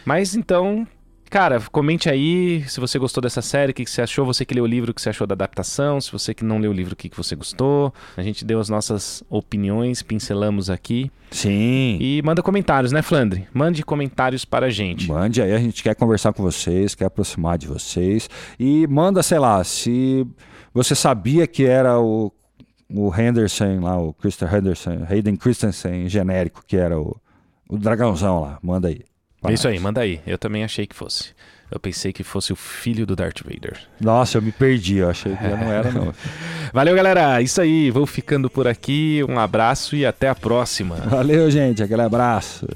Mas 0.05 0.35
então, 0.35 0.87
Cara, 1.29 1.59
comente 1.71 2.09
aí 2.09 2.63
se 2.67 2.79
você 2.79 2.97
gostou 2.97 3.21
dessa 3.21 3.41
série, 3.41 3.71
o 3.71 3.75
que, 3.75 3.83
que 3.83 3.89
você 3.89 4.01
achou, 4.01 4.25
você 4.25 4.45
que 4.45 4.53
leu 4.53 4.63
o 4.63 4.67
livro, 4.67 4.91
o 4.91 4.93
que 4.93 5.01
você 5.01 5.09
achou 5.09 5.25
da 5.25 5.33
adaptação, 5.33 5.99
se 5.99 6.11
você 6.11 6.33
que 6.33 6.45
não 6.45 6.59
leu 6.59 6.71
o 6.71 6.73
livro, 6.73 6.93
o 6.93 6.95
que, 6.95 7.09
que 7.09 7.17
você 7.17 7.35
gostou. 7.35 7.93
A 8.15 8.21
gente 8.21 8.45
deu 8.45 8.59
as 8.59 8.69
nossas 8.69 9.23
opiniões, 9.29 10.01
pincelamos 10.01 10.69
aqui. 10.69 11.11
Sim. 11.31 11.97
E 11.99 12.21
manda 12.23 12.41
comentários, 12.41 12.91
né, 12.91 13.01
Flandre? 13.01 13.47
Mande 13.53 13.83
comentários 13.83 14.45
para 14.45 14.67
a 14.67 14.69
gente. 14.69 15.07
Mande 15.09 15.41
aí, 15.41 15.53
a 15.53 15.59
gente 15.59 15.83
quer 15.83 15.95
conversar 15.95 16.31
com 16.31 16.43
vocês, 16.43 16.95
quer 16.95 17.05
aproximar 17.05 17.57
de 17.57 17.67
vocês. 17.67 18.29
E 18.59 18.87
manda, 18.87 19.21
sei 19.21 19.39
lá, 19.39 19.63
se 19.63 20.25
você 20.73 20.95
sabia 20.95 21.47
que 21.47 21.65
era 21.65 21.99
o, 21.99 22.31
o 22.89 23.13
Henderson 23.13 23.79
lá, 23.81 23.97
o 23.97 24.13
Christopher 24.13 24.59
Henderson, 24.59 25.05
Hayden 25.09 25.35
Christensen 25.35 26.07
genérico, 26.07 26.63
que 26.65 26.77
era 26.77 26.99
o, 26.99 27.15
o 27.67 27.77
dragãozão 27.77 28.41
lá. 28.41 28.59
Manda 28.61 28.87
aí. 28.87 29.01
É 29.49 29.53
isso 29.53 29.67
aí, 29.67 29.79
manda 29.79 30.01
aí. 30.01 30.21
Eu 30.25 30.37
também 30.37 30.63
achei 30.63 30.85
que 30.85 30.95
fosse. 30.95 31.33
Eu 31.71 31.79
pensei 31.79 32.13
que 32.13 32.23
fosse 32.23 32.53
o 32.53 32.55
filho 32.55 33.05
do 33.05 33.15
Darth 33.15 33.41
Vader. 33.43 33.77
Nossa, 33.99 34.37
eu 34.37 34.41
me 34.41 34.51
perdi, 34.51 34.97
eu 34.97 35.09
achei 35.09 35.35
que 35.35 35.43
já 35.43 35.57
não 35.57 35.71
era, 35.71 35.91
não. 35.91 36.13
Valeu, 36.71 36.95
galera. 36.95 37.41
Isso 37.41 37.59
aí, 37.59 37.89
vou 37.89 38.05
ficando 38.05 38.49
por 38.49 38.67
aqui. 38.67 39.21
Um 39.27 39.39
abraço 39.39 39.95
e 39.95 40.05
até 40.05 40.29
a 40.29 40.35
próxima. 40.35 40.95
Valeu, 40.95 41.49
gente. 41.49 41.81
Aquele 41.81 42.03
abraço. 42.03 42.67